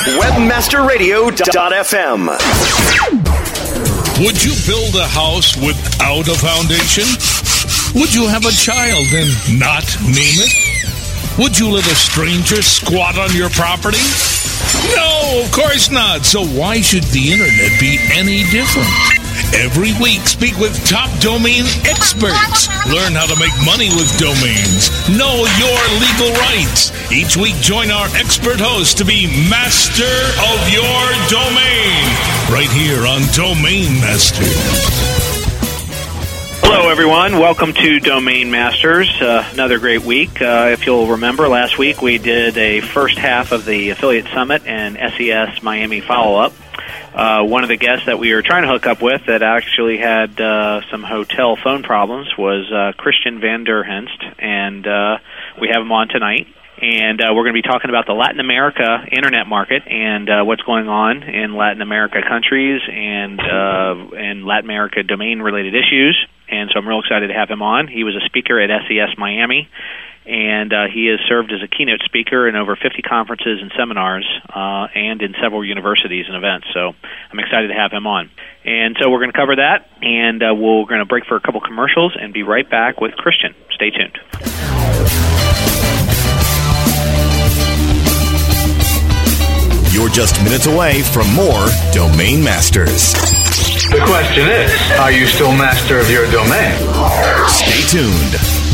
Webmasterradio.fm. 0.00 2.32
Would 4.24 4.40
you 4.42 4.54
build 4.66 4.96
a 4.96 5.06
house 5.06 5.54
without 5.58 6.26
a 6.26 6.34
foundation? 6.40 7.04
Would 8.00 8.14
you 8.14 8.26
have 8.26 8.46
a 8.46 8.50
child 8.50 9.04
and 9.12 9.28
not 9.60 9.84
name 10.00 10.40
it? 10.40 11.36
Would 11.38 11.58
you 11.58 11.68
let 11.70 11.84
a 11.84 11.94
stranger 11.94 12.62
squat 12.62 13.18
on 13.18 13.36
your 13.36 13.50
property? 13.50 14.00
No, 14.96 15.42
of 15.44 15.52
course 15.52 15.90
not. 15.90 16.24
So 16.24 16.46
why 16.46 16.80
should 16.80 17.04
the 17.04 17.32
internet 17.32 17.78
be 17.78 17.98
any 18.12 18.44
different? 18.44 18.88
Every 19.52 19.92
week, 20.00 20.20
speak 20.28 20.56
with 20.58 20.72
top 20.86 21.10
domain 21.18 21.64
experts. 21.82 22.68
Learn 22.86 23.18
how 23.18 23.26
to 23.26 23.38
make 23.38 23.52
money 23.66 23.90
with 23.90 24.06
domains. 24.16 24.90
Know 25.10 25.42
your 25.58 25.80
legal 25.98 26.30
rights. 26.38 26.92
Each 27.10 27.36
week, 27.36 27.56
join 27.56 27.90
our 27.90 28.06
expert 28.14 28.60
host 28.60 28.98
to 28.98 29.04
be 29.04 29.26
master 29.50 30.04
of 30.06 30.58
your 30.70 31.02
domain. 31.26 32.06
Right 32.48 32.70
here 32.70 33.04
on 33.06 33.22
Domain 33.34 33.90
Masters. 34.00 34.46
Hello, 36.62 36.88
everyone. 36.88 37.40
Welcome 37.40 37.72
to 37.72 37.98
Domain 37.98 38.52
Masters. 38.52 39.10
Uh, 39.20 39.44
another 39.52 39.80
great 39.80 40.02
week. 40.02 40.40
Uh, 40.40 40.70
if 40.72 40.86
you'll 40.86 41.08
remember, 41.08 41.48
last 41.48 41.76
week 41.76 42.00
we 42.00 42.18
did 42.18 42.56
a 42.56 42.80
first 42.80 43.18
half 43.18 43.50
of 43.50 43.64
the 43.64 43.90
Affiliate 43.90 44.28
Summit 44.28 44.62
and 44.64 44.96
SES 44.96 45.60
Miami 45.64 46.00
follow 46.00 46.38
up. 46.38 46.52
Uh, 47.14 47.42
one 47.42 47.64
of 47.64 47.68
the 47.68 47.76
guests 47.76 48.06
that 48.06 48.18
we 48.18 48.32
were 48.32 48.42
trying 48.42 48.62
to 48.62 48.68
hook 48.68 48.86
up 48.86 49.02
with 49.02 49.26
that 49.26 49.42
actually 49.42 49.98
had 49.98 50.40
uh, 50.40 50.80
some 50.90 51.02
hotel 51.02 51.56
phone 51.56 51.82
problems 51.82 52.28
was 52.38 52.70
uh, 52.72 52.92
Christian 52.96 53.40
Van 53.40 53.64
Der 53.64 53.82
Henst, 53.82 54.22
and 54.38 54.86
uh, 54.86 55.18
we 55.60 55.68
have 55.68 55.82
him 55.82 55.90
on 55.90 56.08
tonight. 56.08 56.46
And 56.82 57.20
uh, 57.20 57.34
we're 57.34 57.42
going 57.42 57.54
to 57.54 57.62
be 57.62 57.68
talking 57.68 57.90
about 57.90 58.06
the 58.06 58.14
Latin 58.14 58.40
America 58.40 59.04
internet 59.12 59.46
market 59.46 59.82
and 59.86 60.30
uh, 60.30 60.44
what's 60.44 60.62
going 60.62 60.88
on 60.88 61.24
in 61.24 61.54
Latin 61.54 61.82
America 61.82 62.22
countries 62.26 62.80
and 62.90 63.38
uh, 63.38 64.16
and 64.16 64.46
Latin 64.46 64.64
America 64.64 65.02
domain 65.02 65.40
related 65.40 65.74
issues. 65.74 66.16
And 66.48 66.70
so 66.72 66.78
I'm 66.78 66.88
real 66.88 67.00
excited 67.00 67.28
to 67.28 67.34
have 67.34 67.50
him 67.50 67.60
on. 67.60 67.86
He 67.86 68.02
was 68.02 68.16
a 68.16 68.24
speaker 68.24 68.58
at 68.58 68.70
SES 68.88 69.18
Miami 69.18 69.68
and 70.26 70.72
uh, 70.72 70.86
he 70.92 71.06
has 71.06 71.18
served 71.28 71.52
as 71.52 71.62
a 71.62 71.68
keynote 71.68 72.00
speaker 72.04 72.48
in 72.48 72.56
over 72.56 72.76
50 72.76 73.02
conferences 73.02 73.58
and 73.62 73.72
seminars 73.76 74.26
uh, 74.48 74.86
and 74.94 75.22
in 75.22 75.34
several 75.42 75.64
universities 75.64 76.26
and 76.28 76.36
events. 76.36 76.68
So 76.74 76.92
I'm 77.32 77.38
excited 77.38 77.68
to 77.68 77.74
have 77.74 77.90
him 77.92 78.06
on. 78.06 78.30
And 78.64 78.96
so 79.00 79.10
we're 79.10 79.20
going 79.20 79.32
to 79.32 79.38
cover 79.38 79.56
that, 79.56 79.88
and 80.02 80.42
uh, 80.42 80.54
we're 80.54 80.84
going 80.84 81.00
to 81.00 81.06
break 81.06 81.24
for 81.26 81.36
a 81.36 81.40
couple 81.40 81.60
commercials 81.60 82.16
and 82.20 82.32
be 82.32 82.42
right 82.42 82.68
back 82.68 83.00
with 83.00 83.12
Christian. 83.16 83.54
Stay 83.72 83.90
tuned. 83.90 84.18
You're 89.92 90.10
just 90.10 90.42
minutes 90.44 90.66
away 90.66 91.02
from 91.02 91.32
more 91.34 91.66
Domain 91.92 92.44
Masters. 92.44 93.12
The 93.90 94.00
question 94.06 94.48
is, 94.48 94.72
are 95.00 95.10
you 95.10 95.26
still 95.26 95.52
master 95.52 95.98
of 95.98 96.08
your 96.10 96.30
domain? 96.30 96.78
Stay 97.48 97.98
tuned. 97.98 98.69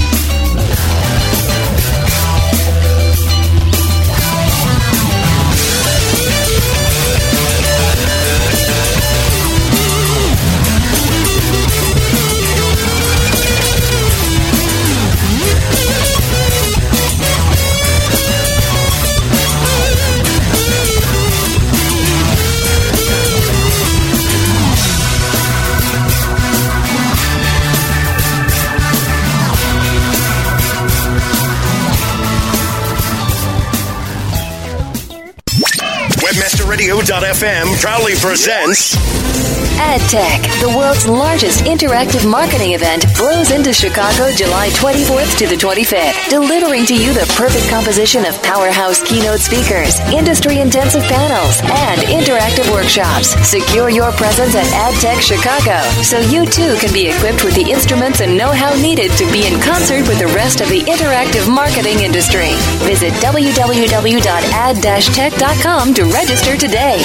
Radio.fm 37.43 37.81
proudly 37.81 38.15
presents 38.15 38.97
AdTech, 39.77 40.41
the 40.65 40.73
world's 40.77 41.07
largest 41.07 41.65
interactive 41.65 42.25
marketing 42.29 42.73
event, 42.73 43.05
blows 43.17 43.51
into 43.51 43.73
Chicago 43.73 44.31
July 44.33 44.69
24th 44.73 45.37
to 45.39 45.47
the 45.47 45.55
25th, 45.55 46.29
delivering 46.31 46.85
to 46.87 46.97
you 46.97 47.13
the 47.13 47.27
perfect 47.37 47.69
composition 47.69 48.25
of 48.25 48.43
powerhouse 48.43 49.03
keynote 49.03 49.41
speakers, 49.41 50.01
industry 50.09 50.61
intensive 50.61 51.03
panels, 51.05 51.61
and 51.85 52.01
interactive 52.09 52.67
workshops. 52.73 53.37
Secure 53.47 53.91
your 53.91 54.11
presence 54.13 54.55
at 54.57 54.65
AdTech 54.73 55.21
Chicago 55.21 55.77
so 56.01 56.19
you 56.33 56.47
too 56.47 56.77
can 56.81 56.93
be 56.93 57.09
equipped 57.13 57.45
with 57.45 57.55
the 57.55 57.71
instruments 57.71 58.21
and 58.21 58.37
know 58.37 58.53
how 58.53 58.75
needed 58.81 59.13
to 59.21 59.31
be 59.31 59.47
in 59.47 59.61
concert 59.61 60.09
with 60.09 60.19
the 60.19 60.27
rest 60.33 60.61
of 60.61 60.69
the 60.69 60.81
interactive 60.89 61.47
marketing 61.53 62.01
industry. 62.01 62.55
Visit 62.89 63.13
www.ad-tech.com 63.21 65.95
to 65.95 66.05
register 66.09 66.57
today. 66.57 67.05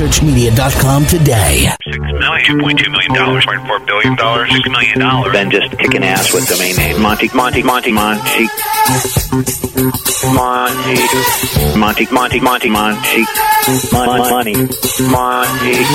researchmedia.com 0.01 1.05
today. 1.05 1.67
Six 1.83 1.97
million, 1.99 2.59
point 2.59 2.79
two 2.79 2.89
million 2.89 3.13
dollars, 3.13 3.45
point 3.45 3.67
four 3.67 3.79
billion 3.79 4.15
dollars, 4.15 4.51
six 4.51 4.67
million 4.69 4.99
dollars. 4.99 5.33
Then 5.33 5.51
just 5.51 5.77
kicking 5.77 6.03
ass 6.03 6.33
with 6.33 6.47
domain 6.47 6.75
name. 6.75 7.01
Monte, 7.01 7.29
Monte, 7.35 7.61
Monte, 7.63 7.91
Monte. 7.91 8.47
Monte, 10.33 10.95
Monte, 11.77 12.05
Monte, 12.09 12.39
Monte, 12.39 12.69
Monte, 12.69 13.25
Monte, 13.93 14.55
Monte. 15.11 15.85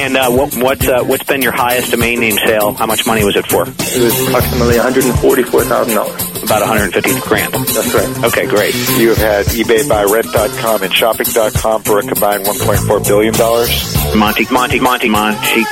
And 0.00 0.16
uh, 0.16 0.30
what, 0.30 0.54
what's 0.56 0.88
uh, 0.88 1.04
what's 1.04 1.24
been 1.24 1.42
your 1.42 1.52
highest 1.52 1.90
domain 1.90 2.20
name 2.20 2.36
sale? 2.46 2.72
How 2.72 2.86
much 2.86 3.06
money 3.06 3.24
was 3.24 3.36
it 3.36 3.46
for? 3.46 3.62
It 3.62 3.68
was 4.02 4.28
approximately 4.28 4.76
one 4.76 4.84
hundred 4.84 5.04
and 5.04 5.18
forty-four 5.18 5.64
thousand 5.64 5.94
dollars. 5.96 6.37
About 6.48 6.60
150 6.62 7.20
grand. 7.28 7.52
That's 7.52 7.92
right. 7.92 8.24
Okay, 8.24 8.46
great. 8.46 8.74
You 8.96 9.10
have 9.10 9.18
had 9.18 9.46
eBay 9.52 9.86
buy 9.86 10.04
rent.com 10.04 10.82
and 10.82 10.92
shopping.com 10.92 11.82
for 11.82 11.98
a 11.98 12.02
combined 12.02 12.44
1.4 12.46 13.06
billion 13.06 13.34
dollars. 13.34 13.94
Monte, 14.16 14.46
Monte, 14.50 14.80
Monte, 14.80 15.10
Monte. 15.10 15.64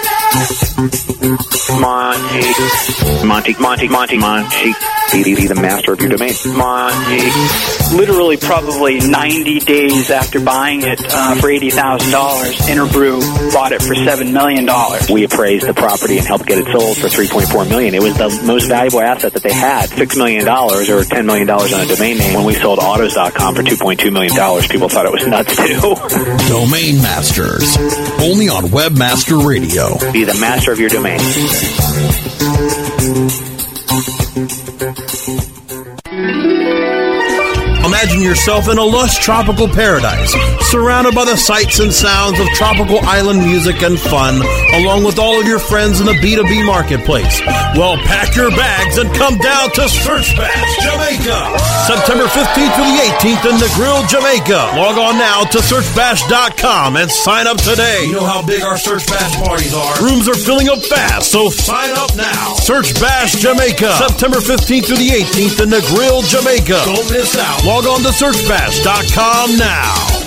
Monte, 1.81 3.25
Monte, 3.25 3.55
Monte, 3.59 3.89
Monte, 3.89 4.19
Monte. 4.19 4.75
Be, 5.13 5.23
be 5.23 5.47
the 5.47 5.55
master 5.55 5.93
of 5.93 6.01
your 6.01 6.11
domain. 6.11 6.35
Monte. 6.45 7.97
Literally, 7.97 8.37
probably 8.37 8.99
90 8.99 9.61
days 9.61 10.11
after 10.11 10.41
buying 10.41 10.83
it 10.83 11.01
uh, 11.01 11.37
for 11.37 11.47
$80,000, 11.47 12.11
Interbrew 12.69 13.53
bought 13.53 13.71
it 13.73 13.81
for 13.83 13.95
$7 13.95 14.33
million. 14.33 14.67
We 15.13 15.25
appraised 15.25 15.67
the 15.67 15.75
property 15.75 16.19
and 16.19 16.27
helped 16.27 16.47
get 16.47 16.59
it 16.59 16.67
sold 16.67 16.97
for 16.99 17.07
3.4 17.07 17.69
million. 17.69 17.95
It 17.95 18.03
was 18.03 18.17
the 18.19 18.43
most 18.45 18.67
valuable 18.67 19.01
asset 19.01 19.33
that 19.35 19.43
they 19.45 19.53
had. 19.55 19.89
$6 19.91 20.17
million 20.19 20.45
or 20.73 21.03
$10 21.03 21.25
million 21.25 21.49
on 21.51 21.61
a 21.63 21.87
domain 21.87 22.19
name. 22.19 22.35
When 22.35 22.45
we 22.45 22.55
sold 22.55 22.79
autos.com 22.79 23.55
for 23.55 23.63
$2.2 23.63 24.13
million, 24.13 24.35
people 24.69 24.89
thought 24.89 25.07
it 25.07 25.13
was 25.13 25.27
nuts 25.27 25.57
too. 25.57 25.95
Domain 26.49 26.97
Masters. 27.03 27.77
Only 28.21 28.49
on 28.49 28.65
Webmaster 28.65 29.45
Radio. 29.47 29.97
Be 30.13 30.25
the 30.25 30.39
master 30.41 30.73
of 30.73 30.81
your 30.81 30.91
domain. 30.91 31.21
Imagine 38.07 38.23
yourself 38.23 38.69
in 38.69 38.79
a 38.79 38.85
lush 38.85 39.19
tropical 39.19 39.67
paradise, 39.67 40.31
surrounded 40.71 41.13
by 41.13 41.25
the 41.25 41.35
sights 41.35 41.81
and 41.81 41.93
sounds 41.93 42.39
of 42.39 42.47
tropical 42.55 43.01
island 43.03 43.41
music 43.41 43.83
and 43.83 43.99
fun, 43.99 44.39
along 44.79 45.03
with 45.03 45.19
all 45.19 45.41
of 45.41 45.47
your 45.47 45.59
friends 45.59 45.99
in 45.99 46.07
the 46.07 46.15
B2B 46.23 46.65
marketplace. 46.67 47.41
Well, 47.75 47.99
pack 48.07 48.37
your 48.37 48.51
bags 48.51 48.99
and 48.99 49.13
come 49.13 49.39
down 49.39 49.73
to 49.75 49.89
Search 49.89 50.39
Bash, 50.39 50.73
Jamaica, 50.87 51.59
September 51.91 52.31
15th 52.31 52.75
to 52.79 52.83
the 52.87 52.97
18th 53.19 53.43
in 53.51 53.57
Negril, 53.59 54.07
Jamaica. 54.07 54.79
Log 54.79 54.99
on 55.03 55.19
now 55.19 55.43
to 55.43 55.59
searchbash.com 55.59 56.95
and 56.97 57.11
sign 57.11 57.49
up 57.49 57.59
today. 57.59 58.07
You 58.07 58.23
know 58.23 58.27
how 58.27 58.47
big 58.47 58.63
our 58.63 58.79
Search 58.79 59.05
Bash 59.09 59.35
parties 59.43 59.75
are. 59.75 59.99
Rooms 59.99 60.29
are 60.29 60.39
filling 60.39 60.69
up 60.69 60.79
fast, 60.79 61.33
so 61.33 61.51
sign 61.51 61.91
up 61.99 62.15
now. 62.15 62.55
Search 62.55 62.95
Bash, 63.01 63.35
Jamaica, 63.35 63.99
September 63.99 64.39
15th 64.39 64.87
to 64.87 64.95
the 64.95 65.11
18th 65.11 65.59
in 65.59 65.71
Negril, 65.75 66.23
Jamaica. 66.23 66.87
Don't 66.87 67.11
miss 67.11 67.37
out. 67.37 67.65
Log 67.65 67.87
on 67.87 67.96
to 68.03 68.09
searchbash.com 68.09 69.57
now. 69.57 70.26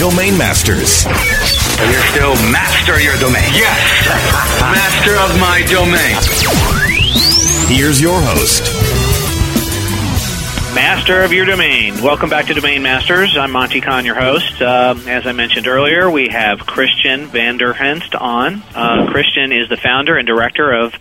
Domain 0.00 0.32
Masters. 0.38 1.04
You're 1.04 2.00
still 2.08 2.32
master 2.50 2.94
of 2.94 3.02
your 3.02 3.18
domain. 3.18 3.44
Yes, 3.52 4.08
master 4.72 5.12
of 5.12 5.38
my 5.38 5.60
domain. 5.68 6.16
Here's 7.68 8.00
your 8.00 8.18
host, 8.18 8.62
Master 10.74 11.20
of 11.20 11.34
your 11.34 11.44
domain. 11.44 12.02
Welcome 12.02 12.30
back 12.30 12.46
to 12.46 12.54
Domain 12.54 12.82
Masters. 12.82 13.36
I'm 13.36 13.50
Monte 13.50 13.82
Cahn, 13.82 14.06
your 14.06 14.14
host. 14.14 14.62
Uh, 14.62 14.94
as 15.06 15.26
I 15.26 15.32
mentioned 15.32 15.66
earlier, 15.66 16.10
we 16.10 16.28
have 16.28 16.60
Christian 16.60 17.26
Van 17.26 17.58
Der 17.58 17.74
Henst 17.74 18.14
on. 18.14 18.62
Uh, 18.74 19.06
Christian 19.10 19.52
is 19.52 19.68
the 19.68 19.76
founder 19.76 20.16
and 20.16 20.26
director 20.26 20.72
of 20.72 20.94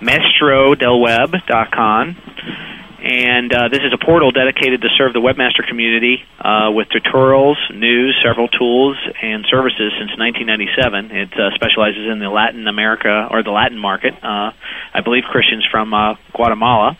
MaestrosDelWeb.com. 0.00 2.16
And 3.00 3.54
uh, 3.54 3.68
this 3.68 3.78
is 3.78 3.92
a 3.94 4.04
portal 4.04 4.32
dedicated 4.32 4.82
to 4.82 4.88
serve 4.98 5.12
the 5.12 5.20
webmaster 5.20 5.66
community 5.66 6.24
uh, 6.40 6.70
with 6.74 6.88
tutorials, 6.88 7.54
news, 7.72 8.18
several 8.24 8.48
tools, 8.48 8.96
and 9.22 9.46
services 9.48 9.92
since 9.98 10.10
1997. 10.18 11.10
It 11.14 11.32
uh, 11.38 11.54
specializes 11.54 12.10
in 12.10 12.18
the 12.18 12.28
Latin 12.28 12.66
America 12.66 13.28
or 13.30 13.44
the 13.44 13.52
Latin 13.52 13.78
market. 13.78 14.14
Uh, 14.14 14.50
I 14.92 15.00
believe 15.04 15.24
Christian's 15.30 15.64
from 15.70 15.94
uh, 15.94 16.14
Guatemala. 16.34 16.98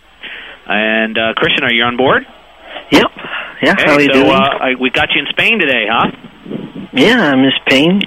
And 0.66 1.18
uh, 1.18 1.34
Christian, 1.34 1.64
are 1.64 1.72
you 1.72 1.82
on 1.82 1.96
board? 1.96 2.22
Yep. 2.92 3.10
Yeah. 3.62 3.74
Hey, 3.76 3.84
how 3.84 3.94
are 3.94 4.00
you 4.00 4.12
so 4.12 4.22
doing? 4.22 4.30
Uh, 4.30 4.38
I, 4.38 4.74
we 4.78 4.90
got 4.90 5.08
you 5.14 5.22
in 5.22 5.26
Spain 5.30 5.58
today, 5.58 5.86
huh? 5.90 6.10
yeah, 6.92 7.32
I'm 7.32 7.40
in 7.40 7.52
Spain. 7.66 8.02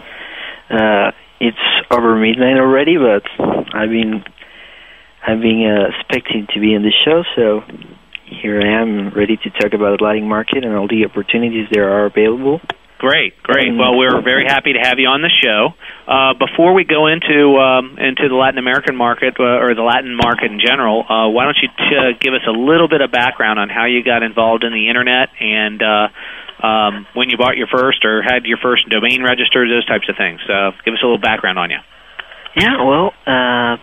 Uh, 0.70 1.12
it's 1.42 1.58
over 1.92 2.16
midnight 2.16 2.58
already, 2.58 2.96
but 2.98 3.24
I've 3.74 3.90
been 3.90 4.24
I've 5.26 5.42
been 5.42 5.64
uh, 5.66 5.90
expecting 5.90 6.48
to 6.54 6.60
be 6.60 6.74
in 6.74 6.82
the 6.82 6.94
show, 7.06 7.24
so 7.36 7.62
here 8.26 8.62
I 8.62 8.82
am, 8.82 9.10
ready 9.10 9.38
to 9.38 9.50
talk 9.52 9.74
about 9.74 10.00
the 10.00 10.04
Latin 10.04 10.28
market 10.28 10.64
and 10.64 10.76
all 10.76 10.88
the 10.88 11.06
opportunities 11.06 11.68
there 11.72 11.90
are 11.90 12.06
available. 12.06 12.62
Great, 12.98 13.34
great. 13.42 13.74
Well, 13.74 13.98
we're 13.98 14.22
very 14.22 14.46
happy 14.46 14.74
to 14.74 14.80
have 14.80 15.00
you 15.00 15.10
on 15.10 15.26
the 15.26 15.34
show. 15.42 15.74
Uh, 16.06 16.38
before 16.38 16.78
we 16.78 16.86
go 16.86 17.08
into 17.10 17.58
um, 17.58 17.98
into 17.98 18.30
the 18.30 18.38
Latin 18.38 18.60
American 18.62 18.96
market 18.96 19.34
uh, 19.40 19.58
or 19.58 19.74
the 19.74 19.82
Latin 19.82 20.14
market 20.14 20.54
in 20.54 20.62
general, 20.62 21.02
uh, 21.02 21.28
why 21.34 21.46
don't 21.46 21.58
you 21.58 21.70
t- 21.74 21.98
uh, 21.98 22.14
give 22.22 22.38
us 22.38 22.46
a 22.46 22.54
little 22.54 22.88
bit 22.88 23.02
of 23.02 23.10
background 23.10 23.58
on 23.58 23.70
how 23.70 23.90
you 23.90 24.06
got 24.06 24.22
involved 24.22 24.64
in 24.64 24.72
the 24.72 24.86
internet 24.86 25.34
and 25.42 25.82
uh, 25.82 26.08
um, 26.62 27.08
when 27.18 27.34
you 27.34 27.38
bought 27.42 27.58
your 27.58 27.66
first 27.74 28.06
or 28.06 28.22
had 28.22 28.46
your 28.46 28.62
first 28.62 28.88
domain 28.88 29.24
registered, 29.24 29.66
those 29.66 29.86
types 29.90 30.06
of 30.06 30.16
things. 30.16 30.40
Uh, 30.46 30.70
give 30.86 30.94
us 30.94 31.02
a 31.02 31.06
little 31.06 31.18
background 31.18 31.58
on 31.58 31.72
you. 31.72 31.82
Yeah, 32.54 32.86
well, 32.86 33.18
uh, 33.26 33.82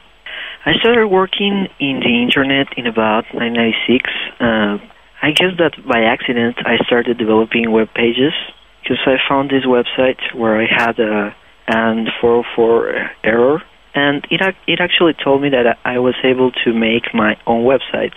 I 0.68 0.74
started 0.80 1.08
working 1.08 1.66
in 1.80 2.00
the 2.00 2.22
internet 2.22 2.76
in 2.76 2.86
about 2.86 3.24
1996. 3.32 4.04
Uh, 4.38 4.76
I 5.22 5.30
guess 5.32 5.56
that 5.56 5.72
by 5.88 6.02
accident 6.04 6.56
I 6.58 6.76
started 6.84 7.16
developing 7.16 7.72
web 7.72 7.88
pages 7.94 8.34
because 8.82 9.00
I 9.06 9.16
found 9.26 9.48
this 9.48 9.64
website 9.64 10.20
where 10.34 10.60
I 10.60 10.66
had 10.68 10.98
a 11.00 11.34
and 11.68 12.08
404 12.20 13.10
error, 13.24 13.62
and 13.94 14.26
it 14.30 14.40
it 14.66 14.80
actually 14.80 15.14
told 15.24 15.40
me 15.40 15.48
that 15.50 15.78
I 15.86 16.00
was 16.00 16.16
able 16.22 16.50
to 16.64 16.74
make 16.74 17.14
my 17.14 17.36
own 17.46 17.64
website. 17.64 18.12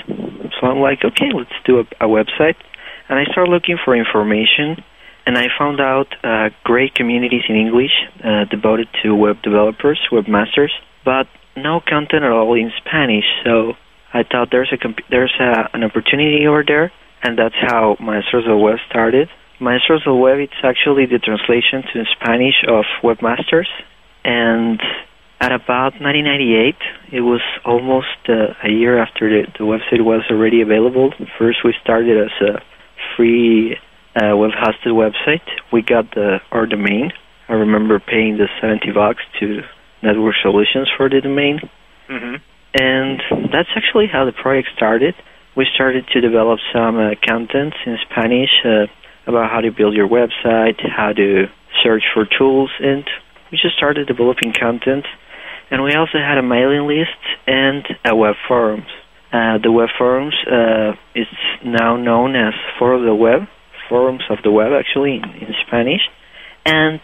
So 0.59 0.68
I'm 0.68 0.80
like, 0.80 1.06
okay, 1.06 1.31
let's 1.33 1.56
do 1.63 1.80
a, 1.80 2.06
a 2.06 2.07
website, 2.07 2.59
and 3.07 3.18
I 3.18 3.24
started 3.31 3.51
looking 3.51 3.77
for 3.83 3.95
information, 3.95 4.83
and 5.25 5.38
I 5.38 5.48
found 5.57 5.80
out 5.80 6.07
uh, 6.21 6.50
great 6.65 6.95
communities 6.95 7.44
in 7.48 7.56
English 7.56 7.95
uh, 8.21 8.44
devoted 8.45 8.89
to 9.03 9.15
web 9.15 9.42
developers, 9.42 10.00
webmasters, 10.12 10.71
but 11.06 11.27
no 11.62 11.80
content 11.80 12.24
at 12.24 12.31
all 12.31 12.54
in 12.54 12.72
Spanish. 12.84 13.25
So 13.44 13.74
I 14.13 14.24
thought 14.24 14.50
there's 14.52 14.72
a 14.74 14.78
comp- 14.78 15.08
there's 15.10 15.34
a, 15.40 15.69
an 15.74 15.84
opportunity 15.84 16.46
over 16.48 16.63
there, 16.66 16.92
and 17.24 17.38
that's 17.38 17.56
how 17.60 17.98
Maestros 18.00 18.46
del 18.46 18.60
Web 18.60 18.78
started. 18.90 19.30
Maestros 19.60 20.04
del 20.04 20.18
Web 20.18 20.40
it's 20.40 20.62
actually 20.63 21.06
the 21.06 21.19
translation 21.19 21.84
to 21.94 22.04
Spanish 22.19 22.56
of 22.68 22.86
webmasters, 23.04 23.69
and 24.24 24.81
at 25.40 25.52
about 25.52 25.98
1998, 25.98 26.75
it 27.12 27.22
was 27.22 27.42
almost 27.66 28.30
uh, 28.30 28.54
a 28.63 28.69
year 28.69 29.02
after 29.02 29.28
the, 29.28 29.52
the 29.58 29.63
website 29.63 30.06
was 30.06 30.22
already 30.30 30.62
available. 30.62 31.13
First, 31.40 31.66
we 31.66 31.74
started 31.81 32.30
as 32.30 32.48
a 32.48 32.62
free 33.18 33.75
uh, 34.16 34.38
web-hosted 34.38 34.94
website. 34.94 35.42
We 35.74 35.81
got 35.81 36.12
the 36.13 36.42
our 36.52 36.68
domain. 36.68 37.12
I 37.50 37.54
remember 37.54 38.00
paying 38.00 38.38
the 38.38 38.48
70 38.62 38.92
bucks 38.92 39.24
to 39.40 39.62
Network 40.01 40.36
Solutions 40.42 40.89
for 40.98 41.09
the 41.09 41.21
domain. 41.21 41.59
Mm-hmm. 42.09 42.36
And 42.74 43.19
that's 43.51 43.69
actually 43.75 44.07
how 44.12 44.25
the 44.25 44.31
project 44.31 44.69
started. 44.75 45.15
We 45.56 45.68
started 45.75 46.07
to 46.13 46.21
develop 46.21 46.59
some 46.74 46.98
uh, 46.98 47.15
content 47.27 47.74
in 47.86 47.98
Spanish 48.09 48.50
uh, 48.63 48.88
about 49.27 49.51
how 49.51 49.62
to 49.62 49.71
build 49.71 49.94
your 49.94 50.07
website, 50.07 50.80
how 50.80 51.12
to 51.13 51.45
search 51.83 52.03
for 52.13 52.25
tools, 52.25 52.71
and 52.80 53.03
we 53.51 53.57
just 53.62 53.75
started 53.75 54.07
developing 54.07 54.53
content. 54.53 55.06
And 55.69 55.83
we 55.83 55.94
also 55.94 56.18
had 56.18 56.38
a 56.38 56.44
mailing 56.44 56.88
list 56.88 57.19
and 57.48 57.86
a 58.06 58.15
web 58.15 58.36
forums. 58.48 58.88
Uh, 59.31 59.57
the 59.63 59.71
web 59.71 59.89
forums 59.98 60.36
uh, 60.45 60.92
is 61.15 61.27
now 61.63 61.95
known 61.95 62.36
as 62.36 62.53
For 62.77 63.00
the 63.00 63.15
Web, 63.15 63.48
Forums 63.88 64.24
of 64.30 64.39
the 64.44 64.51
Web, 64.51 64.71
actually 64.77 65.15
in, 65.15 65.24
in 65.24 65.53
Spanish, 65.65 66.01
and 66.65 67.00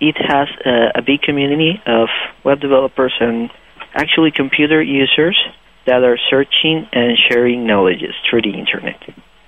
it 0.00 0.16
has 0.16 0.48
uh, 0.64 0.98
a 0.98 1.02
big 1.02 1.22
community 1.22 1.80
of 1.86 2.08
web 2.44 2.60
developers 2.60 3.12
and 3.20 3.50
actually 3.94 4.30
computer 4.34 4.82
users 4.82 5.38
that 5.86 6.02
are 6.04 6.18
searching 6.30 6.86
and 6.92 7.18
sharing 7.28 7.66
knowledges 7.66 8.14
through 8.28 8.42
the 8.42 8.58
internet. 8.58 9.00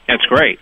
That's 0.08 0.24
great. 0.26 0.58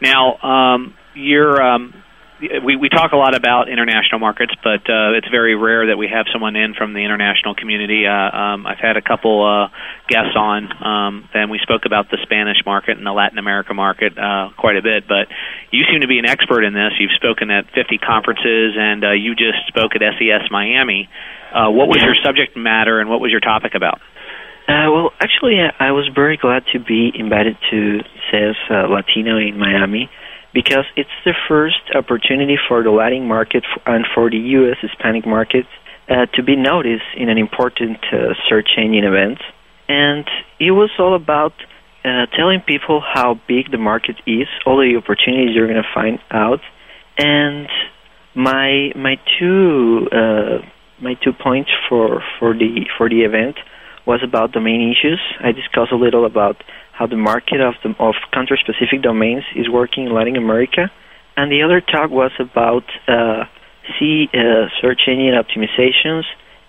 Now, 0.00 0.36
um, 0.38 0.94
you're. 1.14 1.62
Um, 1.62 1.94
we, 2.40 2.76
we 2.76 2.88
talk 2.88 3.12
a 3.12 3.16
lot 3.16 3.34
about 3.34 3.68
international 3.68 4.18
markets, 4.18 4.52
but 4.64 4.88
uh, 4.88 5.12
it's 5.16 5.28
very 5.28 5.54
rare 5.54 5.88
that 5.88 5.96
we 5.96 6.08
have 6.08 6.26
someone 6.32 6.56
in 6.56 6.74
from 6.74 6.94
the 6.94 7.00
international 7.00 7.54
community. 7.54 8.06
Uh, 8.06 8.12
um, 8.12 8.66
I've 8.66 8.78
had 8.80 8.96
a 8.96 9.02
couple 9.02 9.44
uh, 9.44 9.68
guests 10.08 10.32
on, 10.36 10.72
um, 10.82 11.28
and 11.34 11.50
we 11.50 11.58
spoke 11.58 11.84
about 11.84 12.10
the 12.10 12.18
Spanish 12.22 12.64
market 12.64 12.96
and 12.96 13.06
the 13.06 13.12
Latin 13.12 13.38
America 13.38 13.74
market 13.74 14.16
uh, 14.16 14.50
quite 14.56 14.76
a 14.76 14.82
bit. 14.82 15.06
But 15.06 15.28
you 15.70 15.84
seem 15.90 16.00
to 16.00 16.08
be 16.08 16.18
an 16.18 16.26
expert 16.26 16.64
in 16.64 16.72
this. 16.72 16.92
You've 16.98 17.14
spoken 17.16 17.50
at 17.50 17.66
50 17.74 17.98
conferences, 17.98 18.74
and 18.76 19.04
uh, 19.04 19.12
you 19.12 19.34
just 19.34 19.68
spoke 19.68 19.92
at 19.94 20.00
SES 20.00 20.50
Miami. 20.50 21.08
Uh, 21.52 21.70
what 21.70 21.88
was 21.88 22.00
your 22.00 22.16
subject 22.24 22.56
matter, 22.56 23.00
and 23.00 23.10
what 23.10 23.20
was 23.20 23.30
your 23.30 23.40
topic 23.40 23.74
about? 23.74 24.00
Uh, 24.66 24.86
well, 24.88 25.10
actually, 25.20 25.58
I 25.58 25.90
was 25.90 26.08
very 26.14 26.36
glad 26.36 26.64
to 26.72 26.78
be 26.78 27.10
invited 27.12 27.56
to 27.70 28.00
SES 28.30 28.56
uh, 28.70 28.86
Latino 28.88 29.36
in 29.36 29.58
Miami 29.58 30.08
because 30.52 30.84
it's 30.96 31.10
the 31.24 31.34
first 31.48 31.80
opportunity 31.94 32.56
for 32.68 32.82
the 32.82 32.90
Latin 32.90 33.26
market 33.26 33.64
and 33.86 34.04
for 34.14 34.30
the 34.30 34.38
U.S. 34.58 34.76
Hispanic 34.80 35.26
market 35.26 35.66
uh, 36.08 36.26
to 36.34 36.42
be 36.42 36.56
noticed 36.56 37.04
in 37.16 37.28
an 37.28 37.38
important 37.38 37.98
uh, 38.12 38.34
search 38.48 38.70
engine 38.76 39.04
event. 39.04 39.38
And 39.88 40.26
it 40.58 40.72
was 40.72 40.90
all 40.98 41.14
about 41.14 41.52
uh, 42.04 42.26
telling 42.36 42.60
people 42.60 43.00
how 43.00 43.40
big 43.46 43.70
the 43.70 43.78
market 43.78 44.16
is, 44.26 44.48
all 44.66 44.78
the 44.78 44.96
opportunities 44.96 45.54
you're 45.54 45.68
going 45.68 45.82
to 45.82 45.94
find 45.94 46.18
out, 46.30 46.60
and 47.18 47.68
my 48.34 48.92
my 48.96 49.16
two 49.38 50.08
uh, 50.12 50.58
my 51.00 51.14
two 51.22 51.32
points 51.32 51.70
for 51.88 52.22
for 52.38 52.54
the 52.54 52.86
for 52.96 53.08
the 53.08 53.22
event 53.22 53.56
was 54.06 54.20
about 54.22 54.52
domain 54.52 54.80
issues. 54.90 55.20
I 55.40 55.52
discussed 55.52 55.92
a 55.92 55.96
little 55.96 56.24
about 56.24 56.56
how 57.00 57.06
the 57.06 57.16
market 57.16 57.62
of 57.62 57.74
the, 57.82 57.94
of 57.98 58.14
country-specific 58.30 59.00
domains 59.00 59.42
is 59.56 59.70
working 59.70 60.04
in 60.04 60.12
Latin 60.14 60.36
America, 60.36 60.90
and 61.34 61.50
the 61.50 61.62
other 61.62 61.80
talk 61.80 62.10
was 62.10 62.30
about 62.38 62.84
uh, 63.08 63.44
C 63.98 64.28
uh, 64.34 64.68
search 64.82 65.00
engine 65.08 65.32
optimizations 65.32 66.24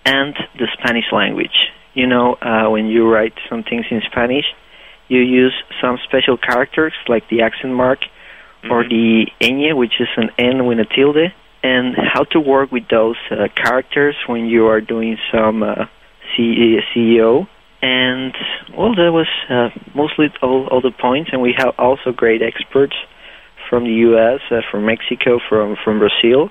and 0.06 0.34
the 0.58 0.68
Spanish 0.72 1.04
language. 1.12 1.68
You 1.92 2.06
know, 2.06 2.38
uh, 2.40 2.70
when 2.70 2.86
you 2.86 3.06
write 3.12 3.34
some 3.50 3.62
things 3.62 3.84
in 3.90 4.00
Spanish, 4.10 4.46
you 5.08 5.20
use 5.20 5.52
some 5.82 5.98
special 6.04 6.38
characters 6.38 6.94
like 7.08 7.28
the 7.28 7.42
accent 7.42 7.74
mark 7.74 7.98
or 8.70 8.84
the 8.84 9.26
ñ, 9.42 9.76
which 9.76 10.00
is 10.00 10.08
an 10.16 10.30
N 10.38 10.64
with 10.64 10.78
a 10.78 10.86
tilde, 10.86 11.30
and 11.62 11.94
how 11.94 12.24
to 12.32 12.40
work 12.40 12.72
with 12.72 12.88
those 12.88 13.16
uh, 13.30 13.48
characters 13.54 14.16
when 14.26 14.46
you 14.46 14.68
are 14.68 14.80
doing 14.80 15.18
some 15.30 15.62
uh, 15.62 15.84
C- 16.34 16.78
SEO. 16.96 17.46
And 17.82 18.32
well, 18.78 18.94
that 18.94 19.10
was 19.10 19.26
uh, 19.50 19.70
mostly 19.94 20.26
all, 20.40 20.68
all 20.70 20.80
the 20.80 20.92
points, 20.92 21.30
and 21.32 21.42
we 21.42 21.52
have 21.58 21.74
also 21.78 22.12
great 22.12 22.40
experts 22.40 22.94
from 23.68 23.84
the 23.84 24.06
U.S., 24.14 24.40
uh, 24.50 24.60
from 24.70 24.86
Mexico, 24.86 25.40
from 25.48 25.76
from 25.82 25.98
Brazil, 25.98 26.50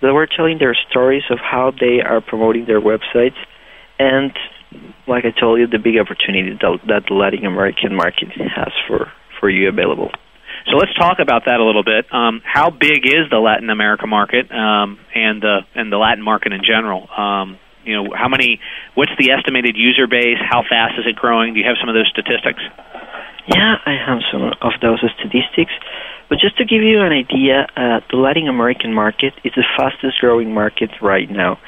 that 0.00 0.12
were 0.12 0.26
telling 0.26 0.58
their 0.58 0.76
stories 0.90 1.22
of 1.30 1.38
how 1.38 1.70
they 1.70 2.00
are 2.04 2.20
promoting 2.20 2.66
their 2.66 2.80
websites, 2.80 3.38
and 3.98 4.32
like 5.06 5.24
I 5.24 5.30
told 5.38 5.60
you, 5.60 5.66
the 5.66 5.78
big 5.78 5.98
opportunity 5.98 6.58
that, 6.60 6.78
that 6.88 7.02
the 7.08 7.14
Latin 7.14 7.46
American 7.46 7.94
market 7.94 8.28
has 8.32 8.72
for 8.88 9.12
for 9.38 9.48
you 9.48 9.68
available. 9.68 10.10
So 10.70 10.76
let's 10.76 10.94
talk 10.94 11.18
about 11.20 11.44
that 11.46 11.58
a 11.58 11.64
little 11.64 11.82
bit. 11.82 12.06
Um, 12.12 12.40
how 12.44 12.70
big 12.70 13.04
is 13.04 13.30
the 13.30 13.38
Latin 13.38 13.70
America 13.70 14.06
market 14.06 14.50
um, 14.50 14.98
and 15.14 15.42
the 15.42 15.60
and 15.74 15.92
the 15.92 15.98
Latin 15.98 16.22
market 16.22 16.52
in 16.52 16.62
general? 16.64 17.08
Um, 17.10 17.58
you 17.84 17.94
know, 17.94 18.14
how 18.14 18.28
many? 18.28 18.60
What's 18.94 19.12
the 19.18 19.30
estimated 19.30 19.76
user 19.76 20.06
base? 20.06 20.38
How 20.38 20.62
fast 20.68 20.98
is 20.98 21.06
it 21.06 21.16
growing? 21.16 21.54
Do 21.54 21.60
you 21.60 21.66
have 21.66 21.76
some 21.80 21.88
of 21.88 21.94
those 21.94 22.08
statistics? 22.08 22.62
Yeah, 23.48 23.76
I 23.84 23.98
have 24.06 24.20
some 24.30 24.42
of 24.42 24.72
those 24.80 25.02
statistics, 25.18 25.72
But 26.28 26.38
just 26.38 26.56
to 26.58 26.64
give 26.64 26.82
you 26.82 27.00
an 27.00 27.12
idea, 27.12 27.66
uh, 27.76 28.00
the 28.10 28.16
Latin 28.16 28.48
American 28.48 28.94
market 28.94 29.34
is 29.44 29.52
the 29.56 29.64
fastest 29.76 30.20
growing 30.20 30.54
market 30.54 30.90
right 31.02 31.28
now 31.28 31.58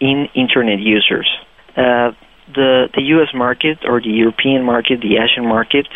in 0.00 0.28
internet 0.34 0.80
users. 0.80 1.28
Uh, 1.76 2.12
the 2.54 2.88
the 2.94 3.02
U.S. 3.16 3.32
market 3.34 3.78
or 3.84 4.00
the 4.00 4.10
European 4.10 4.64
market, 4.64 5.00
the 5.00 5.16
Asian 5.16 5.48
market, 5.48 5.88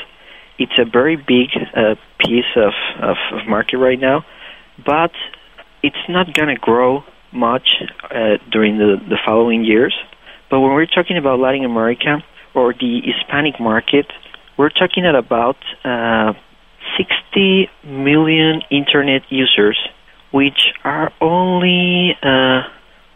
it's 0.59 0.73
a 0.79 0.85
very 0.85 1.17
big 1.17 1.51
uh, 1.77 1.95
piece 2.19 2.53
of, 2.57 2.73
of, 3.01 3.17
of 3.33 3.47
market 3.47 3.77
right 3.77 4.01
now, 4.01 4.25
but 4.85 5.13
it's 5.83 6.05
not 6.09 6.33
going 6.35 6.49
to 6.49 6.61
grow 6.61 7.05
much 7.33 7.69
uh, 8.11 8.39
during 8.51 8.79
the, 8.79 8.97
the 9.09 9.19
following 9.25 9.65
years. 9.65 9.95
But 10.51 10.61
when 10.61 10.73
we're 10.73 10.87
talking 10.87 11.17
about 11.17 11.39
Latin 11.39 11.65
America 11.65 12.23
or 12.55 12.73
the 12.73 13.01
Hispanic 13.05 13.61
market, 13.61 14.07
we're 14.57 14.71
talking 14.71 15.05
at 15.05 15.15
about 15.15 15.57
uh, 15.85 16.33
60 16.97 17.71
million 17.85 18.63
internet 18.71 19.23
users, 19.31 19.79
which 20.33 20.73
are 20.85 21.13
only, 21.21 22.17
uh, 22.23 22.63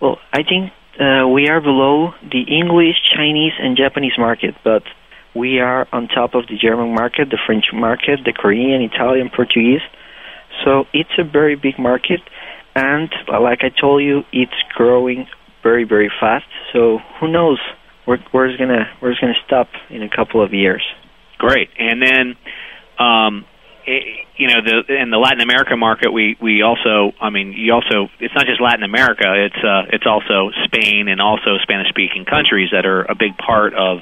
well, 0.00 0.19
I 0.33 0.42
think 0.42 0.73
uh, 1.00 1.26
we 1.28 1.49
are 1.49 1.61
below 1.61 2.12
the 2.23 2.42
English, 2.42 2.97
Chinese, 3.16 3.52
and 3.59 3.76
Japanese 3.76 4.19
market, 4.19 4.54
but 4.62 4.83
we 5.35 5.61
are 5.61 5.88
on 5.92 6.09
top 6.09 6.35
of 6.35 6.47
the 6.47 6.57
German 6.57 6.95
market, 6.95 7.31
the 7.31 7.38
French 7.47 7.66
market, 7.73 8.21
the 8.25 8.33
Korean, 8.33 8.83
Italian, 8.83 9.31
Portuguese. 9.35 9.81
So 10.64 10.85
it's 10.92 11.16
a 11.19 11.25
very 11.25 11.57
big 11.57 11.78
market, 11.78 12.21
and 12.74 13.10
like 13.28 13.60
I 13.62 13.68
told 13.68 14.02
you, 14.02 14.22
it's 14.32 14.52
growing 14.74 15.26
very, 15.62 15.84
very 15.84 16.10
fast. 16.20 16.46
So 16.72 16.98
who 17.20 17.28
knows 17.28 17.58
where, 18.04 18.18
where 18.32 18.46
it's 18.46 18.58
gonna 18.58 18.90
where 19.00 19.12
it's 19.12 19.20
gonna 19.20 19.34
stop 19.46 19.68
in 19.90 20.02
a 20.02 20.08
couple 20.08 20.42
of 20.42 20.52
years. 20.52 20.82
Great, 21.38 21.70
and 21.78 22.02
then. 22.02 22.36
Um, 22.98 23.46
it, 23.84 24.26
you 24.36 24.46
know 24.46 24.62
the 24.62 24.94
in 24.94 25.10
the 25.10 25.18
Latin 25.18 25.40
America 25.40 25.76
market 25.76 26.12
we 26.12 26.36
we 26.40 26.62
also 26.62 27.12
I 27.20 27.30
mean 27.30 27.52
you 27.52 27.72
also 27.72 28.08
it's 28.20 28.34
not 28.34 28.46
just 28.46 28.60
Latin 28.60 28.84
America 28.84 29.26
it's 29.26 29.58
uh 29.58 29.90
it's 29.90 30.06
also 30.06 30.50
Spain 30.64 31.08
and 31.08 31.20
also 31.20 31.58
Spanish 31.62 31.88
speaking 31.88 32.24
countries 32.24 32.70
that 32.70 32.86
are 32.86 33.02
a 33.02 33.14
big 33.14 33.36
part 33.38 33.74
of 33.74 33.98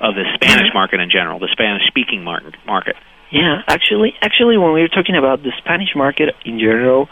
of 0.00 0.14
the 0.14 0.24
Spanish 0.34 0.70
market 0.72 1.00
in 1.00 1.10
general 1.10 1.38
the 1.40 1.50
Spanish 1.50 1.82
speaking 1.88 2.22
market 2.22 2.54
market 2.66 2.96
yeah 3.30 3.62
actually 3.66 4.14
actually 4.20 4.56
when 4.58 4.72
we 4.72 4.80
were 4.80 4.88
talking 4.88 5.16
about 5.16 5.42
the 5.42 5.52
Spanish 5.58 5.94
market 5.94 6.34
in 6.44 6.58
general 6.58 7.08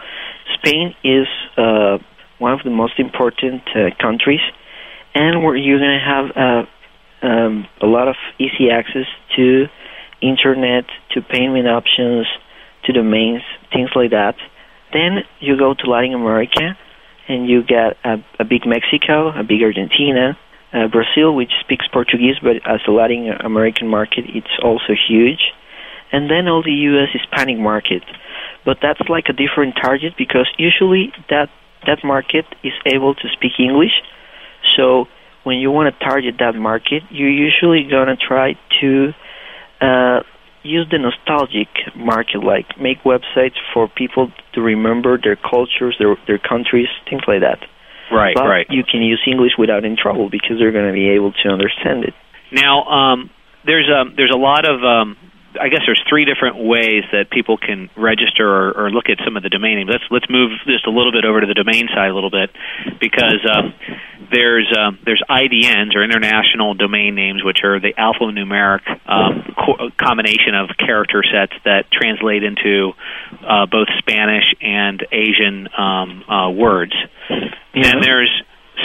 Spain 0.55 0.95
is 1.05 1.27
uh 1.57 1.99
one 2.39 2.53
of 2.53 2.61
the 2.65 2.71
most 2.71 2.99
important 2.99 3.63
uh, 3.69 3.91
countries 4.01 4.41
and 5.15 5.45
where 5.45 5.57
you're 5.57 5.79
going 5.79 5.99
to 5.99 6.05
have 6.05 6.27
uh, 6.37 7.27
um, 7.27 7.67
a 7.81 7.87
lot 7.87 8.09
of 8.09 8.17
easy 8.39 8.71
access 8.71 9.07
to 9.37 9.67
internet, 10.21 10.85
to 11.13 11.23
payment 11.23 11.69
options, 11.69 12.27
to 12.85 12.93
domains, 12.93 13.43
things 13.73 13.91
like 13.95 14.11
that. 14.11 14.35
Then 14.93 15.25
you 15.41 15.57
go 15.57 15.75
to 15.75 15.91
Latin 15.91 16.15
America 16.15 16.77
and 17.29 17.49
you 17.49 17.63
get 17.63 17.97
a, 18.05 18.17
a 18.41 18.45
big 18.45 18.67
Mexico, 18.67 19.29
a 19.29 19.45
big 19.45 19.63
Argentina, 19.63 20.37
uh, 20.73 20.89
Brazil, 20.89 21.35
which 21.35 21.53
speaks 21.61 21.87
Portuguese, 21.93 22.37
but 22.43 22.57
as 22.67 22.81
a 22.89 22.91
Latin 22.91 23.31
American 23.45 23.89
market, 23.89 24.25
it's 24.29 24.59
also 24.63 24.95
huge. 25.09 25.53
And 26.13 26.31
then 26.31 26.47
all 26.47 26.63
the 26.63 26.73
U.S. 26.93 27.09
Hispanic 27.13 27.59
market. 27.59 28.03
But 28.65 28.79
that's 28.81 29.01
like 29.09 29.25
a 29.29 29.33
different 29.33 29.75
target 29.81 30.13
because 30.17 30.47
usually 30.59 31.13
that 31.31 31.49
that 31.87 32.05
market 32.05 32.45
is 32.63 32.73
able 32.87 33.15
to 33.15 33.29
speak 33.33 33.53
English. 33.59 33.93
So 34.77 35.07
when 35.43 35.59
you 35.59 35.71
want 35.71 35.93
to 35.93 36.05
target 36.05 36.37
that 36.39 36.55
market, 36.55 37.03
you're 37.11 37.31
usually 37.31 37.89
going 37.91 38.07
to 38.07 38.17
try 38.17 38.55
to 38.81 39.13
uh, 39.81 40.21
use 40.63 40.87
the 40.91 40.99
nostalgic 40.99 41.69
market, 41.97 42.43
like 42.45 42.79
make 42.81 43.03
websites 43.03 43.59
for 43.75 43.89
people 43.89 44.31
to 44.55 44.61
remember 44.61 45.19
their 45.19 45.37
cultures, 45.37 45.97
their 45.99 46.17
their 46.27 46.39
countries, 46.39 46.89
things 47.09 47.23
like 47.27 47.41
that. 47.41 47.59
Right, 48.13 48.35
but 48.35 48.45
right. 48.45 48.67
You 48.69 48.85
can 48.85 49.03
use 49.03 49.23
English 49.27 49.53
without 49.59 49.85
any 49.85 49.97
trouble 49.97 50.29
because 50.31 50.59
they're 50.59 50.73
going 50.73 50.87
to 50.87 50.93
be 50.93 51.11
able 51.11 51.33
to 51.33 51.49
understand 51.49 52.05
it. 52.05 52.15
Now, 52.53 52.85
um, 52.85 53.31
there's 53.65 53.89
a 53.89 54.05
there's 54.15 54.33
a 54.33 54.39
lot 54.39 54.69
of 54.69 54.85
um, 54.85 55.17
I 55.61 55.69
guess 55.69 55.83
there's 55.87 56.03
three 56.09 56.25
different 56.25 56.57
ways 56.57 57.05
that 57.13 57.31
people 57.31 57.57
can 57.57 57.91
register 57.97 58.47
or, 58.47 58.87
or 58.87 58.91
look 58.91 59.09
at 59.09 59.19
some 59.25 59.37
of 59.37 59.43
the 59.43 59.49
domain 59.49 59.77
names. 59.77 59.91
Let's 59.91 60.05
let's 60.11 60.31
move 60.31 60.53
just 60.67 60.87
a 60.87 60.91
little 60.91 61.13
bit 61.13 61.25
over 61.25 61.41
to 61.41 61.47
the 61.47 61.55
domain 61.55 61.89
side 61.95 62.11
a 62.11 62.15
little 62.15 62.31
bit 62.31 62.51
because 63.01 63.41
um, 63.49 63.75
there's 64.31 64.73
um, 64.77 64.99
there's 65.05 65.23
IDNs 65.29 65.95
or 65.95 66.05
international 66.05 66.75
domain 66.75 67.15
names, 67.15 67.45
which 67.45 67.65
are 67.65 67.81
the 67.81 67.93
alphanumeric 67.95 68.87
um, 69.07 69.55
co- 69.57 69.91
combination 69.97 70.55
of 70.55 70.71
character 70.79 71.23
sets 71.23 71.53
that 71.65 71.91
translate 71.93 72.43
into 72.43 72.93
uh, 73.47 73.67
both 73.67 73.89
Spanish 73.99 74.45
and 74.61 75.05
Asian 75.13 75.69
um, 75.77 76.25
uh, 76.29 76.51
words. 76.51 76.95
Yeah. 77.29 77.93
And 77.93 78.03
there's 78.03 78.31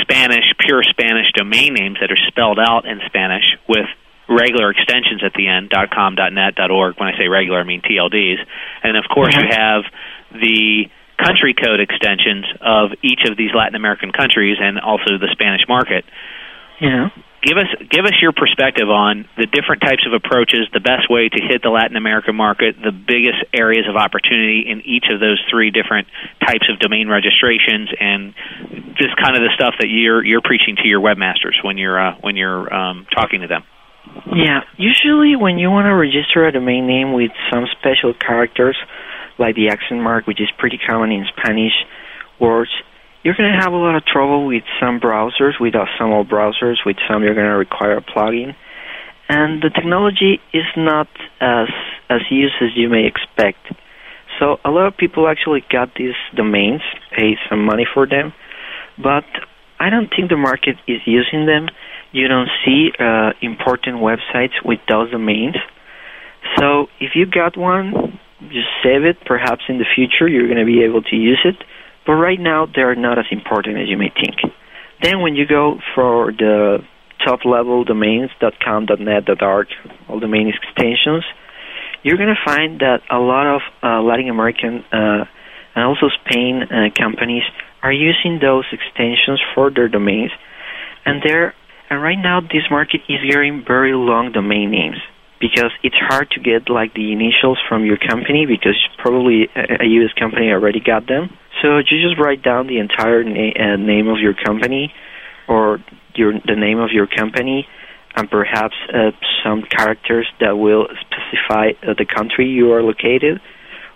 Spanish, 0.02 0.46
pure 0.60 0.84
Spanish 0.84 1.32
domain 1.36 1.74
names 1.74 1.98
that 2.02 2.12
are 2.12 2.20
spelled 2.28 2.60
out 2.60 2.86
in 2.86 3.00
Spanish 3.06 3.44
with 3.68 3.88
regular 4.29 4.72
extensions 4.72 5.24
at 5.24 5.34
the 5.34 5.48
end 5.48 5.69
dot 5.69 5.89
.com 5.91 6.15
dot 6.15 6.34
.net 6.34 6.55
dot 6.55 6.72
.org 6.72 6.96
when 7.00 7.07
I 7.07 7.17
say 7.17 7.27
regular 7.27 7.60
I 7.60 7.63
mean 7.63 7.81
TLDs 7.81 8.39
and 8.84 8.98
of 8.98 9.05
course 9.13 9.36
you 9.36 9.48
have 9.50 9.84
the 10.31 10.89
country 11.17 11.53
code 11.53 11.79
extensions 11.79 12.46
of 12.62 12.91
each 13.01 13.25
of 13.25 13.38
these 13.38 13.50
Latin 13.55 13.75
American 13.75 14.12
countries 14.12 14.57
and 14.62 14.79
also 14.79 15.17
the 15.17 15.29
Spanish 15.31 15.65
market. 15.67 16.05
Yeah. 16.79 17.10
give 17.41 17.57
us 17.57 17.65
give 17.89 18.05
us 18.05 18.13
your 18.22 18.34
perspective 18.34 18.88
on 18.88 19.25
the 19.36 19.48
different 19.48 19.81
types 19.81 20.05
of 20.05 20.13
approaches 20.13 20.69
the 20.74 20.79
best 20.79 21.10
way 21.10 21.27
to 21.27 21.39
hit 21.41 21.63
the 21.63 21.74
Latin 21.74 21.98
American 21.98 22.36
market 22.36 22.75
the 22.77 22.91
biggest 22.91 23.41
areas 23.51 23.89
of 23.89 23.96
opportunity 23.96 24.69
in 24.69 24.86
each 24.86 25.05
of 25.10 25.19
those 25.19 25.41
three 25.50 25.72
different 25.72 26.07
types 26.46 26.69
of 26.69 26.77
domain 26.77 27.10
registrations 27.10 27.89
and 28.00 28.36
just 28.93 29.17
kind 29.17 29.34
of 29.34 29.41
the 29.41 29.50
stuff 29.55 29.74
that 29.79 29.89
you're 29.89 30.24
you're 30.24 30.46
preaching 30.46 30.75
to 30.75 30.88
your 30.88 31.01
webmasters 31.01 31.57
when 31.63 31.79
you're 31.79 31.98
uh, 31.98 32.13
when 32.22 32.36
you're 32.36 32.72
um, 32.72 33.07
talking 33.10 33.41
to 33.41 33.48
them 33.48 33.63
Yeah, 34.36 34.62
usually 34.78 35.36
when 35.36 35.58
you 35.58 35.70
want 35.70 35.86
to 35.86 35.96
register 35.96 36.46
a 36.48 36.52
domain 36.52 36.88
name 36.88 37.14
with 37.14 37.32
some 37.52 37.66
special 37.80 38.14
characters, 38.14 38.78
like 39.40 39.56
the 39.56 39.70
accent 39.70 40.02
mark, 40.02 40.28
which 40.28 40.42
is 40.42 40.50
pretty 40.58 40.78
common 40.78 41.12
in 41.12 41.26
Spanish 41.38 41.74
words, 42.40 42.72
you're 43.24 43.36
going 43.36 43.52
to 43.52 43.60
have 43.60 43.74
a 43.74 43.78
lot 43.78 43.96
of 43.96 44.06
trouble 44.06 44.46
with 44.48 44.64
some 44.80 45.00
browsers, 45.00 45.60
with 45.60 45.76
uh, 45.76 45.86
some 45.98 46.12
old 46.12 46.30
browsers, 46.30 46.78
with 46.86 46.98
some 47.10 47.24
you're 47.24 47.36
going 47.36 47.50
to 47.50 47.58
require 47.58 47.98
a 47.98 48.02
plugin. 48.02 48.56
And 49.30 49.62
the 49.62 49.70
technology 49.70 50.40
is 50.54 50.64
not 50.78 51.08
as 51.42 51.68
as 52.10 52.22
used 52.32 52.56
as 52.62 52.70
you 52.76 52.88
may 52.88 53.06
expect. 53.06 53.60
So 54.40 54.58
a 54.64 54.70
lot 54.70 54.88
of 54.88 54.96
people 54.96 55.28
actually 55.28 55.66
got 55.70 55.90
these 55.96 56.16
domains, 56.36 56.82
paid 57.12 57.38
some 57.50 57.66
money 57.66 57.86
for 57.94 58.08
them, 58.08 58.34
but 58.98 59.26
I 59.80 59.90
don't 59.90 60.10
think 60.10 60.30
the 60.30 60.38
market 60.38 60.78
is 60.88 61.02
using 61.06 61.46
them. 61.46 61.68
You 62.12 62.28
don't 62.28 62.50
see 62.66 62.92
uh, 63.00 63.32
important 63.42 63.98
websites 63.98 64.54
with 64.64 64.80
those 64.90 65.12
domains. 65.12 65.56
So 66.58 66.88
if 67.00 67.12
you 67.16 67.26
got 67.26 67.58
one, 67.58 68.20
just 68.42 68.70
save 68.84 69.04
it. 69.04 69.18
Perhaps 69.26 69.64
in 69.70 69.78
the 69.78 69.86
future 69.96 70.28
you're 70.28 70.48
going 70.48 70.60
to 70.60 70.66
be 70.66 70.84
able 70.84 71.02
to 71.04 71.16
use 71.16 71.42
it. 71.44 71.56
But 72.06 72.14
right 72.14 72.40
now 72.40 72.68
they're 72.74 72.96
not 72.96 73.20
as 73.20 73.26
important 73.32 73.78
as 73.78 73.90
you 73.90 73.98
may 73.98 74.10
think. 74.10 74.54
Then 75.04 75.22
when 75.22 75.36
you 75.36 75.46
go 75.46 75.80
for 75.94 76.32
the 76.32 76.80
top 77.26 77.46
level 77.46 77.84
domains 77.84 78.32
.com, 78.64 78.88
.net, 79.00 79.28
.org, 79.42 79.68
all 80.08 80.20
domain 80.20 80.48
extensions, 80.48 81.26
you're 82.04 82.18
going 82.18 82.34
to 82.34 82.42
find 82.46 82.80
that 82.80 83.02
a 83.12 83.20
lot 83.20 83.56
of 83.56 83.62
uh, 83.84 84.02
Latin 84.02 84.30
American 84.30 84.84
uh, 84.92 85.26
and 85.76 85.86
also 85.86 86.08
Spain 86.24 86.64
uh, 86.64 86.90
companies 86.98 87.44
are 87.84 87.92
using 87.92 88.40
those 88.42 88.66
extensions 88.72 89.42
for 89.54 89.70
their 89.70 89.88
domains, 89.88 90.32
and 91.06 91.22
they're 91.24 91.54
and 91.89 92.01
right 92.01 92.17
now 92.17 92.41
this 92.41 92.67
market 92.70 93.01
is 93.08 93.20
getting 93.29 93.63
very 93.65 93.94
long 93.94 94.32
domain 94.32 94.72
names 94.72 94.98
because 95.39 95.72
it's 95.84 95.96
hard 96.00 96.29
to 96.32 96.39
get 96.41 96.70
like 96.70 96.94
the 96.94 97.12
initials 97.12 97.60
from 97.70 97.86
your 97.86 97.98
company 97.98 98.46
because 98.46 98.77
probably 98.98 99.48
a, 99.56 99.86
U.S. 100.01 100.12
company 100.20 100.50
already 100.50 100.79
got 100.79 101.08
them. 101.08 101.29
So 101.62 101.77
you 101.77 102.01
just 102.01 102.20
write 102.20 102.44
down 102.44 102.67
the 102.67 102.79
entire 102.79 103.24
na- 103.24 103.53
uh, 103.56 103.77
name 103.77 104.08
of 104.08 104.17
your 104.20 104.34
company 104.34 104.94
or 105.48 105.79
your 106.15 106.34
the 106.34 106.56
name 106.56 106.79
of 106.79 106.89
your 106.91 107.08
company 107.08 107.67
and 108.15 108.29
perhaps 108.29 108.75
uh, 108.94 109.12
some 109.44 109.63
characters 109.63 110.27
that 110.39 110.58
will 110.58 110.88
specify 111.01 111.77
uh, 111.84 111.94
the 111.98 112.06
country 112.06 112.48
you 112.48 112.74
are 112.74 112.82
located 112.82 113.39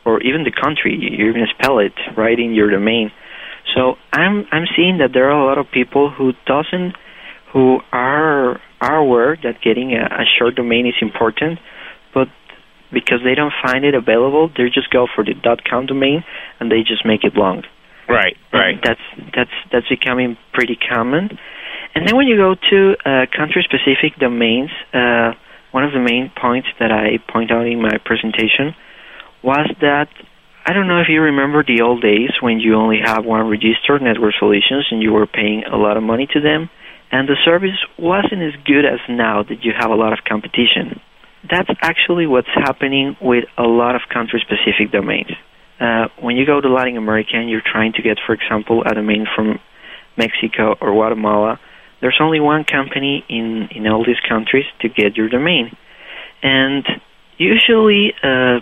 or 0.06 0.22
even 0.22 0.44
the 0.44 0.52
country 0.52 0.98
you're 0.98 1.34
going 1.34 1.46
to 1.46 1.54
spell 1.58 1.80
it 1.80 1.94
right 2.16 2.40
in 2.40 2.54
your 2.54 2.70
domain. 2.70 3.12
So 3.76 3.96
I'm 4.14 4.46
I'm 4.52 4.66
seeing 4.76 5.00
that 5.00 5.10
there 5.14 5.30
are 5.30 5.40
a 5.40 5.46
lot 5.46 5.58
of 5.58 5.72
people 5.72 6.10
who 6.10 6.34
doesn't 6.46 6.94
who 7.54 7.80
are 7.92 8.60
are 8.80 8.98
aware 8.98 9.38
that 9.44 9.62
getting 9.62 9.94
a, 9.94 10.04
a 10.04 10.26
short 10.38 10.56
domain 10.56 10.88
is 10.88 10.96
important, 11.02 11.60
but 12.14 12.28
because 12.92 13.20
they 13.24 13.36
don't 13.36 13.54
find 13.64 13.86
it 13.86 13.94
available, 13.94 14.50
they 14.50 14.66
just 14.74 14.90
go 14.90 15.08
for 15.14 15.24
the 15.24 15.34
.com 15.70 15.86
domain 15.86 16.24
and 16.60 16.72
they 16.72 16.82
just 16.82 17.06
make 17.06 17.24
it 17.24 17.36
long. 17.36 17.64
right 18.10 18.36
right 18.52 18.80
That's 18.84 19.02
that's 19.36 19.56
that's 19.72 19.90
becoming 19.90 20.38
pretty 20.54 20.76
common. 20.76 21.38
And 21.94 22.08
then 22.08 22.16
when 22.16 22.28
you 22.28 22.38
go 22.38 22.56
to 22.56 22.96
uh, 23.04 23.26
country-specific 23.36 24.16
domains, 24.18 24.72
uh, 24.94 25.34
one 25.72 25.84
of 25.84 25.92
the 25.92 26.00
main 26.00 26.32
points 26.40 26.70
that 26.80 26.90
I 26.92 27.20
point 27.32 27.52
out 27.52 27.68
in 27.68 27.82
my 27.82 27.98
presentation 28.06 28.76
was 29.44 29.68
that 29.82 30.08
I 30.66 30.74
don't 30.74 30.88
know 30.88 31.02
if 31.02 31.08
you 31.10 31.22
remember 31.22 31.64
the 31.64 31.82
old 31.82 32.02
days 32.02 32.32
when 32.40 32.60
you 32.60 32.76
only 32.76 33.00
have 33.04 33.26
one 33.26 33.50
registered 33.50 34.02
network 34.02 34.36
solutions 34.38 34.88
and 34.92 35.02
you 35.02 35.12
were 35.12 35.28
paying 35.28 35.64
a 35.66 35.76
lot 35.76 35.98
of 35.98 36.04
money 36.04 36.28
to 36.34 36.40
them, 36.40 36.70
and 37.12 37.28
the 37.28 37.36
service 37.44 37.78
wasn't 38.00 38.42
as 38.42 38.54
good 38.66 38.86
as 38.86 39.00
now 39.10 39.44
that 39.44 39.64
you 39.64 39.74
have 39.78 39.92
a 39.92 39.96
lot 39.96 40.14
of 40.14 40.20
competition. 40.28 41.00
That's 41.50 41.70
actually 41.82 42.28
what's 42.28 42.54
happening 42.54 43.18
with 43.22 43.46
a 43.58 43.64
lot 43.64 43.96
of 43.96 44.02
country-specific 44.14 44.92
domains. 44.92 45.32
Uh, 45.80 46.08
when 46.22 46.38
you 46.38 46.46
go 46.46 46.62
to 46.62 46.70
Latin 46.70 46.98
America 46.98 47.32
and 47.34 47.50
you're 47.50 47.66
trying 47.66 47.94
to 47.94 48.02
get, 48.02 48.18
for 48.26 48.34
example, 48.34 48.84
a 48.86 48.94
domain 48.94 49.26
from 49.36 49.60
Mexico 50.16 50.76
or 50.80 50.92
Guatemala, 50.92 51.60
there's 52.02 52.20
only 52.22 52.40
one 52.40 52.64
company 52.64 53.24
in 53.30 53.70
in 53.72 53.88
all 53.88 54.04
these 54.04 54.20
countries 54.28 54.66
to 54.82 54.90
get 54.90 55.16
your 55.16 55.30
domain, 55.30 55.76
and 56.42 56.86
usually 57.38 58.14
uh, 58.24 58.60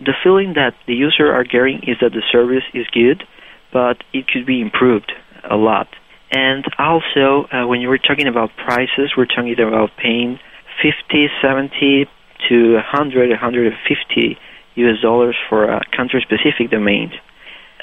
the 0.00 0.14
feeling 0.22 0.54
that 0.54 0.74
the 0.86 0.94
user 0.94 1.32
are 1.32 1.44
getting 1.44 1.78
is 1.86 1.96
that 2.00 2.12
the 2.12 2.22
service 2.30 2.64
is 2.74 2.86
good, 2.92 3.24
but 3.72 3.96
it 4.12 4.28
could 4.28 4.46
be 4.46 4.60
improved 4.60 5.12
a 5.48 5.56
lot. 5.56 5.88
And 6.32 6.64
also, 6.78 7.46
uh, 7.52 7.66
when 7.66 7.82
you 7.82 7.88
were 7.88 7.98
talking 7.98 8.26
about 8.26 8.50
prices, 8.56 9.12
we're 9.16 9.26
talking 9.26 9.54
about 9.60 9.90
paying 9.98 10.40
50, 10.82 11.28
70 11.42 12.08
to 12.48 12.74
100, 12.74 13.30
150 13.30 14.38
US 14.74 15.00
dollars 15.02 15.36
for 15.50 15.64
a 15.64 15.82
country-specific 15.94 16.70
domain. 16.70 17.12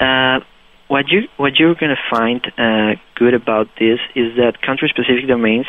Uh, 0.00 0.40
what 0.88 1.08
you 1.08 1.28
what 1.36 1.60
you're 1.60 1.76
going 1.76 1.94
to 1.94 2.02
find 2.10 2.44
uh, 2.58 3.00
good 3.14 3.34
about 3.34 3.68
this 3.78 4.00
is 4.16 4.34
that 4.36 4.60
country-specific 4.60 5.28
domains 5.28 5.66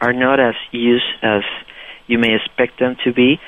are 0.00 0.14
not 0.14 0.40
as 0.40 0.54
used 0.70 1.04
as 1.22 1.42
you 2.06 2.18
may 2.18 2.34
expect 2.34 2.80
them 2.80 2.96
to 3.04 3.12
be. 3.12 3.38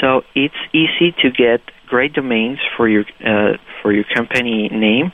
So 0.00 0.22
it's 0.34 0.54
easy 0.72 1.12
to 1.20 1.30
get 1.30 1.60
great 1.86 2.14
domains 2.14 2.58
for 2.76 2.88
your 2.88 3.04
uh, 3.22 3.58
for 3.82 3.92
your 3.92 4.04
company 4.04 4.70
name, 4.70 5.12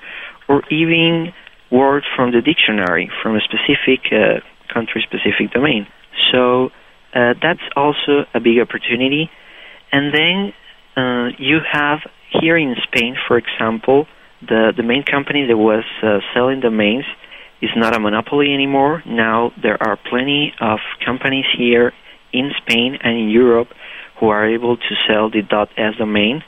or 0.49 0.62
even 0.71 1.33
words 1.70 2.06
from 2.14 2.32
the 2.32 2.40
dictionary 2.40 3.11
from 3.23 3.37
a 3.37 3.40
specific 3.40 4.12
uh, 4.12 4.40
country-specific 4.73 5.52
domain. 5.52 5.87
So 6.32 6.70
uh, 7.14 7.35
that's 7.40 7.66
also 7.75 8.26
a 8.35 8.40
big 8.40 8.58
opportunity. 8.61 9.30
And 9.92 10.12
then 10.12 10.52
uh, 10.96 11.28
you 11.38 11.58
have 11.70 12.00
here 12.40 12.56
in 12.56 12.75
Spain, 12.85 13.16
for 13.26 13.38
example, 13.38 14.06
the 14.40 14.73
the 14.76 14.82
main 14.82 15.02
company 15.02 15.46
that 15.46 15.56
was 15.56 15.85
uh, 16.02 16.18
selling 16.35 16.61
domains 16.61 17.04
is 17.62 17.70
not 17.76 17.96
a 17.96 18.00
monopoly 18.00 18.52
anymore. 18.52 19.02
Now 19.06 19.52
there 19.61 19.80
are 19.82 19.96
plenty 19.96 20.52
of 20.61 20.78
companies 21.04 21.46
here 21.56 21.92
in 22.32 22.50
Spain 22.62 22.99
and 23.02 23.16
in 23.16 23.28
Europe 23.30 23.68
who 24.20 24.28
are 24.28 24.46
able 24.49 24.76
to 24.76 24.94
sell 25.06 25.30
the 25.30 25.42
.es 25.76 25.96
domain. 25.96 26.42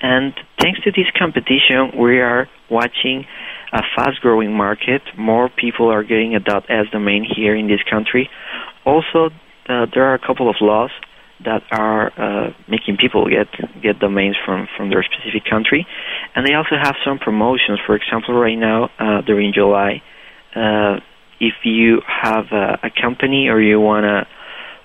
And 0.00 0.34
thanks 0.60 0.80
to 0.84 0.90
this 0.90 1.06
competition, 1.18 1.98
we 1.98 2.20
are 2.20 2.48
watching 2.70 3.26
a 3.72 3.82
fast-growing 3.96 4.52
market. 4.52 5.02
More 5.16 5.48
people 5.48 5.90
are 5.90 6.02
getting 6.02 6.34
a 6.34 6.40
dot 6.40 6.64
.es 6.68 6.86
domain 6.92 7.24
here 7.24 7.54
in 7.54 7.66
this 7.66 7.80
country. 7.90 8.30
Also, 8.84 9.30
uh, 9.68 9.86
there 9.92 10.04
are 10.04 10.14
a 10.14 10.18
couple 10.18 10.48
of 10.48 10.56
laws 10.60 10.90
that 11.44 11.62
are 11.70 12.12
uh, 12.16 12.50
making 12.68 12.96
people 12.96 13.28
get 13.28 13.48
get 13.82 13.98
domains 13.98 14.36
from 14.44 14.68
from 14.76 14.88
their 14.88 15.02
specific 15.02 15.44
country, 15.48 15.86
and 16.34 16.46
they 16.46 16.54
also 16.54 16.76
have 16.80 16.94
some 17.04 17.18
promotions. 17.18 17.78
For 17.86 17.94
example, 17.94 18.34
right 18.34 18.56
now 18.56 18.90
uh, 18.98 19.20
during 19.22 19.52
July, 19.52 20.02
uh, 20.54 21.00
if 21.40 21.54
you 21.64 22.00
have 22.06 22.46
a, 22.52 22.78
a 22.84 22.90
company 22.90 23.48
or 23.48 23.60
you 23.60 23.78
wanna 23.78 24.26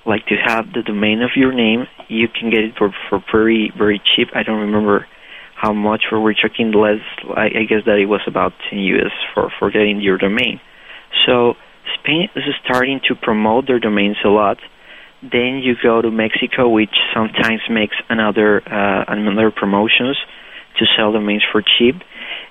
like 0.06 0.26
to 0.26 0.36
have 0.36 0.66
the 0.74 0.82
domain 0.82 1.22
of 1.22 1.30
your 1.36 1.54
name, 1.54 1.86
you 2.10 2.28
can 2.28 2.50
get 2.50 2.64
it 2.66 2.76
for 2.78 2.94
for 3.10 3.24
very 3.32 3.72
very 3.78 4.02
cheap. 4.16 4.30
I 4.36 4.44
don't 4.44 4.60
remember 4.60 5.08
how 5.62 5.74
much, 5.74 6.04
we're 6.12 6.34
checking 6.34 6.72
less. 6.72 7.02
I, 7.36 7.46
I 7.46 7.64
guess 7.70 7.84
that 7.86 7.98
it 8.00 8.08
was 8.08 8.22
about 8.28 8.54
10 8.70 8.80
US 8.80 9.12
for 9.34 9.52
for 9.60 9.70
getting 9.70 10.02
your 10.02 10.18
domain. 10.18 10.60
So 11.26 11.54
Spain 12.00 12.30
is 12.36 12.44
starting 12.66 13.00
to 13.08 13.16
promote 13.16 13.68
their 13.68 13.80
domains 13.80 14.18
a 14.26 14.30
lot 14.30 14.58
then 15.22 15.62
you 15.64 15.76
go 15.82 16.02
to 16.02 16.10
Mexico, 16.10 16.68
which 16.70 16.96
sometimes 17.14 17.62
makes 17.70 17.96
another 18.10 18.62
uh, 18.66 19.06
another 19.08 19.52
promotions 19.52 20.18
to 20.80 20.86
sell 20.98 21.12
domains 21.12 21.44
for 21.52 21.62
cheap. 21.62 21.96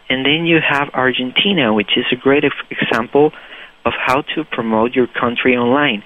And 0.09 0.25
then 0.25 0.47
you 0.47 0.59
have 0.63 0.91
Argentina, 0.95 1.75
which 1.75 1.91
is 1.97 2.05
a 2.13 2.17
great 2.17 2.45
example 2.71 3.33
of 3.85 3.93
how 3.97 4.23
to 4.35 4.45
promote 4.45 4.95
your 4.95 5.07
country 5.09 5.57
online. 5.57 6.05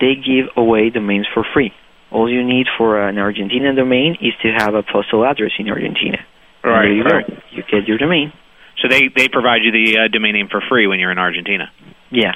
They 0.00 0.14
give 0.14 0.50
away 0.56 0.90
domains 0.90 1.26
for 1.32 1.44
free. 1.52 1.72
All 2.12 2.30
you 2.30 2.44
need 2.44 2.66
for 2.78 3.00
an 3.00 3.18
Argentina 3.18 3.74
domain 3.74 4.16
is 4.20 4.34
to 4.42 4.52
have 4.56 4.74
a 4.74 4.82
postal 4.82 5.24
address 5.24 5.52
in 5.58 5.68
Argentina. 5.68 6.18
Right. 6.64 6.82
there 6.82 6.92
you 6.92 7.02
right. 7.04 7.26
go. 7.26 7.36
You 7.50 7.62
get 7.70 7.86
your 7.86 7.98
domain. 7.98 8.32
So 8.80 8.88
they 8.88 9.08
they 9.14 9.28
provide 9.28 9.62
you 9.62 9.70
the 9.70 9.98
uh, 9.98 10.08
domain 10.08 10.34
name 10.34 10.48
for 10.50 10.60
free 10.68 10.86
when 10.86 10.98
you're 10.98 11.12
in 11.12 11.18
Argentina. 11.18 11.70
Yeah. 12.10 12.32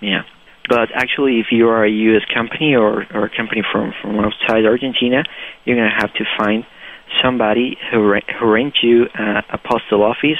Yeah. 0.00 0.22
But 0.68 0.90
actually, 0.94 1.40
if 1.40 1.46
you 1.50 1.68
are 1.68 1.84
a 1.84 1.90
U.S. 1.90 2.22
company 2.32 2.74
or, 2.74 3.04
or 3.12 3.24
a 3.24 3.36
company 3.36 3.62
from, 3.72 3.92
from 4.00 4.18
outside 4.20 4.64
Argentina, 4.64 5.24
you're 5.64 5.76
going 5.76 5.90
to 5.90 6.06
have 6.06 6.14
to 6.14 6.24
find 6.38 6.64
somebody 7.22 7.76
who, 7.90 8.08
re- 8.08 8.24
who 8.38 8.50
rent 8.50 8.74
you 8.82 9.06
uh, 9.18 9.42
a 9.52 9.58
postal 9.58 10.02
office 10.02 10.38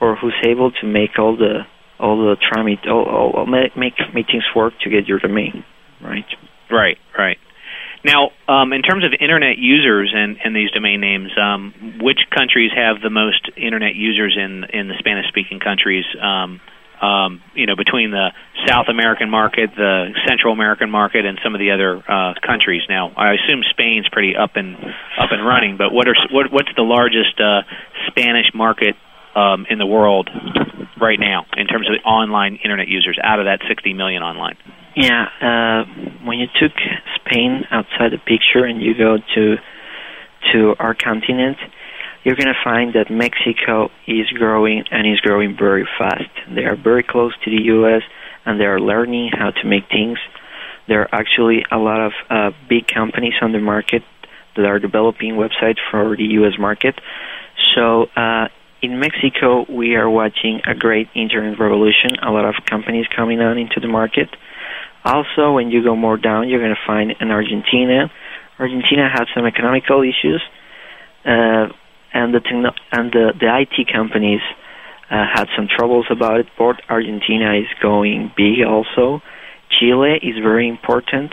or 0.00 0.16
who's 0.16 0.34
able 0.44 0.72
to 0.72 0.86
make 0.86 1.18
all 1.18 1.36
the 1.36 1.60
all 2.00 2.18
the 2.18 2.36
try 2.36 2.62
all, 2.90 3.04
all, 3.04 3.30
all 3.36 3.46
make 3.46 3.76
meetings 3.76 4.44
work 4.56 4.74
to 4.80 4.90
get 4.90 5.06
your 5.06 5.20
domain, 5.20 5.64
right? 6.02 6.26
Right, 6.68 6.98
right. 7.16 7.38
Now, 8.04 8.30
um, 8.48 8.72
in 8.72 8.82
terms 8.82 9.04
of 9.04 9.12
internet 9.18 9.58
users 9.58 10.12
and, 10.14 10.36
and 10.42 10.56
these 10.56 10.70
domain 10.72 11.00
names, 11.00 11.30
um, 11.38 12.00
which 12.02 12.18
countries 12.34 12.70
have 12.74 13.00
the 13.00 13.10
most 13.10 13.50
internet 13.56 13.94
users 13.94 14.36
in 14.36 14.64
in 14.72 14.88
the 14.88 14.94
Spanish-speaking 14.98 15.60
countries? 15.60 16.04
Um, 16.20 16.60
um, 17.02 17.42
you 17.54 17.66
know, 17.66 17.74
between 17.74 18.12
the 18.12 18.30
South 18.66 18.86
American 18.88 19.28
market, 19.28 19.70
the 19.74 20.14
Central 20.26 20.52
American 20.52 20.88
market, 20.88 21.26
and 21.26 21.38
some 21.42 21.52
of 21.54 21.58
the 21.58 21.72
other 21.72 21.98
uh, 21.98 22.34
countries. 22.46 22.82
Now, 22.88 23.10
I 23.16 23.34
assume 23.34 23.62
Spain's 23.70 24.08
pretty 24.10 24.36
up 24.36 24.54
and 24.54 24.76
up 24.76 25.30
and 25.32 25.44
running, 25.44 25.76
but 25.76 25.92
what 25.92 26.06
are 26.06 26.14
what, 26.30 26.52
what's 26.52 26.70
the 26.76 26.86
largest 26.86 27.40
uh, 27.40 27.62
Spanish 28.06 28.54
market 28.54 28.94
um, 29.34 29.66
in 29.68 29.78
the 29.78 29.86
world 29.86 30.30
right 31.00 31.18
now 31.18 31.44
in 31.56 31.66
terms 31.66 31.88
of 31.88 31.94
online 32.06 32.60
internet 32.62 32.86
users 32.86 33.18
out 33.22 33.40
of 33.40 33.46
that 33.46 33.60
60 33.66 33.92
million 33.94 34.22
online? 34.22 34.56
Yeah, 34.94 35.24
uh, 35.40 35.84
when 36.24 36.38
you 36.38 36.46
took 36.60 36.72
Spain 37.16 37.64
outside 37.70 38.12
the 38.12 38.18
picture 38.18 38.64
and 38.64 38.82
you 38.82 38.94
go 38.94 39.18
to 39.34 39.56
to 40.52 40.74
our 40.78 40.94
continent, 40.94 41.56
you're 42.24 42.36
going 42.36 42.48
to 42.48 42.60
find 42.64 42.94
that 42.94 43.10
Mexico 43.10 43.90
is 44.06 44.28
growing 44.30 44.84
and 44.90 45.06
is 45.06 45.20
growing 45.20 45.56
very 45.56 45.88
fast. 45.98 46.30
They 46.54 46.64
are 46.64 46.76
very 46.76 47.02
close 47.02 47.32
to 47.44 47.50
the 47.50 47.62
U.S. 47.64 48.02
and 48.44 48.60
they 48.60 48.64
are 48.64 48.80
learning 48.80 49.30
how 49.32 49.50
to 49.50 49.66
make 49.66 49.88
things. 49.88 50.18
There 50.88 51.02
are 51.02 51.08
actually 51.12 51.64
a 51.70 51.78
lot 51.78 52.00
of 52.00 52.12
uh, 52.28 52.50
big 52.68 52.86
companies 52.88 53.34
on 53.40 53.52
the 53.52 53.60
market 53.60 54.02
that 54.56 54.64
are 54.64 54.78
developing 54.78 55.34
websites 55.34 55.78
for 55.90 56.16
the 56.16 56.24
U.S. 56.40 56.58
market. 56.58 57.00
So 57.74 58.06
uh, 58.16 58.48
in 58.82 58.98
Mexico, 58.98 59.64
we 59.68 59.94
are 59.94 60.10
watching 60.10 60.60
a 60.66 60.74
great 60.74 61.08
internet 61.14 61.58
revolution. 61.58 62.16
A 62.22 62.30
lot 62.30 62.44
of 62.44 62.56
companies 62.66 63.06
coming 63.14 63.40
on 63.40 63.58
into 63.58 63.80
the 63.80 63.88
market. 63.88 64.28
Also, 65.04 65.52
when 65.52 65.70
you 65.70 65.82
go 65.82 65.96
more 65.96 66.16
down, 66.16 66.48
you're 66.48 66.60
going 66.60 66.74
to 66.74 66.86
find 66.86 67.12
in 67.20 67.30
Argentina. 67.30 68.10
Argentina 68.58 69.08
had 69.12 69.24
some 69.34 69.46
economical 69.46 70.02
issues. 70.02 70.42
Uh, 71.24 71.68
and 72.12 72.34
the 72.34 72.40
techno- 72.40 72.74
and 72.92 73.12
the, 73.12 73.32
the 73.38 73.48
IT 73.48 73.88
companies 73.92 74.40
uh, 75.10 75.24
had 75.32 75.48
some 75.56 75.68
troubles 75.68 76.06
about 76.10 76.40
it. 76.40 76.46
But 76.58 76.82
Argentina 76.88 77.54
is 77.54 77.66
going 77.80 78.32
big 78.36 78.64
also. 78.66 79.22
Chile 79.70 80.18
is 80.22 80.36
very 80.42 80.68
important, 80.68 81.32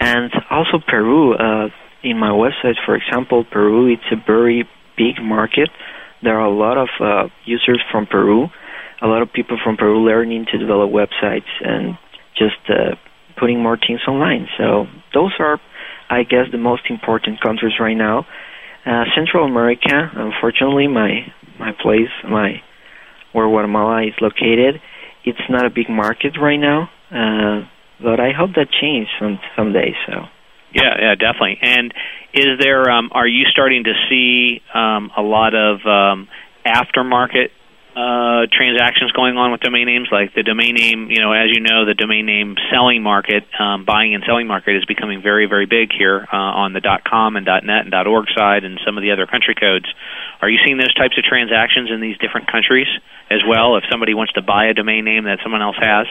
and 0.00 0.30
also 0.50 0.78
Peru. 0.86 1.34
Uh, 1.34 1.68
in 2.02 2.16
my 2.16 2.30
website, 2.30 2.76
for 2.86 2.94
example, 2.94 3.44
Peru 3.44 3.92
it's 3.92 4.10
a 4.12 4.16
very 4.24 4.68
big 4.96 5.20
market. 5.20 5.68
There 6.22 6.38
are 6.38 6.46
a 6.46 6.54
lot 6.54 6.78
of 6.78 6.88
uh, 7.00 7.28
users 7.44 7.82
from 7.90 8.06
Peru, 8.06 8.46
a 9.02 9.06
lot 9.06 9.22
of 9.22 9.32
people 9.32 9.58
from 9.62 9.76
Peru 9.76 10.04
learning 10.04 10.46
to 10.52 10.58
develop 10.58 10.90
websites 10.90 11.50
and 11.60 11.98
just 12.38 12.62
uh, 12.68 12.94
putting 13.38 13.62
more 13.62 13.76
teams 13.76 14.00
online. 14.08 14.48
So 14.56 14.86
those 15.14 15.32
are, 15.38 15.60
I 16.10 16.22
guess, 16.22 16.46
the 16.52 16.58
most 16.58 16.82
important 16.88 17.40
countries 17.40 17.74
right 17.80 17.96
now. 17.96 18.26
Uh, 18.86 19.04
Central 19.14 19.44
America, 19.44 20.10
unfortunately, 20.14 20.88
my 20.88 21.32
my 21.58 21.72
place, 21.72 22.14
my 22.24 22.62
where 23.32 23.46
Guatemala 23.46 24.06
is 24.06 24.14
located, 24.20 24.80
it's 25.24 25.42
not 25.50 25.66
a 25.66 25.70
big 25.70 25.90
market 25.90 26.38
right 26.40 26.56
now. 26.56 26.88
Uh, 27.10 27.66
but 28.00 28.20
I 28.20 28.30
hope 28.32 28.50
that 28.54 28.68
changes 28.70 29.10
some 29.18 29.38
someday. 29.56 29.94
So. 30.06 30.26
Yeah, 30.72 30.94
yeah, 31.00 31.14
definitely. 31.14 31.58
And 31.62 31.92
is 32.34 32.58
there? 32.60 32.90
Um, 32.90 33.10
are 33.12 33.26
you 33.26 33.44
starting 33.50 33.84
to 33.84 33.94
see 34.08 34.60
um, 34.74 35.10
a 35.16 35.22
lot 35.22 35.54
of 35.54 35.80
um, 35.86 36.28
aftermarket 36.66 37.48
uh, 37.98 38.46
transactions 38.54 39.10
going 39.10 39.34
on 39.34 39.50
with 39.50 39.60
domain 39.60 39.86
names, 39.90 40.06
like 40.12 40.30
the 40.30 40.46
domain 40.46 40.78
name. 40.78 41.10
You 41.10 41.18
know, 41.18 41.32
as 41.34 41.50
you 41.50 41.58
know, 41.58 41.82
the 41.82 41.98
domain 41.98 42.26
name 42.26 42.54
selling 42.70 43.02
market, 43.02 43.42
um, 43.58 43.84
buying 43.84 44.14
and 44.14 44.22
selling 44.22 44.46
market, 44.46 44.78
is 44.78 44.84
becoming 44.84 45.20
very, 45.20 45.46
very 45.46 45.66
big 45.66 45.90
here 45.90 46.22
uh, 46.32 46.62
on 46.62 46.72
the 46.74 46.80
.com 47.02 47.34
and 47.34 47.44
.net 47.44 47.90
and 47.90 47.94
.org 48.06 48.26
side, 48.36 48.62
and 48.62 48.78
some 48.86 48.96
of 48.96 49.02
the 49.02 49.10
other 49.10 49.26
country 49.26 49.56
codes. 49.58 49.90
Are 50.40 50.48
you 50.48 50.62
seeing 50.64 50.78
those 50.78 50.94
types 50.94 51.18
of 51.18 51.24
transactions 51.24 51.90
in 51.90 52.00
these 52.00 52.16
different 52.18 52.46
countries 52.46 52.86
as 53.30 53.42
well? 53.42 53.74
If 53.74 53.84
somebody 53.90 54.14
wants 54.14 54.32
to 54.34 54.42
buy 54.42 54.66
a 54.70 54.74
domain 54.74 55.04
name 55.04 55.24
that 55.24 55.42
someone 55.42 55.62
else 55.62 55.76
has. 55.82 56.06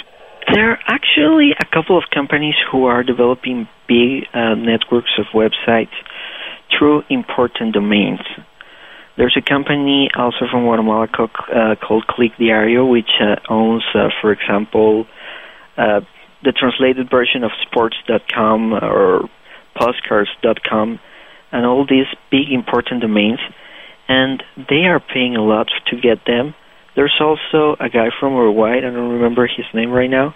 There 0.51 0.71
are 0.71 0.79
actually 0.87 1.55
a 1.55 1.65
couple 1.65 1.97
of 1.97 2.03
companies 2.13 2.55
who 2.69 2.85
are 2.85 3.03
developing 3.03 3.67
big 3.87 4.27
uh, 4.33 4.55
networks 4.55 5.11
of 5.19 5.27
websites 5.31 5.95
through 6.67 7.03
important 7.09 7.73
domains. 7.73 8.19
There's 9.17 9.35
a 9.35 9.41
company 9.41 10.09
also 10.15 10.45
from 10.51 10.63
Guatemala 10.63 11.07
called, 11.07 11.31
uh, 11.53 11.75
called 11.75 12.05
Click 12.05 12.33
Diario, 12.37 12.85
which 12.85 13.09
uh, 13.19 13.37
owns, 13.49 13.83
uh, 13.95 14.09
for 14.21 14.31
example, 14.31 15.07
uh, 15.75 16.01
the 16.43 16.51
translated 16.51 17.09
version 17.09 17.43
of 17.43 17.49
sports.com 17.65 18.73
or 18.73 19.27
postcards.com 19.75 20.99
and 21.51 21.65
all 21.65 21.85
these 21.89 22.05
big 22.29 22.51
important 22.51 23.01
domains. 23.01 23.39
And 24.07 24.43
they 24.55 24.85
are 24.85 24.99
paying 24.99 25.35
a 25.35 25.43
lot 25.43 25.67
to 25.87 25.99
get 25.99 26.25
them. 26.27 26.53
There's 26.95 27.15
also 27.19 27.75
a 27.79 27.89
guy 27.89 28.09
from 28.19 28.33
Uruguay, 28.33 28.77
I 28.77 28.81
don't 28.81 29.13
remember 29.13 29.47
his 29.47 29.65
name 29.73 29.91
right 29.91 30.09
now, 30.09 30.35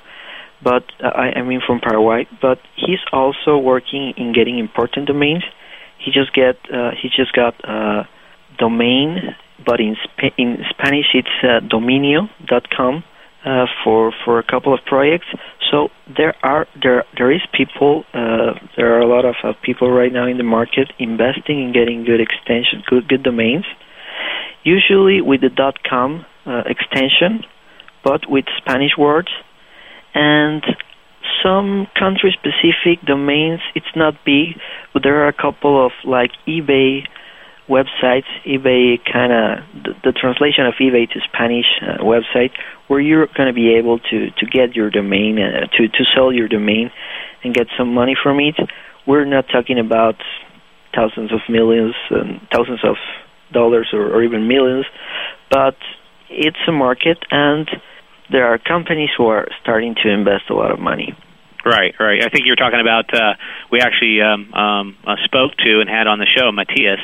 but 0.63 0.83
uh, 1.03 1.07
I, 1.07 1.39
I 1.39 1.41
mean 1.43 1.61
from 1.65 1.79
Paraguay, 1.79 2.27
but 2.41 2.59
he's 2.75 2.99
also 3.11 3.57
working 3.57 4.13
in 4.17 4.33
getting 4.33 4.59
important 4.59 5.07
domains. 5.07 5.43
He 5.97 6.11
just 6.11 6.33
get 6.33 6.57
uh, 6.71 6.91
he 6.99 7.09
just 7.09 7.33
got 7.33 7.53
uh, 7.63 8.03
domain, 8.61 9.35
but 9.65 9.79
in, 9.81 9.95
Sp- 10.05 10.37
in 10.37 10.57
Spanish 10.69 11.09
it's 11.13 11.35
uh, 11.43 11.59
dominio.com 11.75 13.03
uh, 13.43 13.65
for 13.83 14.13
for 14.23 14.37
a 14.39 14.43
couple 14.43 14.73
of 14.73 14.79
projects. 14.85 15.25
So 15.69 15.89
there 16.15 16.35
are 16.43 16.67
there 16.81 17.03
there 17.17 17.31
is 17.31 17.41
people 17.59 18.05
uh, 18.13 18.53
there 18.77 18.93
are 18.95 19.01
a 19.01 19.07
lot 19.07 19.25
of 19.25 19.35
uh, 19.43 19.53
people 19.65 19.89
right 19.91 20.13
now 20.13 20.27
in 20.27 20.37
the 20.37 20.49
market 20.57 20.93
investing 20.99 21.57
in 21.63 21.73
getting 21.73 22.05
good 22.05 22.21
extension 22.21 22.83
good 22.87 23.07
good 23.09 23.23
domains. 23.23 23.65
Usually 24.63 25.21
with 25.21 25.41
the 25.41 25.73
.com 25.89 26.25
uh, 26.45 26.61
extension, 26.67 27.43
but 28.03 28.29
with 28.29 28.45
Spanish 28.61 28.95
words 28.97 29.31
and 30.13 30.63
some 31.43 31.87
country 31.97 32.35
specific 32.37 33.05
domains. 33.05 33.61
It's 33.75 33.93
not 33.95 34.13
big, 34.25 34.59
but 34.93 35.03
there 35.03 35.23
are 35.23 35.27
a 35.27 35.33
couple 35.33 35.83
of 35.85 35.91
like 36.05 36.31
eBay 36.47 37.07
websites, 37.69 38.27
eBay 38.45 38.99
kind 39.11 39.31
of 39.31 39.83
the, 39.83 39.93
the, 40.03 40.11
translation 40.11 40.65
of 40.65 40.73
eBay 40.81 41.09
to 41.09 41.19
Spanish 41.31 41.65
uh, 41.81 42.03
website, 42.03 42.51
where 42.87 42.99
you're 42.99 43.27
going 43.27 43.47
to 43.47 43.53
be 43.53 43.75
able 43.75 43.99
to 43.99 44.31
to 44.31 44.45
get 44.45 44.75
your 44.75 44.89
domain 44.89 45.39
uh, 45.39 45.67
to 45.77 45.87
to 45.87 46.03
sell 46.15 46.31
your 46.31 46.47
domain 46.47 46.91
and 47.43 47.53
get 47.53 47.67
some 47.77 47.93
money 47.93 48.15
from 48.21 48.39
it. 48.39 48.55
We're 49.07 49.25
not 49.25 49.45
talking 49.51 49.79
about 49.79 50.15
thousands 50.93 51.31
of 51.31 51.39
millions 51.49 51.95
and 52.09 52.41
thousands 52.51 52.83
of 52.83 52.95
dollars 53.53 53.89
or, 53.93 54.13
or 54.13 54.23
even 54.23 54.47
millions, 54.47 54.85
but 55.49 55.75
it's 56.29 56.59
a 56.67 56.71
market 56.71 57.17
and 57.29 57.69
there 58.31 58.47
are 58.47 58.57
companies 58.57 59.09
who 59.17 59.27
are 59.27 59.47
starting 59.61 59.95
to 60.03 60.09
invest 60.09 60.49
a 60.49 60.53
lot 60.53 60.71
of 60.71 60.79
money. 60.79 61.15
Right, 61.65 61.93
right. 61.99 62.23
I 62.23 62.29
think 62.29 62.45
you're 62.45 62.55
talking 62.55 62.79
about. 62.79 63.13
Uh, 63.13 63.33
we 63.71 63.81
actually 63.81 64.19
um, 64.21 64.51
um, 64.53 64.97
uh, 65.05 65.15
spoke 65.25 65.51
to 65.57 65.79
and 65.79 65.89
had 65.89 66.07
on 66.07 66.17
the 66.17 66.25
show 66.25 66.51
Matthias 66.51 66.99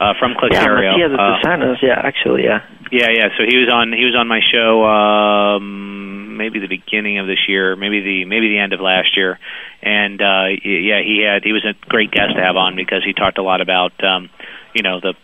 uh, 0.00 0.14
from 0.18 0.34
Click 0.38 0.52
Diario. 0.52 0.96
Yeah, 0.96 1.08
Matthias 1.08 1.78
uh, 1.82 1.86
yeah, 1.86 2.00
actually, 2.02 2.44
yeah. 2.44 2.60
Yeah, 2.92 3.10
yeah. 3.10 3.28
So 3.36 3.44
he 3.48 3.56
was 3.56 3.68
on 3.72 3.92
he 3.92 4.04
was 4.04 4.14
on 4.14 4.28
my 4.28 4.40
show 4.40 4.84
um, 4.84 6.36
maybe 6.36 6.60
the 6.60 6.68
beginning 6.68 7.18
of 7.18 7.26
this 7.26 7.48
year, 7.48 7.76
maybe 7.76 8.00
the 8.00 8.24
maybe 8.24 8.48
the 8.48 8.58
end 8.58 8.72
of 8.72 8.80
last 8.80 9.16
year, 9.16 9.38
and 9.82 10.20
uh, 10.20 10.46
yeah, 10.62 11.00
he 11.02 11.24
had 11.26 11.42
he 11.42 11.52
was 11.52 11.64
a 11.64 11.74
great 11.88 12.10
guest 12.10 12.36
to 12.36 12.42
have 12.42 12.56
on 12.56 12.76
because 12.76 13.02
he 13.04 13.12
talked 13.12 13.38
a 13.38 13.42
lot 13.42 13.60
about 13.60 13.92
um, 14.04 14.30
you 14.74 14.82
know 14.82 15.00
the 15.00 15.14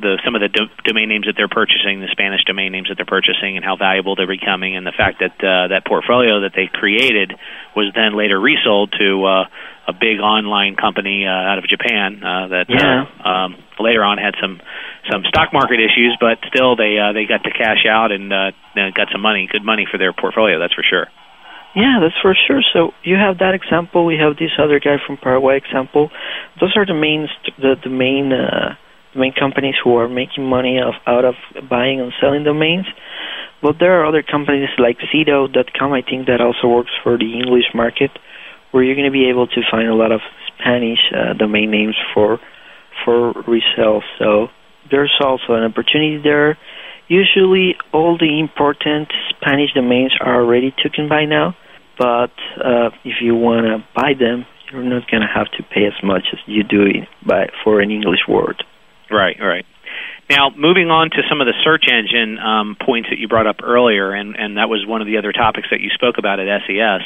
the 0.00 0.18
some 0.24 0.34
of 0.34 0.40
the 0.40 0.48
do- 0.48 0.72
domain 0.84 1.08
names 1.08 1.26
that 1.26 1.34
they're 1.36 1.50
purchasing, 1.50 2.00
the 2.00 2.08
Spanish 2.12 2.44
domain 2.44 2.72
names 2.72 2.88
that 2.88 2.96
they're 2.96 3.08
purchasing, 3.08 3.56
and 3.56 3.64
how 3.64 3.76
valuable 3.76 4.16
they're 4.16 4.30
becoming, 4.30 4.76
and 4.76 4.86
the 4.86 4.96
fact 4.96 5.20
that 5.20 5.36
uh, 5.40 5.68
that 5.68 5.84
portfolio 5.86 6.40
that 6.42 6.52
they 6.54 6.68
created 6.72 7.32
was 7.76 7.92
then 7.94 8.16
later 8.16 8.40
resold 8.40 8.92
to 8.98 9.24
uh, 9.24 9.44
a 9.88 9.92
big 9.92 10.20
online 10.20 10.76
company 10.76 11.26
uh, 11.26 11.30
out 11.30 11.58
of 11.58 11.64
Japan 11.68 12.22
uh, 12.22 12.48
that 12.48 12.66
yeah. 12.68 13.04
uh, 13.04 13.28
um, 13.28 13.56
later 13.80 14.04
on 14.04 14.18
had 14.18 14.34
some 14.40 14.60
some 15.10 15.24
stock 15.26 15.52
market 15.52 15.80
issues, 15.82 16.16
but 16.20 16.38
still 16.48 16.76
they 16.76 16.98
uh, 16.98 17.12
they 17.12 17.26
got 17.26 17.42
to 17.44 17.50
cash 17.50 17.84
out 17.88 18.12
and 18.12 18.32
uh, 18.32 18.52
got 18.94 19.08
some 19.10 19.20
money, 19.20 19.48
good 19.50 19.64
money 19.64 19.86
for 19.90 19.98
their 19.98 20.12
portfolio. 20.12 20.58
That's 20.58 20.74
for 20.74 20.84
sure. 20.86 21.06
Yeah, 21.74 22.00
that's 22.02 22.18
for 22.20 22.36
sure. 22.46 22.60
So 22.72 22.92
you 23.02 23.16
have 23.16 23.38
that 23.38 23.54
example. 23.54 24.04
We 24.04 24.18
have 24.18 24.36
this 24.36 24.52
other 24.58 24.78
guy 24.78 24.96
from 25.04 25.16
Paraguay 25.16 25.56
example. 25.56 26.10
Those 26.60 26.76
are 26.76 26.84
the 26.84 26.94
main 26.94 27.28
the 27.58 27.74
the 27.82 27.90
main 27.90 28.32
uh, 28.32 28.76
main 29.14 29.32
companies 29.32 29.74
who 29.82 29.96
are 29.96 30.08
making 30.08 30.44
money 30.44 30.78
of, 30.78 30.94
out 31.06 31.24
of 31.24 31.34
buying 31.68 32.00
and 32.00 32.12
selling 32.20 32.44
domains. 32.44 32.86
But 33.62 33.76
there 33.78 34.00
are 34.00 34.06
other 34.06 34.22
companies 34.22 34.68
like 34.78 34.98
Sedo.com, 35.14 35.92
I 35.92 36.02
think, 36.02 36.26
that 36.26 36.40
also 36.40 36.66
works 36.68 36.90
for 37.02 37.16
the 37.16 37.32
English 37.32 37.70
market, 37.74 38.10
where 38.72 38.82
you're 38.82 38.96
going 38.96 39.06
to 39.06 39.12
be 39.12 39.28
able 39.30 39.46
to 39.46 39.60
find 39.70 39.88
a 39.88 39.94
lot 39.94 40.10
of 40.10 40.20
Spanish 40.58 40.98
uh, 41.14 41.34
domain 41.34 41.70
names 41.70 41.96
for 42.14 42.40
for 43.04 43.32
resale. 43.48 44.02
So 44.18 44.48
there's 44.90 45.14
also 45.20 45.54
an 45.54 45.64
opportunity 45.64 46.20
there. 46.22 46.58
Usually, 47.08 47.74
all 47.92 48.16
the 48.18 48.40
important 48.40 49.08
Spanish 49.30 49.72
domains 49.74 50.12
are 50.20 50.42
already 50.42 50.74
taken 50.82 51.08
by 51.08 51.24
now, 51.24 51.54
but 51.98 52.32
uh, 52.58 52.90
if 53.04 53.20
you 53.20 53.34
want 53.34 53.66
to 53.66 53.84
buy 53.94 54.12
them, 54.18 54.46
you're 54.70 54.82
not 54.82 55.10
going 55.10 55.22
to 55.22 55.28
have 55.32 55.50
to 55.58 55.62
pay 55.62 55.84
as 55.86 56.02
much 56.02 56.24
as 56.32 56.38
you 56.46 56.62
do 56.62 56.84
by 57.26 57.48
for 57.62 57.80
an 57.80 57.90
English 57.90 58.20
word. 58.28 58.64
Right, 59.12 59.36
right. 59.40 59.66
Now, 60.30 60.50
moving 60.56 60.88
on 60.88 61.10
to 61.10 61.20
some 61.28 61.40
of 61.40 61.46
the 61.46 61.54
search 61.62 61.84
engine 61.92 62.38
um, 62.38 62.76
points 62.80 63.10
that 63.10 63.18
you 63.18 63.28
brought 63.28 63.46
up 63.46 63.62
earlier, 63.62 64.12
and, 64.12 64.36
and 64.36 64.56
that 64.56 64.68
was 64.68 64.86
one 64.86 65.02
of 65.02 65.06
the 65.06 65.18
other 65.18 65.32
topics 65.32 65.68
that 65.70 65.80
you 65.80 65.90
spoke 65.90 66.16
about 66.16 66.40
at 66.40 66.48
SES. 66.64 67.04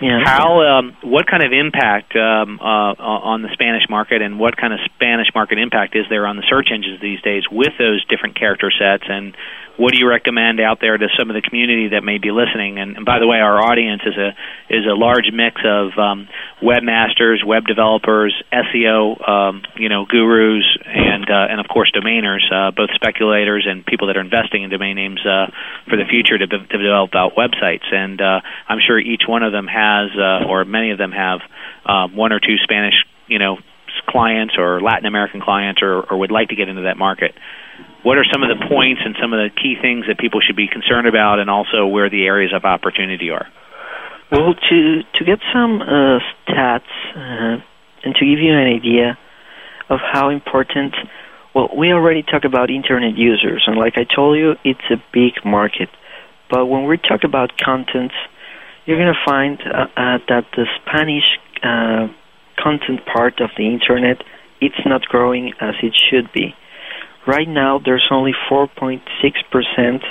Yeah. 0.00 0.18
How, 0.24 0.62
um, 0.62 0.96
what 1.02 1.26
kind 1.26 1.42
of 1.42 1.52
impact 1.52 2.14
um, 2.16 2.58
uh, 2.60 2.94
on 2.98 3.42
the 3.42 3.50
Spanish 3.52 3.86
market, 3.88 4.20
and 4.20 4.38
what 4.38 4.56
kind 4.56 4.72
of 4.72 4.80
Spanish 4.94 5.28
market 5.34 5.58
impact 5.58 5.94
is 5.94 6.06
there 6.10 6.26
on 6.26 6.36
the 6.36 6.42
search 6.48 6.68
engines 6.72 7.00
these 7.00 7.22
days 7.22 7.44
with 7.50 7.72
those 7.78 8.04
different 8.06 8.38
character 8.38 8.70
sets, 8.70 9.04
and 9.08 9.36
what 9.82 9.90
do 9.92 9.98
you 9.98 10.06
recommend 10.06 10.60
out 10.60 10.78
there 10.80 10.96
to 10.96 11.08
some 11.18 11.28
of 11.28 11.34
the 11.34 11.42
community 11.42 11.88
that 11.88 12.04
may 12.06 12.18
be 12.18 12.30
listening? 12.30 12.78
And, 12.78 12.98
and 12.98 13.04
by 13.04 13.18
the 13.18 13.26
way, 13.26 13.38
our 13.38 13.58
audience 13.58 14.02
is 14.06 14.14
a 14.14 14.30
is 14.70 14.86
a 14.86 14.94
large 14.94 15.26
mix 15.34 15.58
of 15.66 15.98
um, 15.98 16.28
webmasters, 16.62 17.42
web 17.44 17.66
developers, 17.66 18.30
SEO, 18.54 19.18
um, 19.28 19.62
you 19.74 19.88
know, 19.88 20.06
gurus, 20.06 20.62
and 20.86 21.26
uh, 21.28 21.50
and 21.50 21.58
of 21.58 21.66
course 21.66 21.90
domainers, 21.90 22.46
uh, 22.54 22.70
both 22.70 22.90
speculators 22.94 23.66
and 23.68 23.84
people 23.84 24.06
that 24.06 24.16
are 24.16 24.22
investing 24.22 24.62
in 24.62 24.70
domain 24.70 24.94
names 24.94 25.18
uh, 25.26 25.50
for 25.90 25.96
the 25.98 26.06
future 26.06 26.38
to, 26.38 26.46
to 26.46 26.78
develop 26.78 27.10
out 27.16 27.34
websites. 27.34 27.90
And 27.90 28.22
uh, 28.22 28.38
I'm 28.68 28.78
sure 28.78 29.00
each 29.00 29.26
one 29.26 29.42
of 29.42 29.50
them 29.50 29.66
has, 29.66 30.14
uh, 30.14 30.46
or 30.46 30.64
many 30.64 30.92
of 30.92 30.98
them 30.98 31.10
have, 31.10 31.40
um, 31.86 32.14
one 32.14 32.30
or 32.30 32.38
two 32.38 32.54
Spanish, 32.62 32.94
you 33.26 33.40
know, 33.40 33.58
clients 34.06 34.54
or 34.56 34.80
Latin 34.80 35.06
American 35.06 35.40
clients, 35.40 35.82
or, 35.82 36.06
or 36.06 36.18
would 36.18 36.30
like 36.30 36.50
to 36.50 36.54
get 36.54 36.68
into 36.68 36.82
that 36.82 36.98
market 36.98 37.34
what 38.02 38.18
are 38.18 38.24
some 38.32 38.42
of 38.42 38.48
the 38.48 38.66
points 38.66 39.00
and 39.04 39.14
some 39.20 39.32
of 39.32 39.38
the 39.38 39.50
key 39.50 39.76
things 39.80 40.06
that 40.08 40.18
people 40.18 40.40
should 40.40 40.56
be 40.56 40.68
concerned 40.68 41.06
about, 41.06 41.38
and 41.38 41.48
also 41.48 41.86
where 41.86 42.10
the 42.10 42.26
areas 42.26 42.52
of 42.54 42.64
opportunity 42.64 43.30
are? 43.30 43.46
Well, 44.30 44.54
to 44.54 45.02
to 45.14 45.24
get 45.24 45.40
some 45.52 45.82
uh, 45.82 46.18
stats 46.46 46.88
uh, 47.14 47.62
and 48.04 48.14
to 48.14 48.24
give 48.24 48.38
you 48.38 48.52
an 48.52 48.66
idea 48.74 49.18
of 49.88 50.00
how 50.00 50.30
important. 50.30 50.94
Well, 51.54 51.68
we 51.76 51.92
already 51.92 52.22
talked 52.22 52.46
about 52.46 52.70
internet 52.70 53.16
users, 53.16 53.64
and 53.66 53.76
like 53.76 53.94
I 53.96 54.04
told 54.04 54.38
you, 54.38 54.54
it's 54.64 54.88
a 54.90 54.96
big 55.12 55.44
market. 55.44 55.90
But 56.50 56.66
when 56.66 56.86
we 56.86 56.96
talk 56.96 57.24
about 57.24 57.58
contents, 57.58 58.14
you're 58.86 58.98
going 58.98 59.12
to 59.12 59.24
find 59.24 59.60
uh, 59.60 59.86
uh, 59.96 60.18
that 60.28 60.46
the 60.56 60.66
Spanish 60.80 61.24
uh, 61.62 62.08
content 62.58 63.04
part 63.04 63.40
of 63.40 63.50
the 63.56 63.66
internet 63.66 64.22
it's 64.62 64.86
not 64.86 65.02
growing 65.02 65.52
as 65.60 65.74
it 65.82 65.92
should 66.08 66.32
be. 66.32 66.54
Right 67.26 67.48
now, 67.48 67.80
there's 67.84 68.06
only 68.10 68.32
4.6 68.50 69.00
percent 69.50 70.02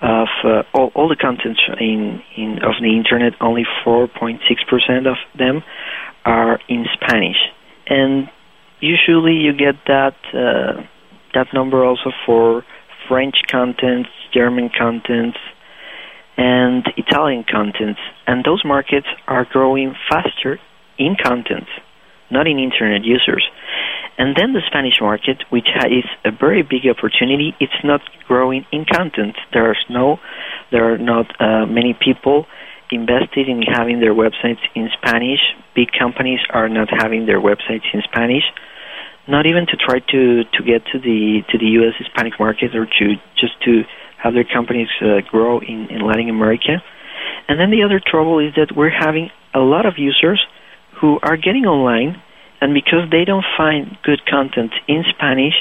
of 0.00 0.28
uh, 0.44 0.62
all, 0.74 0.90
all 0.94 1.08
the 1.08 1.16
content 1.16 1.58
in, 1.78 2.20
in 2.36 2.58
of 2.62 2.74
the 2.80 2.96
internet. 2.96 3.34
Only 3.40 3.64
4.6 3.86 4.38
percent 4.68 5.06
of 5.06 5.16
them 5.38 5.62
are 6.24 6.58
in 6.68 6.86
Spanish, 6.94 7.36
and 7.86 8.28
usually 8.80 9.34
you 9.34 9.52
get 9.52 9.76
that 9.86 10.16
uh, 10.34 10.82
that 11.34 11.46
number 11.54 11.84
also 11.84 12.10
for 12.26 12.64
French 13.08 13.36
contents, 13.48 14.10
German 14.34 14.70
contents, 14.76 15.38
and 16.36 16.84
Italian 16.96 17.44
contents. 17.48 18.00
And 18.26 18.44
those 18.44 18.64
markets 18.64 19.06
are 19.28 19.44
growing 19.44 19.94
faster 20.10 20.58
in 20.98 21.16
contents, 21.22 21.70
not 22.30 22.46
in 22.46 22.58
internet 22.58 23.04
users. 23.04 23.48
And 24.18 24.36
then 24.36 24.52
the 24.52 24.60
Spanish 24.66 25.00
market, 25.00 25.42
which 25.50 25.68
is 25.90 26.04
a 26.24 26.30
very 26.30 26.62
big 26.62 26.84
opportunity, 26.88 27.54
it's 27.60 27.80
not 27.82 28.00
growing 28.28 28.66
in 28.70 28.84
content. 28.84 29.36
There's 29.52 29.82
no, 29.88 30.18
there 30.70 30.92
are 30.92 30.98
not 30.98 31.26
uh, 31.40 31.66
many 31.66 31.96
people 31.98 32.46
invested 32.90 33.48
in 33.48 33.62
having 33.62 34.00
their 34.00 34.14
websites 34.14 34.60
in 34.74 34.90
Spanish. 35.00 35.40
Big 35.74 35.88
companies 35.98 36.40
are 36.50 36.68
not 36.68 36.88
having 36.90 37.24
their 37.26 37.40
websites 37.40 37.88
in 37.94 38.02
Spanish. 38.04 38.44
Not 39.26 39.46
even 39.46 39.66
to 39.66 39.76
try 39.76 40.00
to 40.00 40.44
to 40.44 40.60
get 40.64 40.84
to 40.92 40.98
the 40.98 41.42
to 41.48 41.58
the 41.58 41.66
U.S. 41.80 41.94
Hispanic 41.96 42.34
market 42.38 42.74
or 42.74 42.86
to 42.86 43.14
just 43.38 43.54
to 43.64 43.82
have 44.18 44.34
their 44.34 44.44
companies 44.44 44.88
uh, 45.00 45.20
grow 45.30 45.60
in, 45.60 45.88
in 45.90 46.06
Latin 46.06 46.28
America. 46.28 46.82
And 47.48 47.58
then 47.58 47.70
the 47.70 47.82
other 47.82 48.00
trouble 48.04 48.38
is 48.38 48.54
that 48.56 48.74
we're 48.76 48.90
having 48.90 49.30
a 49.54 49.58
lot 49.60 49.86
of 49.86 49.94
users 49.96 50.44
who 51.00 51.18
are 51.22 51.36
getting 51.36 51.66
online, 51.66 52.22
and 52.62 52.72
because 52.72 53.10
they 53.10 53.24
don't 53.26 53.44
find 53.58 53.98
good 54.04 54.22
content 54.24 54.70
in 54.86 55.02
Spanish, 55.10 55.54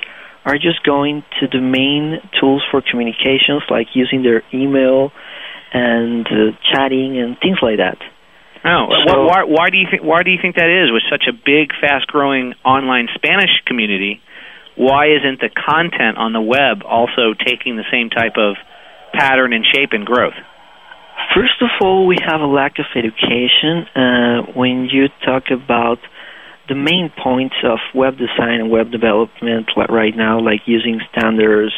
are 0.45 0.57
just 0.57 0.83
going 0.85 1.23
to 1.39 1.47
the 1.47 1.59
main 1.59 2.21
tools 2.39 2.63
for 2.69 2.81
communications, 2.81 3.61
like 3.69 3.87
using 3.93 4.21
their 4.21 4.43
email 4.53 5.11
and 5.73 6.25
uh, 6.27 6.53
chatting 6.71 7.17
and 7.17 7.37
things 7.41 7.57
like 7.61 7.77
that. 7.77 7.97
Oh, 8.63 8.85
So- 9.07 9.25
why, 9.25 9.43
why 9.43 9.69
do 9.71 9.77
you 9.77 9.87
think 9.89 10.03
why 10.03 10.21
do 10.21 10.29
you 10.29 10.37
think 10.39 10.55
that 10.55 10.69
is? 10.69 10.93
With 10.93 11.01
such 11.09 11.25
a 11.27 11.33
big, 11.33 11.73
fast-growing 11.81 12.53
online 12.63 13.07
Spanish 13.15 13.49
community, 13.65 14.21
why 14.75 15.07
isn't 15.17 15.41
the 15.41 15.49
content 15.49 16.17
on 16.17 16.33
the 16.33 16.41
web 16.41 16.85
also 16.85 17.33
taking 17.33 17.77
the 17.77 17.85
same 17.91 18.09
type 18.09 18.37
of 18.37 18.55
pattern 19.13 19.53
and 19.53 19.65
shape 19.65 19.89
and 19.93 20.05
growth? 20.05 20.37
First 21.33 21.61
of 21.61 21.69
all, 21.81 22.05
we 22.05 22.17
have 22.21 22.41
a 22.41 22.45
lack 22.45 22.77
of 22.77 22.85
education 22.95 23.87
uh, 23.95 24.51
when 24.53 24.89
you 24.91 25.09
talk 25.25 25.49
about 25.49 25.97
the 26.67 26.76
main 26.76 27.12
points 27.21 27.56
of 27.63 27.80
web 27.93 28.17
design 28.17 28.62
and 28.62 28.71
web 28.71 28.91
development 28.91 29.67
right 29.89 30.15
now, 30.15 30.39
like 30.39 30.62
using 30.65 31.00
standards, 31.12 31.74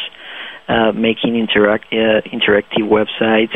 uh, 0.68 0.92
making 0.92 1.36
interact, 1.36 1.86
uh, 1.92 2.20
interactive 2.32 2.84
websites, 2.88 3.54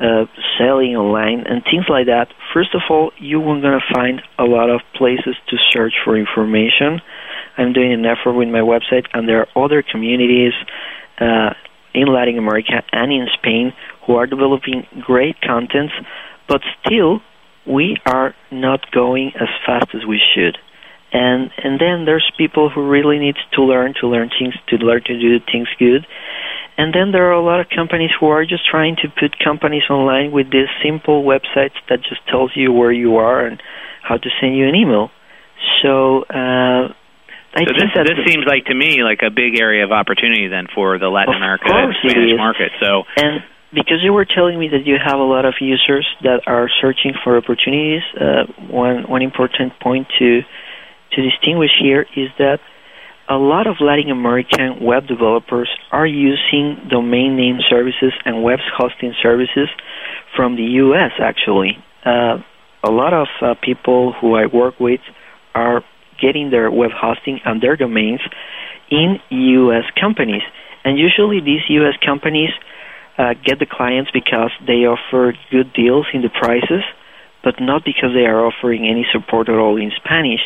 uh, 0.00 0.26
selling 0.58 0.96
online, 0.96 1.44
and 1.46 1.62
things 1.64 1.84
like 1.88 2.06
that. 2.06 2.28
First 2.54 2.74
of 2.74 2.82
all, 2.90 3.12
you 3.18 3.40
are 3.40 3.60
going 3.60 3.62
to 3.62 3.94
find 3.94 4.22
a 4.38 4.44
lot 4.44 4.70
of 4.70 4.80
places 4.94 5.36
to 5.48 5.56
search 5.70 5.94
for 6.04 6.16
information. 6.16 7.00
I'm 7.56 7.72
doing 7.72 7.92
an 7.92 8.06
effort 8.06 8.32
with 8.32 8.48
my 8.48 8.60
website, 8.60 9.06
and 9.12 9.28
there 9.28 9.40
are 9.46 9.64
other 9.64 9.82
communities 9.82 10.52
uh, 11.20 11.54
in 11.94 12.06
Latin 12.06 12.38
America 12.38 12.82
and 12.92 13.12
in 13.12 13.26
Spain 13.34 13.72
who 14.06 14.16
are 14.16 14.26
developing 14.26 14.86
great 15.00 15.40
contents, 15.40 15.92
but 16.48 16.62
still 16.84 17.20
we 17.66 17.96
are 18.06 18.34
not 18.50 18.90
going 18.90 19.32
as 19.36 19.48
fast 19.66 19.94
as 19.94 20.04
we 20.06 20.20
should. 20.34 20.58
And 21.12 21.50
and 21.58 21.80
then 21.80 22.04
there's 22.04 22.28
people 22.38 22.70
who 22.70 22.88
really 22.88 23.18
need 23.18 23.34
to 23.54 23.62
learn 23.62 23.94
to 24.00 24.06
learn 24.06 24.30
things 24.30 24.54
to 24.68 24.76
learn 24.76 25.02
to 25.06 25.18
do 25.18 25.40
things 25.50 25.68
good. 25.78 26.06
And 26.78 26.94
then 26.94 27.12
there 27.12 27.28
are 27.28 27.32
a 27.32 27.44
lot 27.44 27.60
of 27.60 27.66
companies 27.68 28.10
who 28.18 28.28
are 28.28 28.44
just 28.46 28.62
trying 28.70 28.96
to 29.02 29.08
put 29.08 29.36
companies 29.42 29.82
online 29.90 30.32
with 30.32 30.50
these 30.50 30.70
simple 30.82 31.24
websites 31.24 31.76
that 31.88 32.00
just 32.08 32.26
tells 32.28 32.52
you 32.54 32.72
where 32.72 32.92
you 32.92 33.16
are 33.16 33.44
and 33.44 33.60
how 34.02 34.16
to 34.16 34.30
send 34.40 34.56
you 34.56 34.68
an 34.68 34.74
email. 34.74 35.10
So 35.82 36.22
uh, 36.22 36.94
I 37.52 37.66
so 37.66 37.74
think 37.74 37.90
this 37.94 38.06
this 38.06 38.32
seems 38.32 38.46
like 38.46 38.66
to 38.66 38.74
me 38.74 39.02
like 39.02 39.20
a 39.26 39.30
big 39.30 39.58
area 39.58 39.84
of 39.84 39.90
opportunity 39.90 40.46
then 40.46 40.68
for 40.72 40.98
the 40.98 41.08
Latin 41.08 41.34
America 41.34 41.66
Spanish 41.66 42.38
market. 42.38 42.70
So 42.80 43.02
And 43.16 43.42
because 43.72 43.98
you 44.02 44.12
were 44.12 44.24
telling 44.24 44.58
me 44.58 44.68
that 44.68 44.84
you 44.84 44.96
have 45.02 45.18
a 45.18 45.24
lot 45.24 45.44
of 45.44 45.54
users 45.60 46.06
that 46.22 46.42
are 46.46 46.68
searching 46.80 47.14
for 47.22 47.36
opportunities, 47.36 48.02
uh, 48.20 48.44
one 48.68 49.08
one 49.08 49.22
important 49.22 49.78
point 49.80 50.08
to 50.18 50.42
to 51.12 51.22
distinguish 51.22 51.70
here 51.80 52.06
is 52.16 52.28
that 52.38 52.58
a 53.28 53.36
lot 53.36 53.68
of 53.68 53.76
Latin 53.80 54.10
American 54.10 54.82
web 54.82 55.06
developers 55.06 55.70
are 55.92 56.06
using 56.06 56.88
domain 56.90 57.36
name 57.36 57.58
services 57.68 58.12
and 58.24 58.42
web 58.42 58.58
hosting 58.76 59.14
services 59.22 59.68
from 60.34 60.56
the 60.56 60.64
U.S. 60.82 61.12
Actually, 61.20 61.78
uh, 62.04 62.38
a 62.82 62.90
lot 62.90 63.14
of 63.14 63.28
uh, 63.40 63.54
people 63.62 64.12
who 64.20 64.34
I 64.34 64.46
work 64.46 64.80
with 64.80 65.00
are 65.54 65.82
getting 66.20 66.50
their 66.50 66.70
web 66.70 66.90
hosting 66.92 67.40
and 67.44 67.62
their 67.62 67.76
domains 67.76 68.20
in 68.90 69.20
U.S. 69.30 69.84
companies, 70.00 70.42
and 70.84 70.98
usually 70.98 71.38
these 71.40 71.62
U.S. 71.68 71.94
companies 72.04 72.50
uh, 73.20 73.34
get 73.44 73.58
the 73.58 73.68
clients 73.68 74.10
because 74.12 74.50
they 74.66 74.88
offer 74.88 75.36
good 75.52 75.72
deals 75.76 76.06
in 76.14 76.22
the 76.22 76.32
prices, 76.32 76.80
but 77.44 77.60
not 77.60 77.84
because 77.84 78.16
they 78.16 78.24
are 78.24 78.46
offering 78.48 78.88
any 78.88 79.04
support 79.12 79.48
at 79.50 79.56
all 79.60 79.76
in 79.76 79.92
Spanish. 80.00 80.40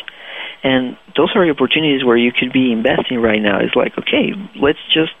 And 0.61 0.97
those 1.15 1.31
are 1.35 1.47
opportunities 1.47 2.03
where 2.03 2.17
you 2.17 2.33
could 2.35 2.51
be 2.51 2.73
investing 2.73 3.21
right 3.23 3.41
now. 3.41 3.63
It's 3.63 3.75
like, 3.75 3.95
okay, 3.97 4.35
let's 4.59 4.83
just 4.91 5.15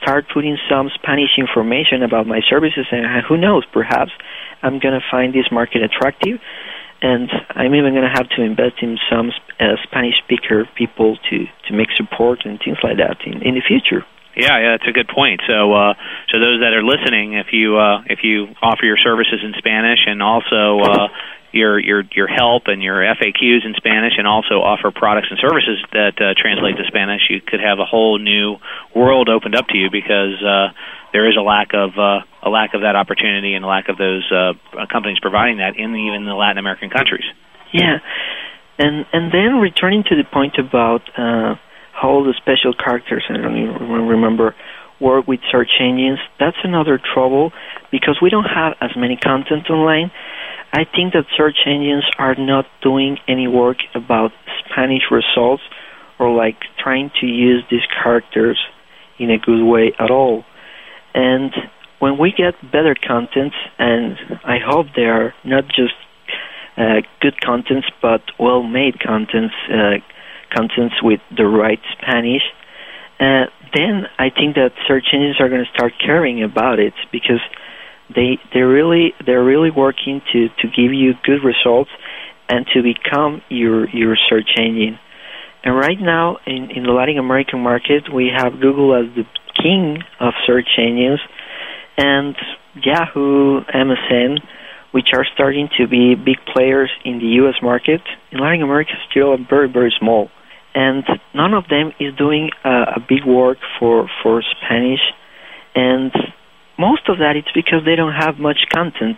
start 0.00 0.26
putting 0.32 0.58
some 0.70 0.90
Spanish 0.94 1.34
information 1.38 2.02
about 2.02 2.26
my 2.26 2.40
services, 2.48 2.86
and 2.92 3.24
who 3.26 3.36
knows, 3.36 3.64
perhaps 3.72 4.12
I'm 4.62 4.78
going 4.78 4.94
to 4.94 5.04
find 5.10 5.34
this 5.34 5.50
market 5.50 5.82
attractive, 5.82 6.38
and 7.02 7.30
I'm 7.50 7.74
even 7.74 7.94
going 7.94 8.06
to 8.06 8.14
have 8.14 8.28
to 8.36 8.42
invest 8.42 8.78
in 8.82 8.98
some 9.10 9.30
uh, 9.58 9.74
Spanish 9.82 10.14
speaker 10.22 10.68
people 10.76 11.18
to, 11.30 11.36
to 11.66 11.70
make 11.74 11.88
support 11.96 12.44
and 12.44 12.58
things 12.62 12.78
like 12.82 12.98
that 12.98 13.18
in, 13.26 13.42
in 13.42 13.54
the 13.54 13.62
future. 13.66 14.06
Yeah, 14.36 14.52
yeah, 14.60 14.76
that's 14.76 14.88
a 14.88 14.92
good 14.92 15.08
point. 15.08 15.40
So, 15.48 15.72
uh, 15.72 15.94
so 16.28 16.36
those 16.38 16.60
that 16.60 16.76
are 16.76 16.84
listening, 16.84 17.34
if 17.40 17.56
you 17.56 17.78
uh, 17.80 18.04
if 18.04 18.20
you 18.22 18.52
offer 18.60 18.84
your 18.84 19.00
services 19.00 19.40
in 19.42 19.54
Spanish 19.56 20.04
and 20.04 20.22
also 20.22 20.84
uh, 20.84 21.08
your 21.56 21.80
your 21.80 22.04
your 22.12 22.28
help 22.28 22.68
and 22.68 22.82
your 22.82 23.00
FAQs 23.00 23.64
in 23.64 23.72
Spanish, 23.80 24.12
and 24.18 24.28
also 24.28 24.60
offer 24.60 24.92
products 24.92 25.28
and 25.30 25.40
services 25.40 25.80
that 25.92 26.20
uh, 26.20 26.36
translate 26.36 26.76
to 26.76 26.84
Spanish, 26.86 27.32
you 27.32 27.40
could 27.40 27.60
have 27.60 27.78
a 27.80 27.88
whole 27.88 28.18
new 28.18 28.56
world 28.94 29.30
opened 29.32 29.56
up 29.56 29.68
to 29.68 29.78
you 29.78 29.88
because 29.90 30.36
uh, 30.44 30.68
there 31.16 31.24
is 31.24 31.36
a 31.40 31.42
lack 31.42 31.72
of 31.72 31.96
uh, 31.96 32.20
a 32.44 32.50
lack 32.50 32.74
of 32.74 32.82
that 32.82 32.94
opportunity 32.94 33.54
and 33.54 33.64
a 33.64 33.68
lack 33.68 33.88
of 33.88 33.96
those 33.96 34.30
uh, 34.30 34.52
companies 34.92 35.18
providing 35.20 35.64
that 35.64 35.80
in 35.80 35.96
even 35.96 36.26
the 36.26 36.36
Latin 36.36 36.58
American 36.58 36.90
countries. 36.90 37.24
Yeah, 37.72 38.04
and 38.78 39.06
and 39.12 39.32
then 39.32 39.64
returning 39.64 40.04
to 40.12 40.14
the 40.14 40.24
point 40.28 40.60
about 40.60 41.08
uh, 41.16 41.56
how 41.96 42.22
the 42.22 42.34
special 42.36 42.74
characters, 42.74 43.24
I 43.30 43.38
don't 43.38 43.56
even 43.56 44.06
remember, 44.06 44.54
work 45.00 45.26
with 45.26 45.40
search 45.50 45.70
engines. 45.80 46.18
That's 46.38 46.56
another 46.62 46.98
trouble 46.98 47.52
because 47.90 48.18
we 48.20 48.30
don't 48.30 48.44
have 48.44 48.74
as 48.80 48.90
many 48.96 49.16
content 49.16 49.70
online. 49.70 50.10
I 50.72 50.84
think 50.84 51.14
that 51.14 51.24
search 51.36 51.56
engines 51.66 52.04
are 52.18 52.34
not 52.34 52.66
doing 52.82 53.18
any 53.26 53.48
work 53.48 53.78
about 53.94 54.32
Spanish 54.64 55.04
results 55.10 55.62
or 56.18 56.34
like 56.34 56.56
trying 56.78 57.10
to 57.20 57.26
use 57.26 57.64
these 57.70 57.86
characters 58.02 58.58
in 59.18 59.30
a 59.30 59.38
good 59.38 59.64
way 59.64 59.92
at 59.98 60.10
all. 60.10 60.44
And 61.14 61.52
when 61.98 62.18
we 62.18 62.32
get 62.32 62.54
better 62.70 62.94
content, 62.94 63.54
and 63.78 64.16
I 64.44 64.58
hope 64.64 64.88
they 64.94 65.06
are 65.06 65.34
not 65.44 65.64
just 65.68 65.94
uh, 66.76 67.00
good 67.22 67.40
contents, 67.40 67.86
but 68.02 68.20
well-made 68.38 69.00
contents, 69.00 69.54
uh, 69.72 69.96
contents 70.54 70.96
with 71.02 71.20
the 71.36 71.46
right 71.46 71.80
Spanish, 71.98 72.42
uh, 73.20 73.46
then 73.74 74.06
I 74.18 74.30
think 74.30 74.56
that 74.56 74.72
search 74.86 75.06
engines 75.12 75.36
are 75.40 75.48
going 75.48 75.64
to 75.64 75.70
start 75.72 75.92
caring 76.04 76.42
about 76.42 76.78
it 76.78 76.94
because 77.12 77.40
they 78.14 78.38
they 78.54 78.60
really 78.60 79.14
they're 79.24 79.44
really 79.44 79.70
working 79.70 80.22
to 80.32 80.48
to 80.48 80.68
give 80.68 80.92
you 80.92 81.14
good 81.24 81.42
results 81.42 81.90
and 82.48 82.66
to 82.74 82.82
become 82.82 83.42
your 83.48 83.88
your 83.90 84.16
search 84.28 84.50
engine. 84.58 84.98
And 85.64 85.74
right 85.74 85.98
now 86.00 86.38
in 86.46 86.70
in 86.70 86.84
the 86.84 86.92
Latin 86.92 87.18
American 87.18 87.60
market, 87.60 88.12
we 88.12 88.30
have 88.34 88.60
Google 88.60 88.94
as 88.94 89.14
the 89.14 89.24
king 89.60 89.98
of 90.20 90.34
search 90.46 90.68
engines, 90.78 91.20
and 91.96 92.36
Yahoo, 92.74 93.62
MSN, 93.64 94.38
which 94.92 95.08
are 95.14 95.26
starting 95.34 95.68
to 95.78 95.88
be 95.88 96.14
big 96.14 96.36
players 96.54 96.90
in 97.04 97.18
the 97.18 97.26
U.S. 97.42 97.56
market. 97.62 98.02
In 98.30 98.38
Latin 98.38 98.62
America, 98.62 98.92
still 99.10 99.36
very 99.48 99.68
very 99.68 99.92
small, 99.98 100.30
and 100.76 101.04
none 101.34 101.54
of 101.54 101.64
them 101.68 101.90
is 101.98 102.14
doing 102.16 102.50
uh, 102.62 102.96
a 102.96 103.00
big 103.00 103.24
work 103.24 103.56
for 103.80 104.08
for 104.22 104.42
Spanish, 104.42 105.00
and 105.74 106.12
most 106.78 107.08
of 107.08 107.16
that 107.18 107.34
it's 107.34 107.50
because 107.54 107.80
they 107.86 107.96
don't 107.96 108.12
have 108.12 108.38
much 108.38 108.58
content, 108.72 109.16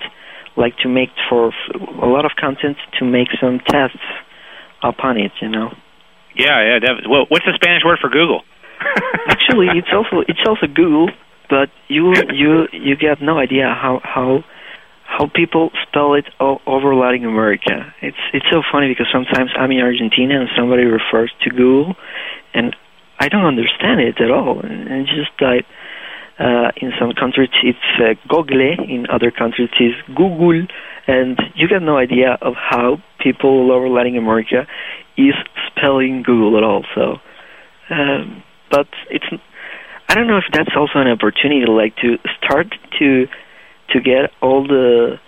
like 0.57 0.79
to 0.79 0.89
make 0.89 1.11
for 1.29 1.51
a 1.75 2.07
lot 2.07 2.25
of 2.25 2.33
content 2.39 2.77
to 3.01 3.05
make 3.05 3.27
some 3.41 3.59
tests 3.59 4.07
upon 4.83 5.19
it, 5.19 5.33
you 5.43 5.49
know. 5.49 5.75
Yeah, 6.37 6.79
yeah. 6.79 7.11
Well, 7.11 7.27
what's 7.29 7.45
the 7.45 7.59
Spanish 7.61 7.83
word 7.85 7.99
for 8.01 8.09
Google? 8.09 8.43
Actually, 9.27 9.67
it's 9.75 9.91
also 9.93 10.23
it's 10.29 10.47
also 10.47 10.69
Google, 10.73 11.11
but 11.51 11.71
you 11.89 12.15
you 12.31 12.69
you 12.71 12.95
get 12.95 13.21
no 13.21 13.37
idea 13.37 13.67
how 13.67 14.01
how 14.05 14.45
how 15.15 15.25
people 15.41 15.65
spell 15.85 16.11
it 16.21 16.27
over 16.75 16.89
Latin 17.03 17.25
America. 17.35 17.77
It's 18.09 18.23
it's 18.37 18.49
so 18.55 18.61
funny 18.73 18.87
because 18.93 19.09
sometimes 19.17 19.51
I'm 19.61 19.73
in 19.77 19.81
Argentina 19.91 20.35
and 20.41 20.49
somebody 20.59 20.85
refers 20.85 21.31
to 21.43 21.49
Google, 21.51 21.97
and 22.59 22.69
I 23.25 23.27
don't 23.33 23.49
understand 23.55 23.97
it 24.09 24.17
at 24.27 24.31
all. 24.31 24.55
And 24.61 24.79
it's 25.01 25.15
just 25.23 25.35
like 25.51 25.67
Uh, 26.49 26.71
in 26.85 26.91
some 27.01 27.13
countries 27.23 27.51
it's 27.71 27.89
uh, 27.99 28.15
Google, 28.33 28.63
in 28.95 29.01
other 29.17 29.31
countries 29.41 29.71
it's 29.83 30.01
Google, 30.21 30.61
and 31.15 31.35
you 31.59 31.67
get 31.75 31.83
no 31.83 31.97
idea 32.07 32.31
of 32.49 32.55
how 32.71 32.87
people 33.25 33.51
all 33.51 33.71
over 33.75 33.89
Latin 33.97 34.17
America 34.25 34.61
is 35.17 35.37
spelling 35.67 36.15
Google 36.23 36.53
at 36.59 36.65
all. 36.69 36.83
So, 36.95 37.05
um, 37.91 38.23
but 38.71 38.87
it's 39.11 39.29
I 40.09 40.13
don't 40.15 40.29
know 40.31 40.41
if 40.45 40.49
that's 40.55 40.75
also 40.81 40.97
an 41.05 41.11
opportunity, 41.17 41.67
like 41.83 41.95
to 42.05 42.11
start 42.39 42.69
to 43.01 43.09
to 43.91 44.01
get 44.01 44.31
all 44.41 44.67
the 44.67 45.19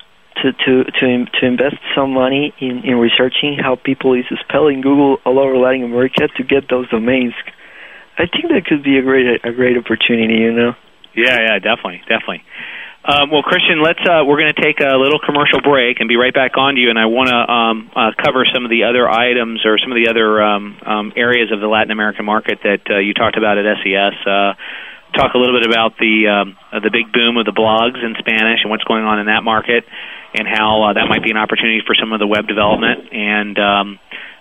to 0.43 0.53
to 0.53 0.85
to 0.85 1.25
to 1.41 1.47
invest 1.47 1.77
some 1.95 2.13
money 2.13 2.55
in 2.61 2.83
in 2.85 2.97
researching 2.97 3.59
how 3.59 3.77
people 3.77 4.15
is 4.15 4.25
spelling 4.49 4.81
Google 4.81 5.19
all 5.25 5.39
over 5.39 5.57
Latin 5.57 5.85
America 5.85 6.29
to 6.37 6.43
get 6.43 6.69
those 6.69 6.89
domains. 6.89 7.35
I 8.19 8.27
think 8.27 8.49
that 8.51 8.67
could 8.67 8.83
be 8.83 8.99
a 8.99 9.03
great 9.03 9.45
a 9.45 9.53
great 9.53 9.77
opportunity. 9.77 10.35
You 10.35 10.53
know. 10.53 10.73
Yeah, 11.15 11.39
yeah, 11.41 11.59
definitely, 11.59 12.03
definitely. 12.09 12.45
Um, 13.03 13.31
well, 13.31 13.43
Christian, 13.43 13.83
let's. 13.83 13.99
Uh, 13.99 14.25
we're 14.27 14.39
going 14.39 14.53
to 14.55 14.63
take 14.63 14.79
a 14.81 14.95
little 14.97 15.19
commercial 15.19 15.61
break 15.63 16.01
and 16.01 16.09
be 16.09 16.17
right 16.17 16.35
back 16.35 16.59
on 16.59 16.75
to 16.75 16.81
you. 16.81 16.91
And 16.91 16.99
I 16.99 17.07
want 17.07 17.31
to 17.31 17.41
um, 17.51 17.91
uh, 17.97 18.13
cover 18.23 18.45
some 18.53 18.65
of 18.65 18.71
the 18.71 18.85
other 18.85 19.09
items 19.09 19.65
or 19.65 19.79
some 19.79 19.91
of 19.91 19.97
the 19.97 20.11
other 20.11 20.43
um, 20.43 20.77
um, 20.85 21.13
areas 21.17 21.51
of 21.51 21.61
the 21.61 21.67
Latin 21.67 21.91
American 21.91 22.27
market 22.27 22.61
that 22.63 22.85
uh, 22.91 22.99
you 22.99 23.15
talked 23.15 23.39
about 23.39 23.57
at 23.57 23.65
SES. 23.83 24.15
Talk 25.15 25.35
a 25.35 25.39
little 25.39 25.59
bit 25.59 25.69
about 25.69 25.99
the 25.99 26.29
um, 26.29 26.57
uh, 26.73 26.81
the 26.81 26.91
big 26.91 27.13
boom 27.13 27.37
of 27.37 27.45
the 27.45 27.53
blogs 27.53 27.99
in 27.99 28.15
Spanish 28.19 28.63
and 28.63 28.71
what's 28.71 28.85
going 28.85 29.03
on 29.03 29.19
in 29.19 29.27
that 29.27 29.43
market, 29.43 29.85
and 30.35 30.47
how 30.47 30.91
uh, 30.91 30.93
that 30.95 31.11
might 31.11 31.23
be 31.23 31.31
an 31.31 31.37
opportunity 31.37 31.83
for 31.85 31.95
some 31.99 32.13
of 32.13 32.21
the 32.21 32.27
web 32.27 32.47
development 32.47 33.11
and 33.11 33.59
um, 33.59 33.87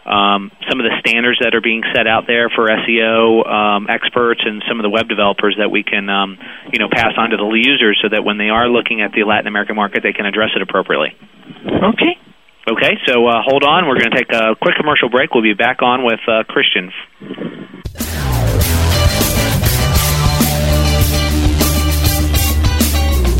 um, 0.05 0.51
some 0.69 0.82
of 0.82 0.86
the 0.86 0.93
standards 1.01 1.39
that 1.41 1.53
are 1.53 1.62
being 1.62 1.82
set 1.93 2.08
out 2.08 2.25
there 2.25 2.49
for 2.49 2.69
SEO 2.69 3.45
um, 3.45 3.88
experts 3.89 4.41
and 4.45 4.63
some 4.69 4.79
of 4.79 4.84
the 4.84 4.89
web 4.89 5.10
developers 5.10 5.58
that 5.58 5.69
we 5.69 5.84
can 5.84 6.10
um, 6.10 6.38
you 6.73 6.79
know 6.79 6.89
pass 6.89 7.13
on 7.17 7.29
to 7.29 7.38
the 7.38 7.49
users 7.53 7.97
so 8.01 8.10
that 8.10 8.23
when 8.23 8.38
they 8.38 8.49
are 8.49 8.69
looking 8.69 9.01
at 9.01 9.12
the 9.12 9.25
Latin 9.25 9.47
American 9.47 9.75
market, 9.75 10.01
they 10.01 10.13
can 10.13 10.25
address 10.25 10.49
it 10.55 10.62
appropriately. 10.62 11.17
Okay. 11.65 12.17
Okay, 12.69 13.01
so 13.08 13.25
uh, 13.25 13.41
hold 13.41 13.63
on. 13.63 13.88
We're 13.88 13.97
going 13.97 14.12
to 14.12 14.17
take 14.17 14.32
a 14.32 14.53
quick 14.62 14.75
commercial 14.77 15.10
break. 15.10 15.34
We'll 15.34 15.41
be 15.41 15.53
back 15.53 15.82
on 15.82 16.05
with 16.05 16.19
uh, 16.27 16.43
Christian. 16.45 16.91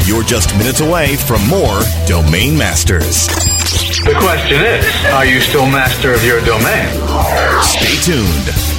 You're 0.10 0.24
just 0.24 0.58
minutes 0.58 0.82
away 0.82 1.17
from 1.17 1.48
more 1.48 1.82
Domain 2.08 2.58
Masters. 2.58 3.28
The 3.28 4.15
question 4.19 4.60
is, 4.60 5.06
are 5.13 5.24
you 5.24 5.39
still 5.39 5.67
master 5.67 6.12
of 6.12 6.26
your 6.26 6.41
domain? 6.41 6.89
Stay 7.62 8.12
tuned. 8.12 8.78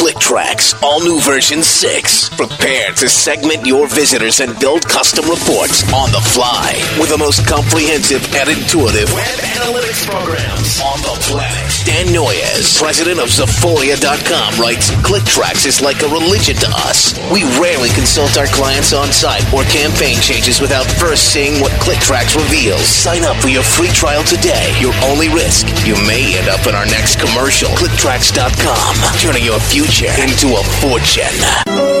ClickTracks, 0.21 0.81
all 0.83 1.01
new 1.01 1.19
version 1.19 1.63
6. 1.63 2.29
Prepare 2.29 2.91
to 2.91 3.09
segment 3.09 3.65
your 3.65 3.87
visitors 3.87 4.39
and 4.39 4.57
build 4.59 4.87
custom 4.87 5.25
reports 5.25 5.83
on 5.93 6.11
the 6.11 6.21
fly 6.21 6.73
with 6.99 7.09
the 7.09 7.17
most 7.17 7.45
comprehensive 7.47 8.23
and 8.35 8.49
intuitive 8.49 9.11
web 9.13 9.39
analytics 9.39 10.05
programs 10.05 10.79
on 10.81 11.01
the 11.01 11.17
planet. 11.25 11.70
Dan 11.85 12.13
Noyes, 12.13 12.77
president 12.77 13.19
of 13.19 13.29
Zaphoria.com, 13.29 14.59
writes 14.61 14.91
ClickTracks 15.01 15.65
is 15.65 15.81
like 15.81 16.01
a 16.03 16.07
religion 16.07 16.55
to 16.57 16.69
us. 16.85 17.17
We 17.31 17.43
rarely 17.59 17.89
consult 17.89 18.37
our 18.37 18.45
clients 18.47 18.93
on 18.93 19.11
site 19.11 19.41
or 19.53 19.63
campaign 19.63 20.19
changes 20.21 20.61
without 20.61 20.85
first 20.85 21.33
seeing 21.33 21.59
what 21.61 21.71
ClickTracks 21.81 22.35
reveals. 22.35 22.85
Sign 22.85 23.23
up 23.23 23.37
for 23.37 23.49
your 23.49 23.63
free 23.63 23.89
trial 23.89 24.23
today. 24.23 24.73
Your 24.79 24.93
only 25.03 25.29
risk, 25.29 25.67
you 25.85 25.95
may 26.05 26.37
end 26.37 26.49
up 26.49 26.67
in 26.67 26.75
our 26.75 26.85
next 26.85 27.19
commercial. 27.19 27.69
ClickTracks.com, 27.69 29.19
turning 29.19 29.43
your 29.43 29.59
future 29.59 30.11
into 30.21 30.55
a 30.57 30.63
fortune. 30.81 32.00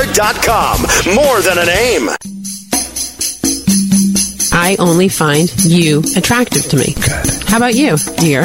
dot. 0.00 0.80
More 1.14 1.40
than 1.42 1.58
a 1.58 1.66
name. 1.66 2.08
I 4.54 4.76
only 4.78 5.08
find 5.08 5.50
you 5.64 6.02
attractive 6.16 6.62
to 6.70 6.76
me. 6.76 6.94
Good. 6.94 7.44
How 7.46 7.58
about 7.58 7.74
you, 7.74 7.96
dear? 8.18 8.44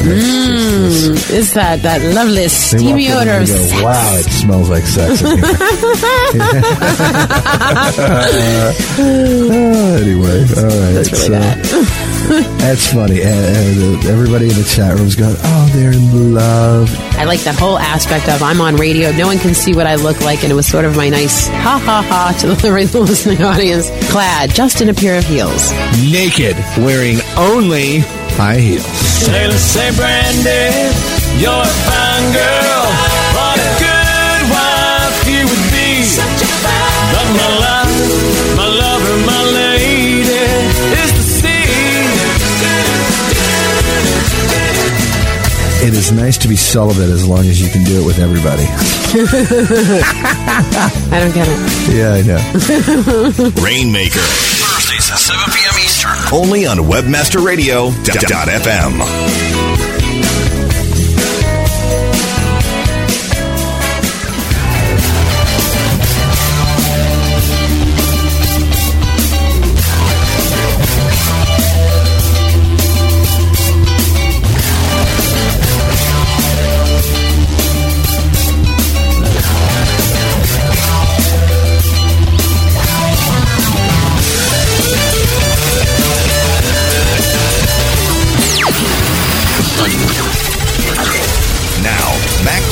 Mmm, 0.00 1.12
it's 1.30 1.52
that, 1.52 1.82
that 1.82 2.00
lovely 2.14 2.48
steamy 2.48 3.12
odor 3.12 3.40
of 3.42 3.46
go, 3.46 3.54
sex. 3.54 3.82
wow, 3.82 4.16
it 4.16 4.24
smells 4.24 4.70
like 4.70 4.84
sex. 4.84 5.20
in 5.20 5.36
here." 5.36 5.44
Uh, 9.00 9.96
anyway, 10.00 10.40
all 10.40 10.64
right. 10.64 10.92
That's 10.94 11.10
really 11.12 11.26
so- 11.26 11.32
bad. 11.32 11.58
That's 12.58 12.92
funny. 12.92 13.22
And, 13.22 13.56
and, 13.56 14.04
uh, 14.06 14.08
everybody 14.08 14.44
in 14.44 14.54
the 14.54 14.62
chat 14.62 14.96
room's 14.96 15.16
going, 15.16 15.34
oh, 15.36 15.70
they're 15.74 15.90
in 15.90 16.32
love. 16.32 16.88
I 17.18 17.24
like 17.24 17.40
that 17.40 17.58
whole 17.58 17.76
aspect 17.76 18.28
of 18.28 18.40
I'm 18.40 18.60
on 18.60 18.76
radio. 18.76 19.10
No 19.10 19.26
one 19.26 19.38
can 19.38 19.52
see 19.52 19.74
what 19.74 19.88
I 19.88 19.96
look 19.96 20.20
like, 20.20 20.44
and 20.44 20.52
it 20.52 20.54
was 20.54 20.68
sort 20.68 20.84
of 20.84 20.96
my 20.96 21.08
nice 21.08 21.48
ha 21.48 21.82
ha 21.84 22.02
ha 22.08 22.36
to 22.38 22.54
the 22.54 23.00
listening 23.00 23.42
audience. 23.42 23.90
Clad 24.12 24.50
just 24.50 24.80
in 24.80 24.88
a 24.88 24.94
pair 24.94 25.18
of 25.18 25.24
heels. 25.24 25.72
Naked, 26.08 26.56
wearing 26.78 27.18
only 27.36 27.98
high 28.38 28.58
heels. 28.58 28.86
Sailor 28.86 29.58
say, 29.58 29.90
Brandy, 29.96 31.42
you're 31.42 31.50
a 31.50 31.66
fine 31.66 32.32
girl. 32.32 32.79
It 46.10 46.14
is 46.14 46.18
nice 46.18 46.38
to 46.38 46.48
be 46.48 46.56
celibate 46.56 47.08
as 47.08 47.24
long 47.24 47.46
as 47.46 47.62
you 47.62 47.70
can 47.70 47.84
do 47.84 48.02
it 48.02 48.04
with 48.04 48.18
everybody. 48.18 48.64
I 48.66 48.72
don't 51.20 51.32
get 51.32 51.46
it. 51.48 51.56
Yeah, 51.94 52.14
I 52.14 52.22
know. 52.22 52.40
Rainmaker. 53.62 54.18
Thursdays 54.18 55.08
at 55.12 55.18
7 55.18 55.54
p.m. 55.54 55.78
Eastern. 55.78 56.16
Only 56.32 56.66
on 56.66 56.78
WebmasterRadio.fm. 56.78 59.49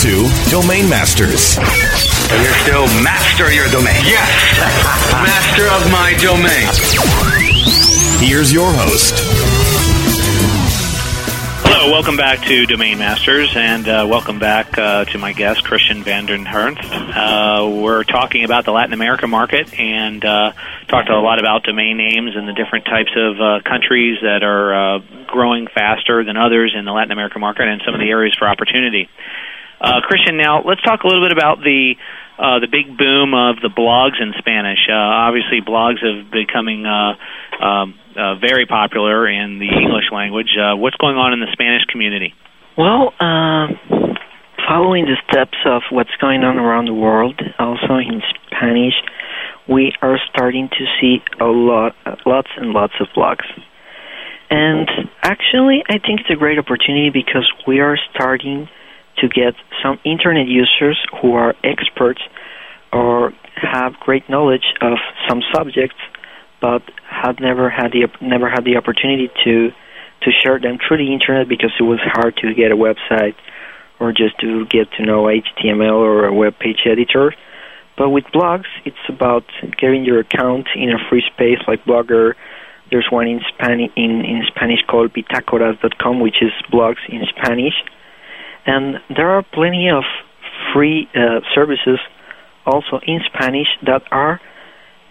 to 0.09 0.51
Domain 0.51 0.89
Masters. 0.89 1.57
But 1.57 2.41
you're 2.41 2.55
still 2.65 2.87
master 3.05 3.53
your 3.53 3.69
domain. 3.69 4.01
Yes. 4.07 4.59
master 5.13 5.69
of 5.69 5.93
my 5.93 6.17
domain. 6.17 6.65
Here's 8.19 8.51
your 8.51 8.73
host. 8.73 9.13
Hello, 11.61 11.93
welcome 11.93 12.17
back 12.17 12.41
to 12.47 12.65
Domain 12.65 12.97
Masters, 12.97 13.55
and 13.55 13.87
uh, 13.87 14.07
welcome 14.09 14.39
back 14.39 14.79
uh, 14.79 15.05
to 15.05 15.19
my 15.19 15.35
guest, 15.35 15.65
Christian 15.65 16.03
Van 16.03 16.25
Der 16.25 16.39
Henst. 16.39 16.81
Uh, 16.91 17.69
we're 17.71 18.05
talking 18.05 18.45
about 18.45 18.65
the 18.65 18.73
Latin 18.73 18.95
America 18.95 19.27
market 19.27 19.79
and 19.79 20.25
uh, 20.25 20.53
talked 20.89 21.11
a 21.11 21.21
lot 21.21 21.39
about 21.39 21.65
domain 21.65 21.99
names 21.99 22.35
and 22.35 22.49
the 22.49 22.55
different 22.55 22.87
types 22.87 23.13
of 23.15 23.39
uh, 23.39 23.61
countries 23.69 24.17
that 24.23 24.43
are 24.43 24.97
uh, 24.97 24.99
growing 25.27 25.67
faster 25.67 26.25
than 26.25 26.39
others 26.39 26.75
in 26.75 26.87
the 26.87 26.93
Latin 26.93 27.13
America 27.13 27.39
market 27.39 27.69
and 27.69 27.83
some 27.85 27.93
of 27.93 28.01
the 28.01 28.09
areas 28.09 28.35
for 28.39 28.49
opportunity. 28.49 29.11
Uh, 29.81 30.01
Christian, 30.03 30.37
now 30.37 30.62
let's 30.64 30.83
talk 30.83 31.03
a 31.05 31.07
little 31.07 31.24
bit 31.24 31.33
about 31.33 31.59
the 31.61 31.95
uh, 32.39 32.61
the 32.61 32.68
big 32.70 32.97
boom 32.97 33.35
of 33.35 33.59
the 33.62 33.70
blogs 33.70 34.22
in 34.22 34.33
Spanish. 34.39 34.79
Uh, 34.89 34.95
obviously, 34.95 35.61
blogs 35.61 35.99
have 36.03 36.31
becoming 36.31 36.87
uh, 36.87 37.14
um, 37.64 37.99
uh, 38.14 38.35
very 38.39 38.66
popular 38.66 39.29
in 39.29 39.59
the 39.59 39.66
English 39.66 40.11
language. 40.12 40.55
Uh, 40.55 40.76
what's 40.76 40.97
going 40.97 41.16
on 41.16 41.33
in 41.33 41.41
the 41.41 41.51
Spanish 41.53 41.83
community? 41.91 42.35
Well, 42.76 43.12
um, 43.18 43.79
following 44.66 45.07
the 45.07 45.18
steps 45.31 45.59
of 45.66 45.83
what's 45.91 46.14
going 46.20 46.45
on 46.45 46.59
around 46.59 46.87
the 46.87 46.95
world, 46.95 47.41
also 47.59 47.99
in 47.99 48.22
Spanish, 48.47 48.95
we 49.68 49.93
are 50.01 50.18
starting 50.31 50.68
to 50.70 50.85
see 51.01 51.18
a 51.41 51.47
lot, 51.47 51.95
lots 52.24 52.49
and 52.57 52.70
lots 52.70 52.95
of 53.01 53.09
blogs. 53.16 53.47
And 54.51 54.89
actually, 55.22 55.83
I 55.89 55.99
think 55.99 56.20
it's 56.20 56.31
a 56.31 56.37
great 56.37 56.59
opportunity 56.59 57.11
because 57.11 57.51
we 57.66 57.81
are 57.81 57.99
starting 58.14 58.68
to 59.21 59.29
get 59.29 59.55
some 59.83 59.99
internet 60.05 60.47
users 60.47 60.99
who 61.21 61.35
are 61.35 61.55
experts 61.64 62.21
or 62.93 63.33
have 63.57 63.95
great 64.01 64.29
knowledge 64.29 64.75
of 64.81 64.99
some 65.29 65.43
subjects, 65.55 65.97
but 66.61 66.83
have 67.09 67.41
never 67.41 67.69
had 67.69 67.93
the 67.93 68.07
never 68.21 68.49
had 68.49 68.64
the 68.64 68.77
opportunity 68.77 69.29
to 69.45 69.71
to 70.23 70.31
share 70.43 70.59
them 70.59 70.79
through 70.79 70.99
the 70.99 71.12
internet 71.12 71.49
because 71.49 71.73
it 71.79 71.83
was 71.83 72.01
hard 72.03 72.37
to 72.37 72.55
get 72.55 72.73
a 72.73 72.77
website 72.77 73.35
or 74.01 74.12
just 74.12 74.39
to 74.41 74.64
get 74.66 74.91
to 74.93 75.05
know 75.05 75.25
HTML 75.25 75.95
or 75.95 76.27
a 76.27 76.35
web 76.35 76.59
page 76.59 76.81
editor. 76.87 77.35
But 77.97 78.11
with 78.11 78.25
blogs, 78.33 78.71
it's 78.85 78.97
about 79.09 79.45
getting 79.81 80.05
your 80.05 80.21
account 80.21 80.69
in 80.77 80.91
a 80.91 80.99
free 81.09 81.23
space 81.35 81.59
like 81.66 81.85
Blogger. 81.85 82.35
There's 82.91 83.09
one 83.11 83.27
in 83.27 83.41
Spanish 83.55 83.91
in, 83.97 84.25
in 84.25 84.43
Spanish 84.47 84.81
called 84.89 85.12
Bitácoras.com, 85.12 86.21
which 86.21 86.37
is 86.41 86.53
blogs 86.73 87.03
in 87.09 87.23
Spanish 87.37 87.75
and 88.69 89.01
there 89.09 89.31
are 89.31 89.43
plenty 89.43 89.89
of 89.89 90.05
free 90.75 91.09
uh, 91.14 91.41
services 91.55 91.99
also 92.66 93.01
in 93.07 93.21
Spanish 93.33 93.69
that 93.87 94.03
are 94.11 94.41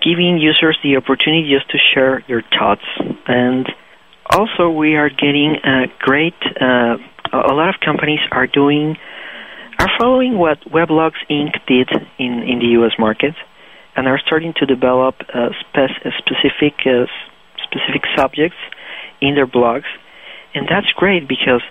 giving 0.04 0.38
users 0.38 0.78
the 0.84 0.96
opportunity 0.96 1.50
just 1.50 1.68
to 1.72 1.78
share 1.92 2.24
their 2.28 2.44
thoughts. 2.58 2.86
And 3.28 3.66
also, 4.30 4.70
we 4.70 4.96
are 4.96 5.10
getting 5.10 5.56
a 5.64 5.88
great. 5.98 6.36
Uh, 6.62 6.98
a 7.34 7.54
lot 7.54 7.70
of 7.70 7.82
companies 7.84 8.20
are 8.32 8.46
doing 8.46 8.96
are 9.80 9.90
following 10.00 10.38
what 10.38 10.60
Weblogs 10.62 11.22
Inc. 11.30 11.54
did 11.68 11.90
in 12.20 12.34
in 12.44 12.60
the 12.60 12.70
U.S. 12.80 12.94
market, 13.00 13.34
and 13.96 14.08
are 14.08 14.20
starting 14.24 14.54
to 14.58 14.66
develop 14.68 15.16
uh, 15.34 15.50
spec- 15.62 16.14
specific 16.20 16.86
uh, 16.86 17.10
specific 17.64 18.04
subjects 18.16 18.58
in 19.20 19.34
their 19.34 19.48
blogs, 19.48 19.90
and 20.54 20.68
that's 20.70 20.92
great 20.96 21.28
because 21.28 21.64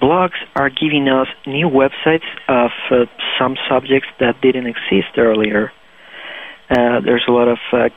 blogs 0.00 0.38
are 0.56 0.70
giving 0.70 1.08
us 1.08 1.28
new 1.46 1.68
websites 1.68 2.26
of 2.48 2.70
uh, 2.90 3.04
some 3.38 3.56
subjects 3.68 4.08
that 4.20 4.40
didn't 4.40 4.66
exist 4.66 5.18
earlier. 5.18 5.72
Uh, 6.70 7.00
there's 7.04 7.24
a 7.28 7.32
lot 7.32 7.48
of 7.48 7.58
uh, 7.72 7.88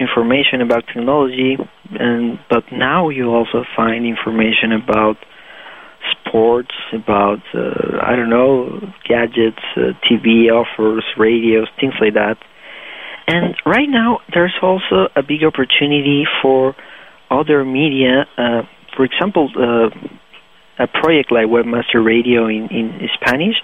information 0.00 0.60
about 0.60 0.84
technology, 0.86 1.56
and 1.90 2.38
but 2.48 2.64
now 2.72 3.08
you 3.08 3.28
also 3.30 3.64
find 3.76 4.06
information 4.06 4.72
about 4.72 5.16
sports, 6.12 6.74
about 6.92 7.40
uh, 7.54 8.00
I 8.02 8.16
don't 8.16 8.30
know 8.30 8.80
gadgets, 9.08 9.62
uh, 9.76 9.92
TV 10.08 10.50
offers, 10.50 11.04
radios, 11.18 11.68
things 11.80 11.94
like 12.00 12.14
that. 12.14 12.36
And 13.28 13.54
right 13.64 13.88
now, 13.88 14.18
there's 14.34 14.54
also 14.62 15.08
a 15.14 15.22
big 15.22 15.44
opportunity 15.44 16.24
for 16.42 16.74
other 17.30 17.64
media. 17.64 18.26
Uh, 18.36 18.62
for 18.96 19.04
example, 19.04 19.48
a 20.78 20.86
project 20.86 21.30
like 21.30 21.46
Webmaster 21.46 22.04
Radio 22.04 22.46
in, 22.46 22.68
in 22.70 23.08
Spanish 23.20 23.56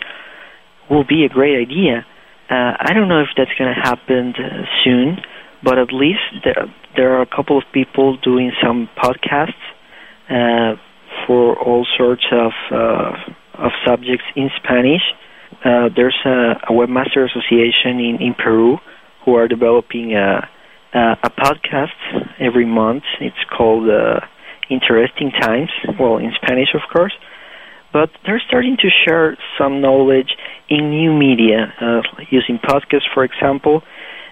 will 0.91 1.05
be 1.05 1.25
a 1.25 1.29
great 1.29 1.61
idea. 1.61 2.07
Uh, 2.51 2.73
I 2.81 2.93
don't 2.95 3.09
know 3.09 3.21
if 3.21 3.29
that's 3.37 3.51
going 3.59 3.75
to 3.75 3.81
happen 3.81 4.35
uh, 4.37 4.65
soon, 4.85 5.19
but 5.63 5.79
at 5.79 5.93
least 5.93 6.21
there, 6.45 6.73
there 6.97 7.15
are 7.15 7.23
a 7.23 7.27
couple 7.27 7.59
of 7.59 7.65
people 7.73 8.17
doing 8.17 8.53
some 8.63 8.89
podcasts 8.97 9.53
uh, 10.31 10.77
for 11.27 11.59
all 11.59 11.87
sorts 11.97 12.25
of 12.33 12.53
uh, 12.71 13.13
of 13.55 13.73
subjects 13.85 14.25
in 14.37 14.51
Spanish. 14.63 15.03
Uh, 15.65 15.89
there's 15.95 16.17
a, 16.25 16.53
a 16.69 16.73
webmaster 16.73 17.27
association 17.29 17.99
in, 17.99 18.19
in 18.21 18.35
Peru 18.35 18.79
who 19.25 19.35
are 19.35 19.49
developing 19.49 20.15
a, 20.15 20.49
a, 20.95 20.99
a 21.25 21.31
podcast 21.31 21.89
every 22.39 22.65
month. 22.65 23.03
It's 23.21 23.37
called 23.57 23.91
uh, 23.91 24.21
interesting 24.71 25.31
times, 25.31 25.71
well, 25.99 26.19
in 26.19 26.33
Spanish, 26.43 26.69
of 26.75 26.83
course, 26.93 27.13
but 27.93 28.11
they're 28.25 28.43
starting 28.47 28.77
to 28.77 28.89
share 29.05 29.37
some 29.59 29.81
knowledge 29.81 30.37
in 30.69 30.91
new 30.91 31.13
media, 31.13 31.73
uh, 31.81 32.03
using 32.31 32.59
podcasts, 32.59 33.09
for 33.15 33.25
example. 33.25 33.83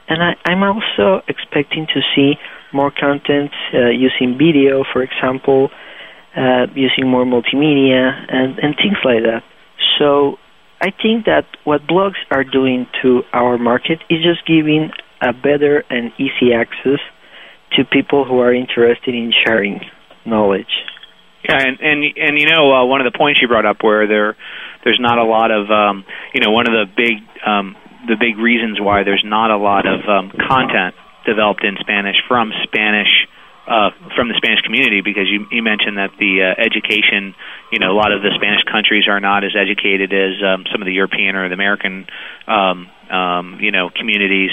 And 0.09 0.23
I, 0.23 0.37
I'm 0.45 0.63
also 0.63 1.23
expecting 1.27 1.87
to 1.95 2.01
see 2.15 2.35
more 2.73 2.91
content 2.91 3.51
uh, 3.73 3.89
using 3.89 4.37
video, 4.39 4.85
for 4.93 5.03
example, 5.03 5.71
uh, 6.37 6.67
using 6.75 7.09
more 7.09 7.25
multimedia 7.25 8.13
and, 8.29 8.59
and 8.59 8.77
things 8.77 8.99
like 9.05 9.23
that. 9.25 9.43
So 9.99 10.37
I 10.81 10.91
think 10.91 11.25
that 11.25 11.47
what 11.65 11.87
blogs 11.87 12.21
are 12.31 12.45
doing 12.45 12.87
to 13.03 13.23
our 13.33 13.57
market 13.57 14.01
is 14.11 14.19
just 14.23 14.47
giving 14.47 14.91
a 15.23 15.33
better 15.33 15.85
and 15.89 16.13
easy 16.19 16.53
access 16.53 17.01
to 17.73 17.85
people 17.85 18.25
who 18.25 18.39
are 18.41 18.55
interested 18.55 19.15
in 19.15 19.33
sharing 19.45 19.81
knowledge. 20.27 20.73
Yeah, 21.49 21.63
and 21.63 21.79
and 21.81 22.05
and 22.17 22.39
you 22.39 22.47
know 22.47 22.73
uh, 22.73 22.85
one 22.87 23.01
of 23.01 23.11
the 23.11 23.17
points 23.17 23.41
you 23.41 23.49
brought 23.49 23.67
up 23.67 23.83
where 23.83 24.07
there 24.07 24.37
there's 24.85 24.99
not 25.01 25.19
a 25.19 25.25
lot 25.25 25.51
of 25.51 25.71
um, 25.71 26.05
you 26.35 26.41
know 26.41 26.51
one 26.51 26.67
of 26.67 26.75
the 26.75 26.87
big 26.97 27.23
um, 27.47 27.77
the 28.09 28.17
big 28.19 28.39
reasons 28.39 28.81
why 28.81 29.05
there's 29.05 29.23
not 29.25 29.51
a 29.51 29.57
lot 29.57 29.87
of 29.87 30.01
um, 30.09 30.33
content 30.49 30.95
developed 31.25 31.65
in 31.65 31.77
Spanish 31.81 32.17
from 32.27 32.53
Spanish 32.65 33.11
uh, 33.67 33.91
from 34.15 34.29
the 34.29 34.35
Spanish 34.39 34.63
community 34.63 35.03
because 35.03 35.27
you 35.27 35.47
you 35.51 35.63
mentioned 35.63 35.99
that 35.99 36.11
the 36.19 36.43
uh, 36.43 36.55
education 36.59 37.35
you 37.71 37.79
know 37.79 37.91
a 37.91 37.99
lot 37.99 38.11
of 38.11 38.23
the 38.23 38.31
Spanish 38.35 38.63
countries 38.71 39.07
are 39.09 39.21
not 39.21 39.45
as 39.45 39.55
educated 39.59 40.15
as 40.15 40.39
um, 40.43 40.65
some 40.71 40.83
of 40.83 40.87
the 40.87 40.95
European 40.95 41.35
or 41.35 41.49
the 41.49 41.55
American 41.55 42.07
um, 42.47 42.91
um, 43.11 43.59
you 43.61 43.71
know 43.71 43.91
communities 43.91 44.51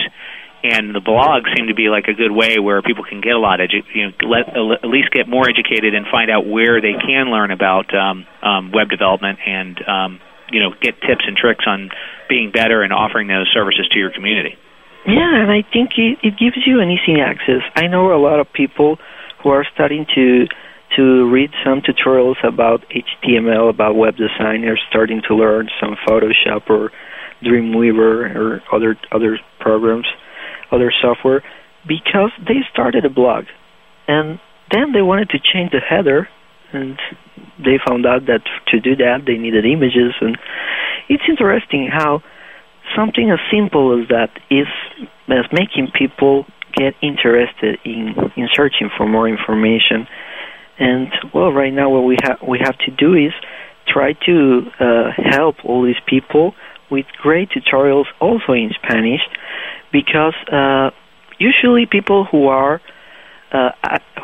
and 0.63 0.95
the 0.95 1.03
blog 1.03 1.43
seem 1.55 1.67
to 1.67 1.75
be 1.75 1.91
like 1.91 2.07
a 2.07 2.15
good 2.15 2.31
way 2.31 2.57
where 2.57 2.81
people 2.81 3.03
can 3.03 3.19
get 3.19 3.35
a 3.35 3.39
lot 3.39 3.59
edu- 3.59 3.83
you 3.93 4.07
know 4.07 4.13
let, 4.23 4.47
at 4.55 4.89
least 4.89 5.11
get 5.11 5.27
more 5.27 5.43
educated 5.47 5.93
and 5.93 6.07
find 6.09 6.31
out 6.31 6.47
where 6.47 6.79
they 6.79 6.95
can 6.95 7.27
learn 7.27 7.51
about 7.51 7.93
um, 7.93 8.25
um, 8.41 8.71
web 8.71 8.89
development 8.89 9.39
and 9.45 9.77
um, 9.87 10.19
you 10.49 10.63
know 10.63 10.71
get 10.81 10.95
tips 11.01 11.27
and 11.27 11.35
tricks 11.35 11.65
on 11.67 11.89
being 12.29 12.51
better 12.51 12.81
and 12.81 12.93
offering 12.93 13.27
those 13.27 13.51
services 13.53 13.87
to 13.91 13.99
your 13.99 14.11
community. 14.11 14.55
Yeah, 15.05 15.43
and 15.43 15.51
I 15.51 15.67
think 15.67 15.99
it, 15.99 16.19
it 16.23 16.39
gives 16.39 16.63
you 16.65 16.79
an 16.79 16.89
easy 16.89 17.19
access. 17.19 17.61
I 17.75 17.87
know 17.87 18.15
a 18.15 18.21
lot 18.23 18.39
of 18.39 18.47
people 18.53 18.97
who 19.43 19.49
are 19.49 19.67
starting 19.73 20.07
to 20.15 20.47
to 20.95 21.29
read 21.29 21.49
some 21.65 21.81
tutorials 21.81 22.37
about 22.47 22.85
HTML, 22.89 23.69
about 23.69 23.95
web 23.95 24.15
design, 24.15 24.63
are 24.63 24.77
starting 24.89 25.21
to 25.27 25.35
learn 25.35 25.67
some 25.81 25.97
Photoshop 26.07 26.69
or 26.69 26.91
Dreamweaver 27.43 28.35
or 28.35 28.63
other 28.71 28.95
other 29.11 29.39
programs 29.59 30.07
other 30.73 30.91
software 31.01 31.43
because 31.87 32.31
they 32.47 32.61
started 32.71 33.05
a 33.05 33.09
blog. 33.09 33.45
And 34.07 34.39
then 34.71 34.91
they 34.93 35.01
wanted 35.01 35.29
to 35.29 35.39
change 35.39 35.71
the 35.71 35.79
header 35.79 36.27
and 36.71 36.99
they 37.59 37.77
found 37.87 38.05
out 38.05 38.25
that 38.25 38.41
to 38.67 38.79
do 38.79 38.95
that 38.95 39.23
they 39.25 39.37
needed 39.37 39.65
images. 39.65 40.13
And 40.19 40.37
it's 41.07 41.23
interesting 41.29 41.89
how 41.91 42.23
something 42.95 43.31
as 43.31 43.39
simple 43.51 44.01
as 44.01 44.07
that 44.09 44.29
is 44.49 44.67
as 45.29 45.45
making 45.51 45.91
people 45.97 46.45
get 46.73 46.95
interested 47.01 47.77
in 47.85 48.15
in 48.35 48.49
searching 48.53 48.89
for 48.97 49.07
more 49.07 49.27
information. 49.27 50.07
And 50.79 51.13
well 51.33 51.51
right 51.51 51.73
now 51.73 51.89
what 51.89 52.03
we 52.03 52.17
have 52.23 52.39
we 52.47 52.59
have 52.63 52.77
to 52.79 52.91
do 52.91 53.13
is 53.13 53.33
try 53.87 54.13
to 54.25 54.61
uh, 54.79 55.11
help 55.17 55.57
all 55.63 55.83
these 55.85 56.01
people 56.07 56.53
with 56.93 57.07
great 57.21 57.49
tutorials 57.49 58.05
also 58.21 58.53
in 58.53 58.69
Spanish 58.81 59.21
because 59.91 60.35
uh, 60.51 60.91
usually 61.39 61.85
people 61.85 62.25
who 62.31 62.47
are 62.47 62.79
uh, 63.51 63.71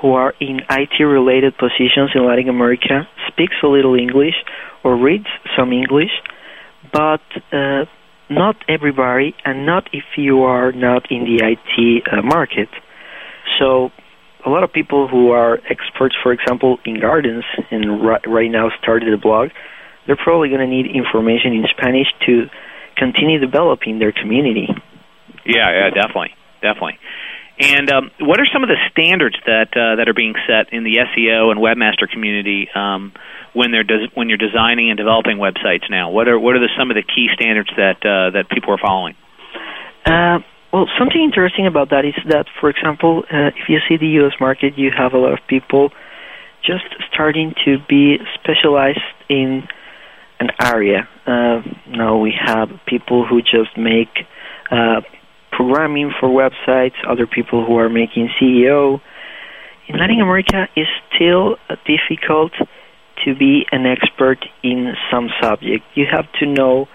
who 0.01 0.13
are 0.13 0.33
in 0.39 0.59
IT 0.69 1.03
related 1.03 1.53
positions 1.57 2.11
in 2.15 2.25
Latin 2.25 2.49
America 2.49 3.07
speaks 3.27 3.55
a 3.63 3.67
little 3.67 3.95
English 3.95 4.37
or 4.83 4.95
reads 4.95 5.27
some 5.57 5.71
English, 5.71 6.13
but 6.91 7.21
uh, 7.51 7.85
not 8.29 8.55
everybody, 8.67 9.35
and 9.45 9.65
not 9.65 9.83
if 9.93 10.05
you 10.17 10.43
are 10.43 10.71
not 10.71 11.11
in 11.11 11.25
the 11.25 11.37
IT 11.53 12.03
uh, 12.11 12.21
market. 12.23 12.69
So, 13.59 13.91
a 14.45 14.49
lot 14.49 14.63
of 14.63 14.71
people 14.71 15.07
who 15.07 15.31
are 15.31 15.59
experts, 15.69 16.15
for 16.23 16.31
example, 16.31 16.77
in 16.85 16.99
gardens, 16.99 17.43
and 17.71 17.83
right 18.03 18.49
now 18.49 18.69
started 18.81 19.13
a 19.13 19.17
blog, 19.17 19.49
they're 20.05 20.17
probably 20.17 20.49
going 20.49 20.61
to 20.61 20.67
need 20.67 20.87
information 20.87 21.53
in 21.53 21.65
Spanish 21.75 22.07
to 22.25 22.49
continue 22.97 23.39
developing 23.39 23.99
their 23.99 24.11
community. 24.11 24.67
Yeah, 25.45 25.71
yeah, 25.71 25.89
definitely, 25.89 26.35
definitely. 26.61 26.99
And 27.59 27.91
um, 27.91 28.11
what 28.21 28.39
are 28.39 28.47
some 28.53 28.63
of 28.63 28.69
the 28.69 28.79
standards 28.91 29.35
that 29.45 29.75
uh, 29.75 29.99
that 29.99 30.07
are 30.07 30.13
being 30.13 30.33
set 30.47 30.71
in 30.71 30.83
the 30.83 31.03
SEO 31.03 31.51
and 31.51 31.59
webmaster 31.59 32.09
community 32.09 32.69
um, 32.73 33.11
when 33.53 33.71
they're 33.71 33.83
des- 33.83 34.07
when 34.15 34.29
you're 34.29 34.39
designing 34.39 34.89
and 34.89 34.97
developing 34.97 35.37
websites 35.37 35.89
now? 35.89 36.09
What 36.09 36.29
are 36.29 36.39
what 36.39 36.55
are 36.55 36.59
the, 36.59 36.71
some 36.79 36.89
of 36.89 36.95
the 36.95 37.03
key 37.03 37.27
standards 37.35 37.69
that 37.75 37.99
uh, 37.99 38.31
that 38.31 38.49
people 38.49 38.73
are 38.73 38.79
following? 38.79 39.15
Uh, 40.05 40.39
well, 40.71 40.87
something 40.97 41.21
interesting 41.21 41.67
about 41.67 41.89
that 41.89 42.05
is 42.05 42.15
that, 42.29 42.45
for 42.61 42.69
example, 42.69 43.23
uh, 43.27 43.51
if 43.57 43.67
you 43.67 43.79
see 43.89 43.97
the 43.97 44.07
U.S. 44.23 44.33
market, 44.39 44.77
you 44.77 44.91
have 44.95 45.13
a 45.13 45.17
lot 45.17 45.33
of 45.33 45.39
people 45.49 45.91
just 46.63 46.85
starting 47.11 47.55
to 47.65 47.77
be 47.89 48.17
specialized 48.39 49.03
in 49.27 49.67
an 50.39 50.49
area. 50.61 51.07
Uh, 51.25 51.61
now 51.87 52.17
we 52.17 52.33
have 52.39 52.69
people 52.87 53.25
who 53.25 53.41
just 53.41 53.77
make 53.77 54.25
uh, 54.71 55.01
programming 55.51 56.11
for 56.19 56.29
websites, 56.29 56.95
other 57.07 57.27
people 57.27 57.65
who 57.65 57.77
are 57.77 57.89
making 57.89 58.29
SEO. 58.41 59.01
In 59.87 59.99
Latin 59.99 60.21
America, 60.21 60.67
it's 60.75 60.89
still 61.13 61.57
uh, 61.69 61.75
difficult 61.85 62.53
to 63.25 63.35
be 63.35 63.65
an 63.71 63.85
expert 63.85 64.39
in 64.63 64.93
some 65.11 65.29
subject. 65.41 65.83
You 65.95 66.05
have 66.09 66.31
to 66.39 66.45
know 66.45 66.87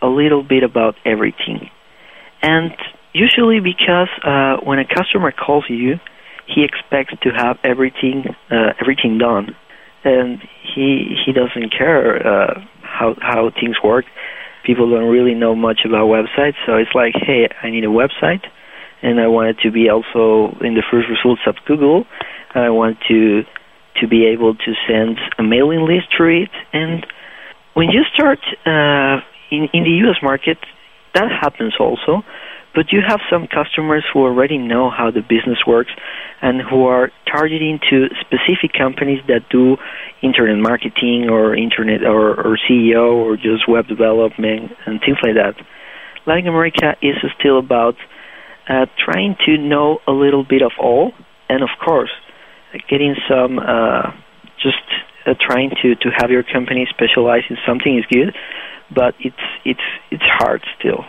a 0.00 0.06
little 0.06 0.42
bit 0.42 0.62
about 0.62 0.94
everything. 1.04 1.70
And 2.40 2.72
usually 3.12 3.60
because 3.60 4.08
uh, 4.24 4.56
when 4.64 4.78
a 4.78 4.86
customer 4.86 5.32
calls 5.32 5.64
you, 5.68 6.00
he 6.46 6.64
expects 6.64 7.14
to 7.22 7.30
have 7.30 7.58
everything 7.62 8.24
uh, 8.50 8.72
everything 8.80 9.18
done, 9.18 9.54
and 10.04 10.40
he 10.74 11.14
he 11.24 11.32
doesn't 11.32 11.72
care 11.76 12.26
uh, 12.26 12.64
how 12.88 13.14
how 13.20 13.50
things 13.50 13.76
work. 13.82 14.04
People 14.64 14.90
don't 14.90 15.08
really 15.08 15.34
know 15.34 15.54
much 15.54 15.80
about 15.84 16.08
websites, 16.08 16.56
so 16.66 16.76
it's 16.76 16.94
like, 16.94 17.14
hey, 17.14 17.48
I 17.62 17.70
need 17.70 17.84
a 17.84 17.88
website, 17.88 18.44
and 19.02 19.20
I 19.20 19.28
want 19.28 19.50
it 19.50 19.56
to 19.62 19.70
be 19.70 19.88
also 19.88 20.56
in 20.60 20.74
the 20.74 20.82
first 20.90 21.08
results 21.08 21.42
of 21.46 21.56
Google. 21.66 22.04
And 22.54 22.64
I 22.64 22.70
want 22.70 22.98
to 23.08 23.42
to 24.00 24.08
be 24.08 24.26
able 24.26 24.54
to 24.54 24.72
send 24.86 25.18
a 25.38 25.42
mailing 25.42 25.80
list 25.80 26.08
through 26.16 26.44
it. 26.44 26.50
And 26.72 27.06
when 27.74 27.88
you 27.90 28.02
start 28.14 28.40
uh, 28.66 29.22
in 29.50 29.68
in 29.72 29.84
the 29.84 29.94
U.S. 30.04 30.16
market, 30.22 30.58
that 31.14 31.28
happens 31.30 31.74
also 31.78 32.22
but 32.74 32.92
you 32.92 33.00
have 33.06 33.20
some 33.30 33.46
customers 33.46 34.04
who 34.12 34.20
already 34.20 34.58
know 34.58 34.90
how 34.90 35.10
the 35.10 35.20
business 35.20 35.58
works 35.66 35.90
and 36.42 36.60
who 36.60 36.86
are 36.86 37.10
targeting 37.26 37.80
to 37.90 38.08
specific 38.20 38.72
companies 38.76 39.20
that 39.26 39.48
do 39.50 39.76
internet 40.22 40.58
marketing 40.58 41.28
or 41.30 41.56
internet 41.56 42.04
or, 42.04 42.38
or 42.38 42.58
SEO 42.68 43.14
or 43.14 43.36
just 43.36 43.68
web 43.68 43.86
development 43.88 44.72
and 44.86 45.00
things 45.00 45.18
like 45.22 45.34
that. 45.34 45.54
Latin 46.26 46.46
America 46.46 46.94
is 47.02 47.16
still 47.38 47.58
about 47.58 47.96
uh, 48.68 48.86
trying 49.02 49.34
to 49.46 49.56
know 49.56 49.98
a 50.06 50.12
little 50.12 50.44
bit 50.44 50.62
of 50.62 50.72
all, 50.78 51.12
and 51.48 51.62
of 51.62 51.70
course, 51.82 52.10
getting 52.90 53.16
some 53.28 53.58
uh, 53.58 54.12
just 54.62 54.76
uh, 55.26 55.34
trying 55.40 55.70
to 55.82 55.94
to 55.94 56.10
have 56.16 56.30
your 56.30 56.42
company 56.42 56.86
specialize 56.90 57.44
in 57.48 57.56
something 57.66 57.96
is 57.96 58.04
good, 58.12 58.36
but 58.94 59.14
it's 59.20 59.36
it's 59.64 59.80
it's 60.10 60.22
hard 60.22 60.62
still. 60.78 61.04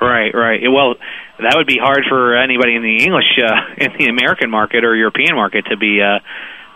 Right, 0.00 0.32
right. 0.34 0.60
Well, 0.70 0.94
that 1.38 1.54
would 1.56 1.66
be 1.66 1.78
hard 1.78 2.04
for 2.08 2.36
anybody 2.36 2.74
in 2.76 2.82
the 2.82 3.04
English, 3.04 3.38
uh, 3.38 3.74
in 3.84 3.92
the 3.98 4.06
American 4.06 4.50
market 4.50 4.84
or 4.84 4.94
European 4.96 5.34
market 5.36 5.66
to 5.70 5.76
be 5.76 6.00
a, 6.00 6.20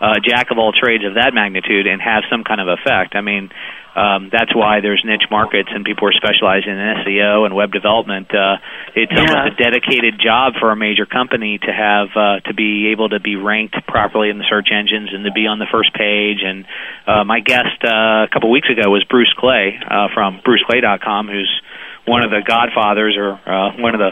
a 0.01 0.19
jack 0.21 0.51
of 0.51 0.57
all 0.57 0.71
trades 0.71 1.03
of 1.05 1.15
that 1.15 1.33
magnitude 1.33 1.87
and 1.87 2.01
have 2.01 2.23
some 2.29 2.43
kind 2.43 2.61
of 2.61 2.67
effect. 2.67 3.15
I 3.15 3.21
mean, 3.21 3.49
um, 3.95 4.29
that's 4.29 4.53
why 4.53 4.81
there's 4.81 5.01
niche 5.05 5.23
markets 5.31 5.69
and 5.71 5.85
people 5.85 6.07
are 6.09 6.11
specializing 6.11 6.69
in 6.71 6.95
SEO 7.07 7.45
and 7.45 7.55
web 7.55 7.71
development. 7.71 8.27
Uh, 8.35 8.57
it's 8.93 9.11
Yeah. 9.11 9.23
almost 9.23 9.53
a 9.53 9.63
dedicated 9.63 10.19
job 10.19 10.55
for 10.59 10.69
a 10.71 10.75
major 10.75 11.05
company 11.05 11.57
to 11.59 11.71
have 11.71 12.09
uh, 12.15 12.39
to 12.41 12.53
be 12.53 12.89
able 12.91 13.07
to 13.09 13.21
be 13.21 13.37
ranked 13.37 13.75
properly 13.87 14.29
in 14.29 14.37
the 14.37 14.43
search 14.49 14.67
engines 14.69 15.13
and 15.13 15.23
to 15.23 15.31
be 15.31 15.47
on 15.47 15.59
the 15.59 15.65
first 15.71 15.93
page. 15.93 16.43
And 16.43 16.65
uh, 17.07 17.23
my 17.23 17.39
guest 17.39 17.79
uh, 17.85 18.27
a 18.27 18.27
couple 18.33 18.51
weeks 18.51 18.67
ago 18.69 18.89
was 18.91 19.03
Bruce 19.05 19.33
Clay 19.37 19.79
uh, 19.89 20.09
from 20.13 20.41
BruceClay.com, 20.45 21.29
who's 21.29 21.61
one 22.05 22.23
of 22.23 22.31
the 22.31 22.41
godfathers 22.45 23.15
or 23.17 23.33
uh, 23.33 23.75
one 23.77 23.95
of 23.95 23.99
the 23.99 24.11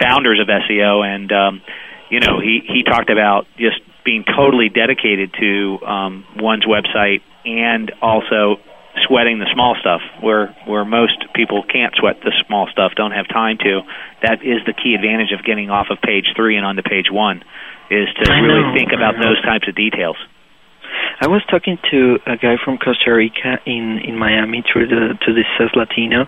founders 0.00 0.40
of 0.40 0.48
SEO, 0.48 1.04
and 1.04 1.32
um, 1.32 1.62
you 2.10 2.20
know 2.20 2.40
he 2.40 2.60
he 2.66 2.82
talked 2.82 3.10
about 3.10 3.46
just 3.58 3.80
being 4.04 4.24
totally 4.24 4.68
dedicated 4.68 5.34
to 5.38 5.78
um, 5.84 6.24
one's 6.36 6.64
website 6.64 7.20
and 7.44 7.92
also 8.00 8.56
sweating 9.06 9.38
the 9.38 9.48
small 9.54 9.76
stuff 9.80 10.00
where 10.20 10.54
where 10.66 10.84
most 10.84 11.16
people 11.34 11.62
can't 11.62 11.94
sweat 11.96 12.20
the 12.22 12.32
small 12.46 12.68
stuff 12.72 12.92
don't 12.96 13.12
have 13.12 13.28
time 13.28 13.58
to. 13.58 13.80
That 14.22 14.42
is 14.42 14.64
the 14.66 14.72
key 14.72 14.94
advantage 14.94 15.32
of 15.32 15.44
getting 15.44 15.70
off 15.70 15.88
of 15.90 16.00
page 16.00 16.32
3 16.36 16.56
and 16.56 16.66
onto 16.66 16.82
page 16.82 17.10
1 17.10 17.44
is 17.90 18.08
to 18.20 18.32
I 18.32 18.40
really 18.40 18.62
know, 18.62 18.74
think 18.74 18.92
about 18.92 19.14
those 19.16 19.40
types 19.42 19.68
of 19.68 19.74
details 19.74 20.16
I 21.20 21.26
was 21.26 21.42
talking 21.50 21.78
to 21.90 22.18
a 22.26 22.36
guy 22.36 22.56
from 22.64 22.78
Costa 22.78 23.12
Rica 23.12 23.58
in 23.66 23.98
in 24.04 24.18
Miami 24.18 24.62
through 24.62 24.88
the 24.88 25.18
to 25.26 25.32
the 25.32 25.44
SES 25.56 25.74
Latino, 25.74 26.26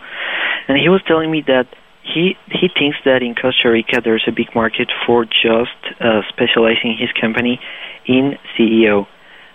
and 0.69 0.79
he 0.79 0.89
was 0.89 1.03
telling 1.07 1.31
me 1.31 1.43
that 1.47 1.67
he 2.03 2.37
he 2.51 2.69
thinks 2.69 2.99
that 3.05 3.23
in 3.23 3.35
Costa 3.35 3.71
Rica 3.71 4.01
there's 4.03 4.25
a 4.27 4.33
big 4.33 4.55
market 4.55 4.91
for 5.07 5.25
just 5.25 5.79
uh, 6.01 6.23
specializing 6.29 6.97
his 6.99 7.11
company 7.21 7.61
in 8.07 8.37
SEO, 8.59 9.07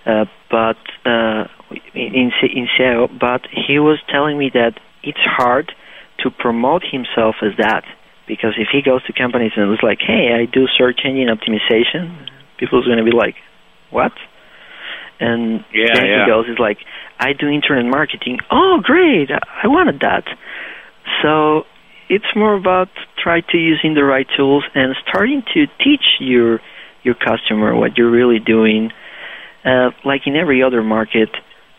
uh, 0.06 0.26
but 0.49 0.78
uh, 1.06 1.47
in 1.93 2.32
in 2.41 2.68
SEO. 2.78 3.20
But 3.20 3.41
he 3.51 3.80
was 3.80 3.99
telling 4.10 4.38
me 4.38 4.51
that 4.53 4.80
it's 5.03 5.24
hard 5.24 5.74
to 6.20 6.32
promote 6.32 6.84
himself 6.84 7.36
as 7.41 7.51
that 7.58 7.84
because 8.28 8.53
if 8.58 8.70
he 8.72 8.82
goes 8.82 9.03
to 9.06 9.14
companies 9.14 9.51
and 9.56 9.72
it's 9.72 9.84
like, 9.84 9.99
hey, 10.01 10.34
I 10.34 10.45
do 10.45 10.68
search 10.78 11.01
engine 11.06 11.28
optimization, 11.28 12.28
people's 12.58 12.86
going 12.86 12.97
to 12.97 13.03
be 13.03 13.16
like, 13.16 13.36
what? 13.91 14.14
And 15.20 15.63
Yeah, 15.74 15.93
then 15.93 16.05
yeah. 16.05 16.26
he 16.26 16.32
goes, 16.32 16.47
is 16.47 16.59
like, 16.59 16.78
I 17.20 17.34
do 17.34 17.47
internet 17.47 17.86
marketing. 17.86 18.39
Oh, 18.51 18.80
great! 18.84 19.30
I 19.32 19.68
wanted 19.68 20.01
that. 20.01 20.26
So 21.22 21.63
it's 22.09 22.26
more 22.36 22.55
about 22.55 22.89
try 23.18 23.41
to 23.41 23.57
using 23.57 23.93
the 23.93 24.03
right 24.03 24.28
tools 24.38 24.63
and 24.76 24.95
starting 25.07 25.43
to 25.53 25.68
teach 25.84 26.05
your 26.20 26.59
your 27.03 27.16
customer 27.16 27.76
what 27.76 27.97
you're 27.97 28.11
really 28.11 28.39
doing. 28.39 28.91
Uh, 29.63 29.91
like 30.03 30.22
in 30.28 30.36
every 30.36 30.61
other 30.61 30.84
market, 30.84 31.30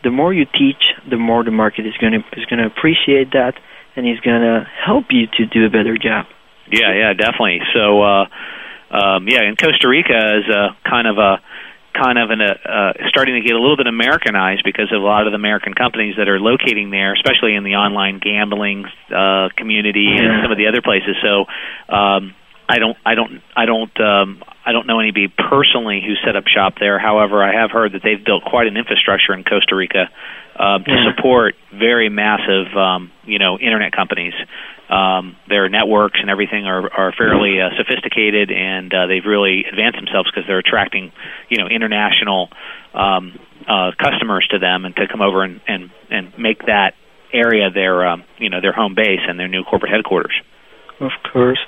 the 0.02 0.10
more 0.10 0.32
you 0.32 0.44
teach, 0.46 0.82
the 1.08 1.16
more 1.16 1.44
the 1.44 1.50
market 1.50 1.86
is 1.86 1.94
going 2.00 2.12
to 2.12 2.18
is 2.38 2.46
going 2.46 2.58
to 2.58 2.66
appreciate 2.66 3.32
that 3.32 3.54
and 3.94 4.08
is 4.08 4.20
going 4.20 4.40
to 4.40 4.66
help 4.84 5.06
you 5.10 5.26
to 5.26 5.46
do 5.46 5.66
a 5.66 5.70
better 5.70 5.96
job. 5.96 6.26
Yeah, 6.70 6.92
yeah, 6.94 7.12
definitely. 7.12 7.60
So, 7.72 8.02
uh, 8.02 8.26
um, 8.90 9.28
yeah, 9.28 9.42
and 9.42 9.56
Costa 9.56 9.88
Rica 9.88 10.38
is 10.38 10.48
a 10.52 10.76
kind 10.88 11.06
of 11.06 11.18
a 11.18 11.40
kind 11.96 12.18
of 12.18 12.30
an, 12.30 12.40
uh, 12.40 12.54
uh, 12.68 12.92
starting 13.08 13.34
to 13.34 13.40
get 13.40 13.56
a 13.56 13.60
little 13.60 13.76
bit 13.76 13.86
Americanized 13.86 14.62
because 14.64 14.92
of 14.92 15.00
a 15.00 15.04
lot 15.04 15.26
of 15.26 15.32
the 15.32 15.36
American 15.36 15.72
companies 15.72 16.16
that 16.18 16.28
are 16.28 16.38
locating 16.38 16.90
there, 16.90 17.14
especially 17.14 17.54
in 17.54 17.64
the 17.64 17.76
online 17.76 18.20
gambling 18.20 18.84
uh, 19.08 19.48
community 19.56 20.06
and 20.18 20.44
some 20.44 20.52
of 20.52 20.58
the 20.58 20.68
other 20.68 20.82
places. 20.82 21.16
So, 21.22 21.46
um, 21.88 22.34
I 22.68 22.78
don't, 22.78 22.96
I 23.06 23.14
don't, 23.14 23.42
I 23.54 23.64
don't, 23.64 24.00
um, 24.00 24.42
I 24.64 24.72
don't 24.72 24.86
know 24.88 24.98
anybody 24.98 25.28
personally 25.28 26.02
who 26.04 26.14
set 26.26 26.34
up 26.34 26.44
shop 26.48 26.74
there. 26.80 26.98
However, 26.98 27.42
I 27.42 27.54
have 27.54 27.70
heard 27.70 27.92
that 27.92 28.02
they've 28.02 28.22
built 28.22 28.42
quite 28.44 28.66
an 28.66 28.76
infrastructure 28.76 29.32
in 29.34 29.44
Costa 29.44 29.76
Rica 29.76 30.10
um, 30.58 30.84
to 30.84 30.90
Yeah. 30.90 31.12
support 31.14 31.54
very 31.72 32.08
massive, 32.08 32.74
um, 32.76 33.10
you 33.24 33.38
know, 33.38 33.58
internet 33.58 33.92
companies. 33.92 34.34
Um, 34.88 35.36
their 35.48 35.68
networks 35.68 36.20
and 36.20 36.30
everything 36.30 36.64
are, 36.66 36.88
are 36.92 37.12
fairly 37.12 37.60
uh, 37.60 37.70
sophisticated, 37.76 38.52
and 38.52 38.92
uh, 38.94 39.06
they've 39.06 39.24
really 39.26 39.64
advanced 39.64 39.98
themselves 39.98 40.30
because 40.30 40.46
they're 40.46 40.60
attracting, 40.60 41.10
you 41.48 41.58
know, 41.58 41.66
international 41.66 42.50
um, 42.94 43.38
uh, 43.66 43.90
customers 43.98 44.46
to 44.52 44.58
them, 44.60 44.84
and 44.84 44.94
to 44.94 45.08
come 45.08 45.22
over 45.22 45.42
and, 45.42 45.60
and, 45.66 45.90
and 46.10 46.38
make 46.38 46.66
that 46.66 46.94
area 47.32 47.68
their, 47.70 48.06
um, 48.06 48.22
you 48.38 48.48
know, 48.48 48.60
their 48.60 48.72
home 48.72 48.94
base 48.94 49.20
and 49.28 49.38
their 49.40 49.48
new 49.48 49.64
corporate 49.64 49.90
headquarters. 49.90 50.34
Of 51.00 51.10
course. 51.32 51.58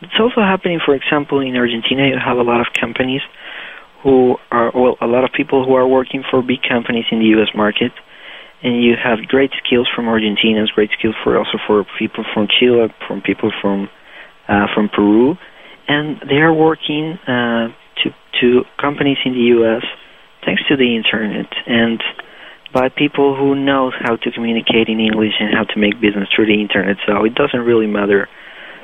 It's 0.00 0.14
also 0.18 0.40
happening, 0.40 0.80
for 0.84 0.94
example, 0.94 1.40
in 1.40 1.56
Argentina, 1.56 2.06
you 2.06 2.16
have 2.24 2.38
a 2.38 2.42
lot 2.42 2.60
of 2.60 2.68
companies 2.80 3.20
who 4.02 4.36
are, 4.52 4.70
well, 4.74 4.96
a 5.00 5.06
lot 5.06 5.24
of 5.24 5.32
people 5.32 5.66
who 5.66 5.74
are 5.74 5.86
working 5.86 6.22
for 6.30 6.40
big 6.42 6.62
companies 6.62 7.04
in 7.10 7.18
the 7.18 7.26
U.S. 7.36 7.48
market, 7.54 7.92
and 8.62 8.82
you 8.82 8.94
have 9.02 9.18
great 9.28 9.50
skills 9.64 9.88
from 9.94 10.08
Argentina, 10.08 10.64
great 10.74 10.90
skills 10.98 11.14
for 11.22 11.38
also 11.38 11.58
for 11.66 11.84
people 11.98 12.24
from 12.34 12.48
Chile, 12.48 12.88
from 13.06 13.22
people 13.22 13.52
from 13.60 13.88
uh, 14.48 14.66
from 14.74 14.88
Peru, 14.88 15.36
and 15.86 16.20
they 16.28 16.36
are 16.36 16.52
working 16.52 17.18
uh, 17.26 17.68
to 18.02 18.10
to 18.40 18.62
companies 18.80 19.18
in 19.24 19.32
the 19.32 19.46
U.S. 19.58 19.84
thanks 20.44 20.62
to 20.68 20.76
the 20.76 20.96
internet, 20.96 21.46
and 21.66 22.02
by 22.72 22.88
people 22.88 23.36
who 23.36 23.54
know 23.54 23.90
how 23.90 24.16
to 24.16 24.30
communicate 24.30 24.88
in 24.88 25.00
English 25.00 25.32
and 25.40 25.54
how 25.54 25.64
to 25.64 25.78
make 25.78 26.00
business 26.00 26.28
through 26.34 26.46
the 26.46 26.60
internet. 26.60 26.96
So 27.06 27.24
it 27.24 27.34
doesn't 27.34 27.60
really 27.60 27.86
matter 27.86 28.28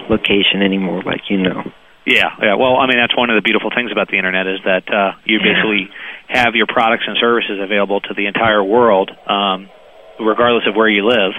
location 0.09 0.63
anymore, 0.63 1.03
like 1.03 1.29
you 1.29 1.39
know. 1.39 1.63
Yeah, 2.07 2.31
yeah. 2.41 2.55
Well, 2.55 2.77
I 2.77 2.87
mean, 2.87 2.99
that's 2.99 3.17
one 3.17 3.31
of 3.31 3.37
the 3.37 3.43
beautiful 3.43 3.71
things 3.75 3.91
about 3.91 4.09
the 4.09 4.19
internet 4.19 4.47
is 4.47 4.61
that 4.65 4.85
uh, 4.93 5.13
you 5.25 5.39
basically 5.41 5.89
have 6.29 6.55
your 6.55 6.67
products 6.67 7.05
and 7.07 7.17
services 7.19 7.59
available 7.61 8.01
to 8.01 8.15
the 8.15 8.27
entire 8.27 8.63
world, 8.63 9.11
um, 9.27 9.71
regardless 10.21 10.65
of 10.69 10.77
where 10.77 10.89
you 10.89 11.07
live, 11.07 11.33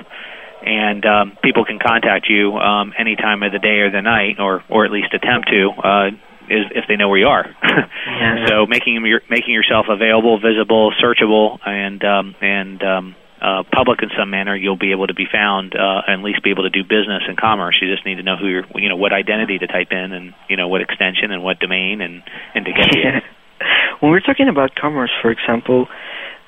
and 0.66 1.06
um, 1.06 1.38
people 1.44 1.66
can 1.66 1.78
contact 1.78 2.28
you 2.30 2.58
um, 2.58 2.94
any 2.98 3.16
time 3.16 3.44
of 3.44 3.52
the 3.52 3.60
day 3.60 3.86
or 3.86 3.92
the 3.92 4.02
night, 4.02 4.40
or 4.40 4.64
or 4.70 4.86
at 4.86 4.92
least 4.92 5.14
attempt 5.14 5.50
to. 5.50 5.70
Uh, 5.70 6.10
is 6.48 6.66
if 6.76 6.86
they 6.88 6.96
know 6.96 7.10
where 7.10 7.20
you 7.20 7.28
are. 7.28 7.46
Yeah. 8.06 8.46
so 8.48 8.66
making 8.68 9.04
your, 9.04 9.22
making 9.32 9.54
yourself 9.54 9.88
available, 9.90 10.40
visible, 10.40 10.94
searchable, 11.04 11.58
and 11.66 12.04
um, 12.04 12.36
and 12.40 12.82
um, 12.84 13.16
uh, 13.46 13.62
public 13.72 14.02
in 14.02 14.10
some 14.18 14.32
manner, 14.32 14.56
you'll 14.56 14.78
be 14.78 14.92
able 14.92 15.06
to 15.06 15.14
be 15.14 15.28
found 15.32 15.76
uh, 15.76 16.02
and 16.08 16.22
at 16.22 16.26
least 16.26 16.42
be 16.42 16.50
able 16.50 16.64
to 16.64 16.74
do 16.74 16.82
business 16.82 17.22
and 17.28 17.38
commerce. 17.38 17.78
You 17.80 17.94
just 17.94 18.04
need 18.04 18.16
to 18.16 18.24
know 18.24 18.38
who 18.38 18.48
you're, 18.48 18.66
you 18.74 18.90
know, 18.90 18.96
what 18.96 19.14
identity 19.14 19.60
to 19.60 19.68
type 19.68 19.92
in, 19.92 20.14
and 20.14 20.34
you 20.50 20.58
know 20.58 20.68
what 20.68 20.82
extension 20.82 21.30
and 21.30 21.44
what 21.44 21.60
domain, 21.60 22.02
and 22.02 22.24
and 22.56 22.66
to 22.66 22.72
get 22.74 22.96
you. 22.96 23.04
when 24.00 24.12
we're 24.12 24.26
talking 24.26 24.50
about 24.50 24.74
commerce, 24.74 25.12
for 25.22 25.30
example, 25.30 25.86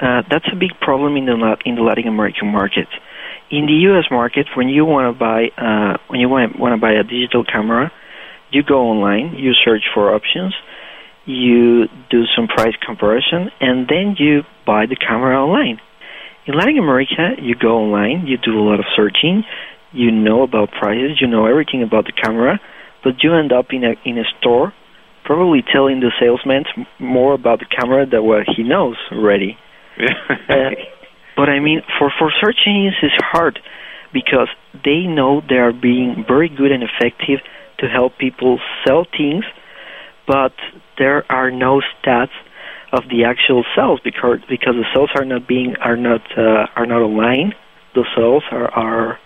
uh, 0.02 0.24
that's 0.30 0.48
a 0.52 0.56
big 0.56 0.74
problem 0.82 1.18
in 1.18 1.26
the 1.26 1.58
in 1.66 1.76
the 1.76 1.82
Latin 1.82 2.08
American 2.08 2.48
market. 2.48 2.88
In 3.52 3.68
the 3.68 3.78
U.S. 3.94 4.06
market, 4.10 4.48
when 4.58 4.68
you 4.68 4.84
want 4.84 5.14
to 5.14 5.18
buy 5.18 5.54
uh, 5.56 5.98
when 6.08 6.20
you 6.20 6.30
want 6.30 6.58
want 6.58 6.74
to 6.74 6.82
buy 6.82 6.94
a 6.94 7.04
digital 7.04 7.46
camera, 7.46 7.92
you 8.50 8.64
go 8.64 8.90
online, 8.90 9.36
you 9.38 9.54
search 9.54 9.84
for 9.94 10.16
options, 10.16 10.56
you 11.26 11.86
do 12.10 12.26
some 12.36 12.48
price 12.48 12.76
comparison, 12.84 13.52
and 13.62 13.88
then 13.88 14.16
you 14.18 14.42
buy 14.66 14.88
the 14.88 14.96
camera 14.96 15.38
online. 15.38 15.80
In 16.48 16.54
Latin 16.54 16.78
America, 16.80 17.36
you 17.42 17.56
go 17.56 17.76
online, 17.80 18.26
you 18.26 18.38
do 18.38 18.58
a 18.58 18.64
lot 18.64 18.80
of 18.80 18.86
searching, 18.96 19.44
you 19.92 20.12
know 20.12 20.44
about 20.44 20.72
prices, 20.72 21.20
you 21.20 21.28
know 21.28 21.46
everything 21.46 21.84
about 21.84 22.06
the 22.06 22.14
camera, 22.14 22.62
but 23.04 23.22
you 23.22 23.36
end 23.36 23.52
up 23.52 23.66
in 23.72 23.84
a 23.84 23.96
in 24.06 24.18
a 24.18 24.24
store, 24.40 24.74
probably 25.26 25.62
telling 25.62 26.00
the 26.00 26.12
salesman 26.18 26.64
more 27.00 27.34
about 27.34 27.60
the 27.60 27.66
camera 27.66 28.06
than 28.06 28.24
what 28.24 28.44
he 28.56 28.64
knows 28.64 28.96
already. 29.12 29.58
Uh, 30.48 30.72
but 31.36 31.50
I 31.50 31.60
mean, 31.60 31.82
for 32.00 32.10
for 32.18 32.32
search 32.40 32.60
engines, 32.66 32.96
it's 33.04 33.14
hard 33.20 33.60
because 34.14 34.48
they 34.86 35.02
know 35.06 35.42
they 35.42 35.58
are 35.58 35.74
being 35.74 36.24
very 36.26 36.48
good 36.48 36.72
and 36.72 36.82
effective 36.82 37.40
to 37.80 37.88
help 37.88 38.18
people 38.18 38.60
sell 38.86 39.06
things, 39.06 39.44
but 40.26 40.54
there 40.98 41.30
are 41.30 41.52
no 41.52 41.82
stats 41.82 42.32
of 42.92 43.04
the 43.10 43.26
actual 43.26 43.64
cells 43.76 44.00
because 44.04 44.40
because 44.50 44.76
the 44.76 44.86
cells 44.94 45.10
are 45.16 45.26
not 45.26 45.48
being 45.48 45.76
are 45.82 45.98
not 45.98 46.22
uh, 46.38 46.68
are 46.76 46.86
not 46.86 47.02
online. 47.02 47.54
The 47.96 48.06
cells 48.16 48.44
are 48.52 48.70
are 48.72 49.20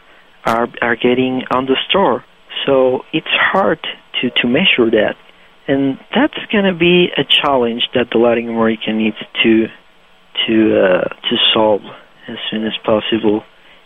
are 0.45 0.67
are 0.81 0.95
getting 0.95 1.43
store, 1.89 2.23
so 2.65 3.01
it's 3.13 3.27
hard 3.29 3.79
to 4.21 4.29
to 4.41 4.47
measure 4.47 4.89
that, 4.91 5.15
and 5.67 5.99
that's 6.13 6.37
going 6.51 6.65
to 6.65 6.77
be 6.77 7.09
a 7.17 7.23
challenge 7.23 7.83
that 7.93 8.07
the 8.11 8.17
Latin 8.17 8.49
American 8.49 8.97
needs 8.97 9.17
to 9.43 9.67
to 10.47 10.79
uh, 10.79 11.07
to 11.29 11.35
solve 11.53 11.81
as 12.27 12.37
soon 12.49 12.65
as 12.65 12.73
possible. 12.83 13.43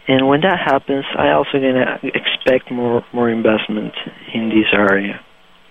And 0.07 0.27
when 0.27 0.41
that 0.41 0.59
happens, 0.63 1.05
I 1.17 1.31
also 1.31 1.53
gonna 1.53 1.99
expect 2.03 2.71
more 2.71 3.03
more 3.11 3.29
investment 3.29 3.93
in 4.33 4.49
this 4.49 4.71
area. 4.73 5.19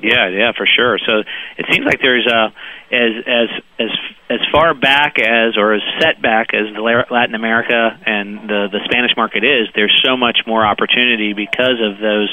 Yeah, 0.01 0.29
yeah, 0.29 0.53
for 0.57 0.67
sure. 0.67 0.99
So 0.99 1.23
it 1.57 1.67
seems 1.71 1.87
like 1.87 2.01
there's 2.01 2.27
uh, 2.27 2.51
as 2.91 3.13
as 3.27 3.49
as 3.79 3.91
as 4.31 4.41
far 4.53 4.75
back 4.75 5.19
as 5.19 5.57
or 5.57 5.75
as 5.75 5.83
set 6.01 6.21
back 6.21 6.53
as 6.53 6.75
the 6.75 6.83
Latin 6.83 7.35
America 7.35 7.99
and 8.05 8.49
the 8.49 8.69
the 8.73 8.81
Spanish 8.85 9.13
market 9.17 9.45
is. 9.45 9.69
There's 9.75 9.95
so 10.05 10.17
much 10.17 10.41
more 10.47 10.67
opportunity 10.67 11.33
because 11.33 11.79
of 11.81 11.99
those 12.01 12.33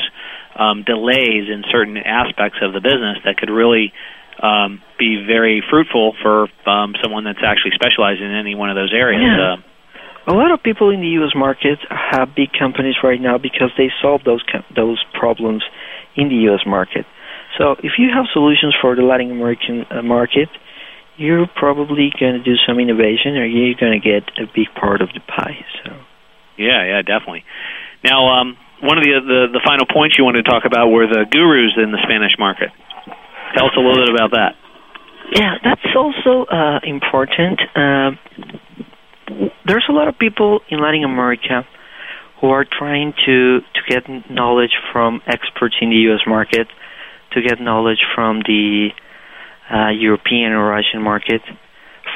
um, 0.55 0.83
delays 0.83 1.47
in 1.47 1.63
certain 1.71 1.97
aspects 1.97 2.59
of 2.61 2.73
the 2.73 2.81
business 2.81 3.19
that 3.25 3.37
could 3.37 3.49
really 3.49 3.93
um, 4.41 4.81
be 4.97 5.23
very 5.25 5.63
fruitful 5.69 6.15
for 6.21 6.47
um, 6.67 6.95
someone 7.01 7.23
that's 7.23 7.43
actually 7.45 7.71
specializing 7.75 8.25
in 8.25 8.35
any 8.35 8.55
one 8.55 8.69
of 8.69 8.75
those 8.75 8.93
areas. 8.93 9.21
Yeah. 9.21 9.53
Uh, 9.53 10.33
A 10.33 10.33
lot 10.33 10.51
of 10.51 10.61
people 10.61 10.89
in 10.89 11.01
the 11.01 11.13
U.S. 11.21 11.33
market 11.35 11.79
have 11.89 12.35
big 12.35 12.49
companies 12.57 12.95
right 13.03 13.19
now 13.21 13.37
because 13.37 13.71
they 13.77 13.89
solve 14.01 14.23
those 14.23 14.43
those 14.75 15.03
problems 15.13 15.63
in 16.15 16.29
the 16.29 16.35
U.S. 16.51 16.61
market. 16.65 17.05
So 17.57 17.75
if 17.83 17.99
you 17.99 18.09
have 18.13 18.25
solutions 18.33 18.75
for 18.81 18.95
the 18.95 19.01
Latin 19.01 19.31
American 19.31 19.85
uh, 19.89 20.01
market, 20.01 20.49
you're 21.17 21.47
probably 21.47 22.11
going 22.19 22.33
to 22.33 22.43
do 22.43 22.55
some 22.67 22.79
innovation, 22.79 23.37
or 23.37 23.45
you're 23.45 23.75
going 23.75 23.99
to 23.99 24.03
get 24.03 24.23
a 24.39 24.47
big 24.47 24.73
part 24.79 25.01
of 25.01 25.09
the 25.13 25.19
pie. 25.19 25.65
So 25.83 25.91
Yeah, 26.57 26.83
yeah, 26.85 27.01
definitely. 27.01 27.43
Now, 28.03 28.41
um, 28.41 28.57
one 28.81 28.97
of 28.97 29.03
the, 29.03 29.13
the 29.21 29.41
the 29.53 29.61
final 29.65 29.85
points 29.85 30.17
you 30.17 30.25
wanted 30.25 30.45
to 30.45 30.49
talk 30.49 30.65
about 30.65 30.89
were 30.89 31.05
the 31.05 31.25
gurus 31.29 31.77
in 31.77 31.91
the 31.91 32.01
Spanish 32.03 32.33
market. 32.39 32.69
Tell 33.55 33.67
us 33.67 33.75
a 33.77 33.79
little 33.79 34.05
bit 34.05 34.15
about 34.15 34.31
that. 34.31 34.55
Yeah, 35.31 35.55
that's 35.63 35.85
also 35.95 36.45
uh, 36.49 36.79
important. 36.83 37.61
Uh, 37.75 38.11
there's 39.65 39.85
a 39.87 39.93
lot 39.93 40.07
of 40.07 40.17
people 40.17 40.61
in 40.69 40.81
Latin 40.81 41.03
America 41.03 41.67
who 42.39 42.49
are 42.49 42.65
trying 42.65 43.13
to 43.25 43.59
to 43.61 43.81
get 43.87 44.03
knowledge 44.29 44.73
from 44.91 45.21
experts 45.27 45.75
in 45.79 45.89
the 45.89 46.09
U.S. 46.09 46.21
market, 46.25 46.67
to 47.33 47.41
get 47.41 47.59
knowledge 47.59 48.03
from 48.15 48.39
the 48.39 48.89
uh, 49.71 49.89
European 49.89 50.51
or 50.51 50.69
Russian 50.69 51.01
market. 51.01 51.41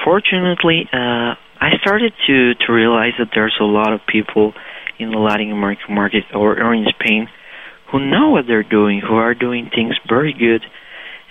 Fortunately, 0.03 0.89
uh, 0.91 1.35
I 1.59 1.77
started 1.81 2.13
to 2.27 2.53
to 2.65 2.73
realize 2.73 3.13
that 3.19 3.29
there's 3.33 3.55
a 3.59 3.63
lot 3.63 3.93
of 3.93 4.01
people 4.07 4.53
in 4.99 5.11
the 5.11 5.17
Latin 5.17 5.51
American 5.51 5.95
market 5.95 6.23
or, 6.33 6.61
or 6.61 6.73
in 6.73 6.85
Spain 6.99 7.27
who 7.91 7.99
know 7.99 8.31
what 8.31 8.45
they're 8.47 8.63
doing, 8.63 8.99
who 8.99 9.15
are 9.15 9.33
doing 9.33 9.69
things 9.73 9.95
very 10.07 10.33
good, 10.33 10.61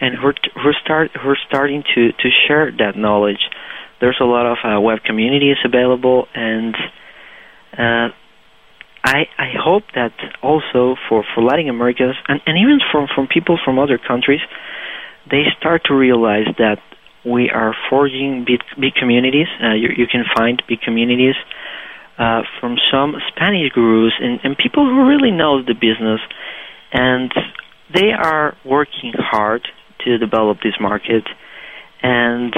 and 0.00 0.14
who 0.14 0.32
who 0.54 0.72
start 0.82 1.10
who 1.14 1.28
are 1.28 1.38
starting 1.46 1.82
to 1.94 2.12
to 2.12 2.28
share 2.46 2.70
that 2.78 2.96
knowledge. 2.96 3.50
There's 4.00 4.18
a 4.20 4.24
lot 4.24 4.46
of 4.46 4.58
uh, 4.64 4.80
web 4.80 5.02
communities 5.04 5.56
available, 5.64 6.26
and 6.34 6.74
uh, 7.76 8.08
I 9.04 9.26
I 9.38 9.52
hope 9.56 9.84
that 9.94 10.12
also 10.42 10.96
for 11.08 11.24
for 11.34 11.42
Latin 11.42 11.68
Americans 11.68 12.16
and, 12.26 12.40
and 12.46 12.56
even 12.58 12.80
from 12.90 13.06
from 13.14 13.28
people 13.28 13.58
from 13.62 13.78
other 13.78 13.98
countries, 13.98 14.40
they 15.30 15.44
start 15.58 15.82
to 15.84 15.94
realize 15.94 16.48
that 16.58 16.78
we 17.24 17.50
are 17.50 17.74
forging 17.90 18.44
big 18.46 18.60
big 18.80 18.94
communities. 18.94 19.46
Uh, 19.62 19.74
you, 19.74 19.90
you 19.96 20.06
can 20.06 20.24
find 20.34 20.62
big 20.66 20.80
communities 20.80 21.34
uh, 22.18 22.42
from 22.60 22.76
some 22.90 23.16
Spanish 23.28 23.72
gurus 23.72 24.14
and, 24.20 24.40
and 24.42 24.56
people 24.56 24.88
who 24.88 25.06
really 25.06 25.30
know 25.30 25.62
the 25.62 25.74
business, 25.74 26.20
and 26.92 27.32
they 27.92 28.10
are 28.12 28.56
working 28.64 29.12
hard 29.16 29.68
to 30.04 30.16
develop 30.16 30.58
this 30.62 30.74
market. 30.80 31.24
And 32.02 32.54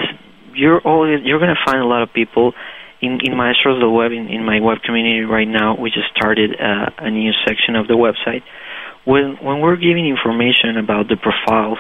you're 0.55 0.81
you're 1.19 1.41
going 1.41 1.55
to 1.55 1.65
find 1.65 1.81
a 1.81 1.87
lot 1.87 2.03
of 2.03 2.13
people 2.13 2.55
in 3.01 3.21
in 3.23 3.37
Maestros 3.37 3.81
del 3.81 3.93
Web 3.93 4.13
in, 4.13 4.29
in 4.29 4.45
my 4.45 4.61
web 4.61 4.79
community 4.83 5.23
right 5.23 5.49
now. 5.49 5.77
We 5.77 5.91
just 5.91 6.09
started 6.17 6.57
uh, 6.59 6.91
a 6.99 7.11
new 7.11 7.33
section 7.47 7.77
of 7.77 7.87
the 7.87 7.95
website 7.95 8.43
when 9.05 9.37
when 9.43 9.61
we're 9.61 9.77
giving 9.77 10.07
information 10.07 10.77
about 10.77 11.09
the 11.09 11.17
profiles 11.17 11.79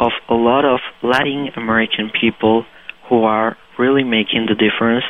of 0.00 0.12
a 0.28 0.34
lot 0.34 0.64
of 0.64 0.80
Latin 1.02 1.50
American 1.56 2.10
people 2.10 2.64
who 3.08 3.24
are 3.24 3.56
really 3.78 4.04
making 4.04 4.46
the 4.46 4.54
difference 4.54 5.04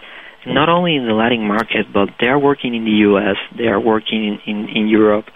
not 0.46 0.68
only 0.68 0.96
in 0.96 1.06
the 1.06 1.12
Latin 1.12 1.46
market, 1.46 1.92
but 1.92 2.08
they 2.20 2.26
are 2.26 2.38
working 2.38 2.74
in 2.74 2.84
the 2.84 2.98
U.S., 3.10 3.36
they 3.56 3.66
are 3.66 3.80
working 3.80 4.24
in, 4.24 4.38
in, 4.46 4.68
in 4.68 4.88
Europe, 4.88 5.26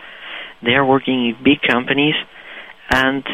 they 0.63 0.73
are 0.73 0.87
working 0.87 1.27
in 1.27 1.45
big 1.45 1.61
companies, 1.61 2.15
and 2.91 3.25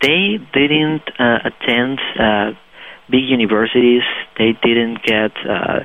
they 0.00 0.38
didn't 0.54 1.02
uh, 1.18 1.38
attend 1.44 1.98
uh, 2.18 2.50
big 3.10 3.24
universities. 3.24 4.02
They 4.38 4.52
didn't 4.62 5.02
get 5.04 5.32
uh, 5.48 5.80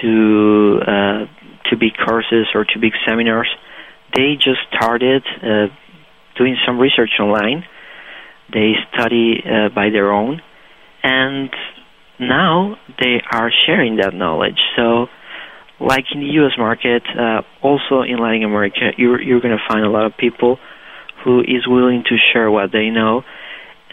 to 0.00 0.80
uh, 0.80 1.26
to 1.70 1.76
big 1.76 1.92
courses 1.96 2.46
or 2.54 2.64
to 2.64 2.78
big 2.78 2.92
seminars. 3.06 3.48
They 4.14 4.34
just 4.36 4.60
started 4.74 5.22
uh, 5.42 5.66
doing 6.36 6.56
some 6.66 6.78
research 6.78 7.10
online. 7.18 7.64
They 8.52 8.72
study 8.92 9.42
uh, 9.44 9.68
by 9.74 9.90
their 9.90 10.12
own, 10.12 10.42
and 11.02 11.50
now 12.20 12.76
they 13.00 13.22
are 13.30 13.50
sharing 13.66 13.96
that 13.96 14.12
knowledge. 14.14 14.60
So, 14.76 15.06
like 15.80 16.04
in 16.12 16.20
the 16.20 16.32
U.S. 16.42 16.52
market, 16.58 17.02
uh, 17.18 17.42
also 17.62 18.02
in 18.02 18.18
Latin 18.18 18.44
America, 18.44 18.92
you're 18.98 19.20
you're 19.20 19.40
going 19.40 19.56
to 19.56 19.64
find 19.66 19.84
a 19.84 19.90
lot 19.90 20.04
of 20.04 20.16
people 20.16 20.58
who 21.24 21.40
is 21.40 21.66
willing 21.66 22.04
to 22.08 22.16
share 22.32 22.50
what 22.50 22.72
they 22.72 22.90
know. 22.90 23.22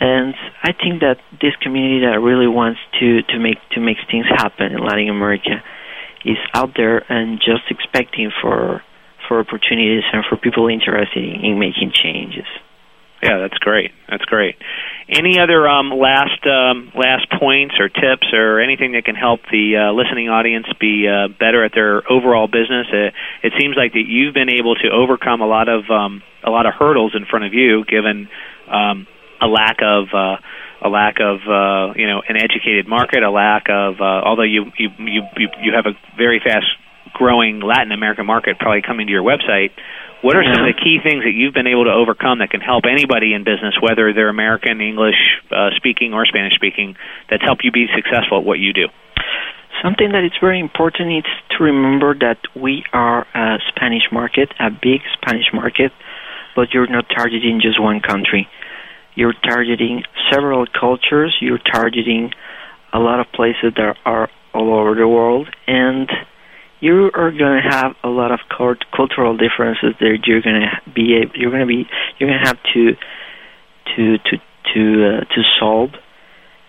And 0.02 0.34
I 0.64 0.72
think 0.72 1.02
that 1.02 1.18
this 1.41 1.56
community 1.62 2.06
that 2.06 2.20
really 2.20 2.47
wants 2.47 2.80
to 3.00 3.22
to 3.22 3.39
make 3.39 3.58
to 3.72 3.80
make 3.80 3.97
things 4.12 4.26
happen 4.28 4.72
in 4.72 4.80
Latin 4.80 5.10
America 5.10 5.64
is 6.26 6.38
out 6.54 6.72
there 6.76 7.00
and 7.12 7.40
just 7.40 7.64
expecting 7.70 8.32
for 8.42 8.84
for 9.28 9.40
opportunities 9.40 10.04
and 10.12 10.24
for 10.28 10.38
people 10.38 10.68
interested 10.68 11.24
in, 11.24 11.46
in 11.46 11.60
making 11.60 11.92
changes. 11.94 12.48
Yeah, 13.22 13.38
that's 13.40 13.58
great. 13.58 13.92
That's 14.10 14.24
great. 14.24 14.56
any 15.10 15.40
other 15.40 15.68
um, 15.68 15.90
last 15.92 16.40
um, 16.48 16.92
last 16.96 17.28
points 17.38 17.76
or 17.78 17.90
tips 17.90 18.32
or 18.32 18.62
anything 18.62 18.94
that 18.94 19.04
can 19.04 19.16
help 19.16 19.42
the 19.52 19.76
uh, 19.76 19.92
listening 19.92 20.30
audience 20.30 20.68
be 20.80 21.06
uh, 21.06 21.28
better 21.28 21.66
at 21.66 21.74
their 21.76 22.02
overall 22.10 22.48
business? 22.48 22.88
It, 22.94 23.14
it 23.44 23.54
seems 23.60 23.76
like 23.76 23.92
that 23.94 24.06
you've 24.08 24.34
been 24.34 24.50
able 24.50 24.76
to 24.76 24.90
overcome 24.90 25.42
a 25.42 25.48
lot 25.48 25.68
of 25.68 25.90
um, 25.90 26.24
a 26.44 26.50
lot 26.50 26.66
of 26.66 26.74
hurdles 26.80 27.12
in 27.14 27.26
front 27.26 27.44
of 27.44 27.54
you, 27.54 27.84
given 27.84 28.30
um, 28.72 29.06
a 29.42 29.48
lack 29.48 29.80
of 29.82 30.08
uh, 30.14 30.38
a 30.82 30.90
lack 30.90 31.20
of 31.20 31.40
uh, 31.48 31.94
you 31.96 32.08
know 32.08 32.22
an 32.28 32.38
educated 32.38 32.88
market, 32.88 33.24
a 33.24 33.32
lack 33.32 33.70
of 33.70 34.00
uh, 34.00 34.04
although 34.26 34.48
you 34.48 34.72
you 34.78 34.90
you 35.00 35.22
you 35.62 35.74
have 35.76 35.86
a 35.86 35.96
very 36.18 36.40
fast 36.44 36.68
growing 37.14 37.60
Latin 37.60 37.92
American 37.92 38.26
market 38.26 38.58
probably 38.60 38.82
coming 38.82 39.08
to 39.08 39.12
your 39.12 39.24
website. 39.24 39.72
What 40.22 40.36
are 40.36 40.44
some 40.44 40.68
of 40.68 40.68
the 40.68 40.76
key 40.76 41.00
things 41.02 41.24
that 41.24 41.32
you've 41.32 41.54
been 41.54 41.68
able 41.68 41.86
to 41.86 41.96
overcome 41.96 42.40
that 42.40 42.50
can 42.52 42.60
help 42.60 42.84
anybody 42.84 43.34
in 43.34 43.48
business, 43.48 43.80
whether 43.80 44.12
they're 44.12 44.28
American, 44.28 44.82
English 44.82 45.16
uh, 45.48 45.72
speaking, 45.78 46.14
or 46.14 46.26
Spanish 46.26 46.56
speaking, 46.56 46.98
that's 47.30 47.42
helped 47.42 47.64
you 47.64 47.72
be 47.72 47.88
successful 47.96 48.40
at 48.40 48.46
what 48.46 48.60
you 48.60 48.74
do? 48.74 48.92
Something 49.82 50.12
that 50.12 50.26
is 50.28 50.36
very 50.42 50.60
important 50.60 51.24
is 51.24 51.32
to 51.56 51.64
remember 51.64 52.14
that 52.20 52.40
we 52.52 52.84
are 52.92 53.26
a 53.34 53.60
Spanish 53.72 54.12
market, 54.12 54.52
a 54.60 54.70
big 54.70 55.00
Spanish 55.16 55.48
market, 55.54 55.94
but 56.54 56.74
you're 56.74 56.92
not 56.92 57.08
targeting 57.08 57.62
just 57.64 57.80
one 57.80 58.02
country. 58.02 58.50
You're 59.16 59.34
targeting 59.34 60.03
several 60.32 60.66
cultures, 60.68 61.36
you're 61.41 61.60
targeting 61.60 62.32
a 62.93 62.99
lot 62.99 63.20
of 63.20 63.28
places 63.34 63.74
that 63.76 63.97
are 64.05 64.30
all 64.53 64.74
over 64.80 64.95
the 64.95 65.07
world, 65.07 65.47
and 65.68 66.10
you 66.80 67.12
are 67.14 67.32
going 67.32 67.62
to 67.62 67.70
have 67.70 67.95
a 68.03 68.07
lot 68.07 68.32
of 68.32 68.39
cult- 68.55 68.86
cultural 68.95 69.36
differences 69.38 69.93
that 69.99 70.20
you're 70.26 70.41
going 70.41 70.62
to 70.62 70.91
be 70.91 71.16
able, 71.16 71.36
you're 71.36 71.51
going 71.51 71.62
to 71.62 71.68
be 71.68 71.88
you're 72.18 72.30
going 72.30 72.39
to 72.41 72.47
have 72.47 72.57
to 72.74 72.95
to 73.95 74.18
to 74.18 74.38
to 74.74 75.07
uh, 75.07 75.20
to 75.36 75.41
solve. 75.60 75.91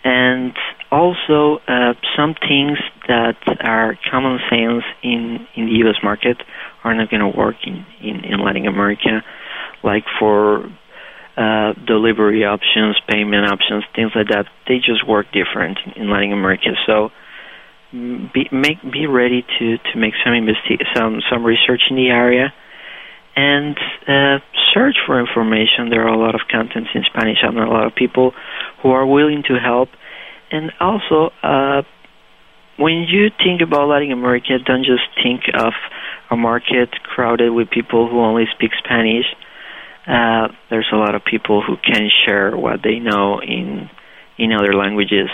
And 0.02 0.54
also 0.90 1.58
uh, 1.68 1.92
some 2.16 2.34
things 2.34 2.78
that 3.06 3.36
are 3.60 3.98
common 4.10 4.38
sense 4.50 4.84
in 5.02 5.46
in 5.54 5.66
the 5.66 5.88
US 5.88 5.96
market 6.02 6.38
are 6.82 6.94
not 6.94 7.10
going 7.10 7.20
to 7.20 7.36
work 7.38 7.56
in, 7.64 7.84
in 8.00 8.24
in 8.24 8.40
Latin 8.40 8.66
America. 8.66 9.22
Like 9.82 10.04
for 10.18 10.70
uh, 11.36 11.72
delivery 11.86 12.44
options, 12.44 12.96
payment 13.08 13.46
options, 13.46 13.84
things 13.94 14.12
like 14.14 14.28
that. 14.28 14.46
They 14.68 14.78
just 14.78 15.06
work 15.06 15.26
different 15.32 15.78
in 15.96 16.10
Latin 16.10 16.32
America. 16.32 16.70
So 16.86 17.10
be 17.92 18.48
make 18.52 18.78
be 18.82 19.06
ready 19.06 19.44
to 19.58 19.78
to 19.78 19.98
make 19.98 20.14
some 20.24 20.32
investi- 20.32 20.84
some 20.94 21.20
some 21.30 21.44
research 21.44 21.82
in 21.90 21.96
the 21.96 22.08
area 22.08 22.52
and 23.36 23.76
uh, 24.06 24.38
search 24.74 24.96
for 25.06 25.20
information. 25.20 25.88
There 25.88 26.02
are 26.06 26.14
a 26.14 26.18
lot 26.18 26.34
of 26.34 26.42
contents 26.50 26.90
in 26.94 27.04
Spanish 27.04 27.38
and 27.42 27.58
a 27.58 27.66
lot 27.66 27.86
of 27.86 27.94
people 27.94 28.32
who 28.82 28.90
are 28.90 29.06
willing 29.06 29.42
to 29.48 29.54
help. 29.54 29.88
And 30.50 30.72
also, 30.80 31.30
uh, 31.42 31.82
when 32.76 33.06
you 33.08 33.30
think 33.42 33.60
about 33.60 33.88
Latin 33.88 34.12
America, 34.12 34.58
don't 34.64 34.84
just 34.84 35.06
think 35.22 35.42
of 35.54 35.72
a 36.30 36.36
market 36.36 36.90
crowded 37.02 37.50
with 37.50 37.70
people 37.70 38.08
who 38.08 38.20
only 38.20 38.44
speak 38.54 38.72
Spanish. 38.82 39.26
Uh, 40.06 40.48
there's 40.70 40.88
a 40.92 40.96
lot 40.96 41.14
of 41.14 41.22
people 41.24 41.62
who 41.62 41.76
can 41.76 42.08
share 42.24 42.56
what 42.56 42.80
they 42.82 42.98
know 42.98 43.40
in 43.40 43.90
in 44.38 44.52
other 44.52 44.72
languages 44.72 45.28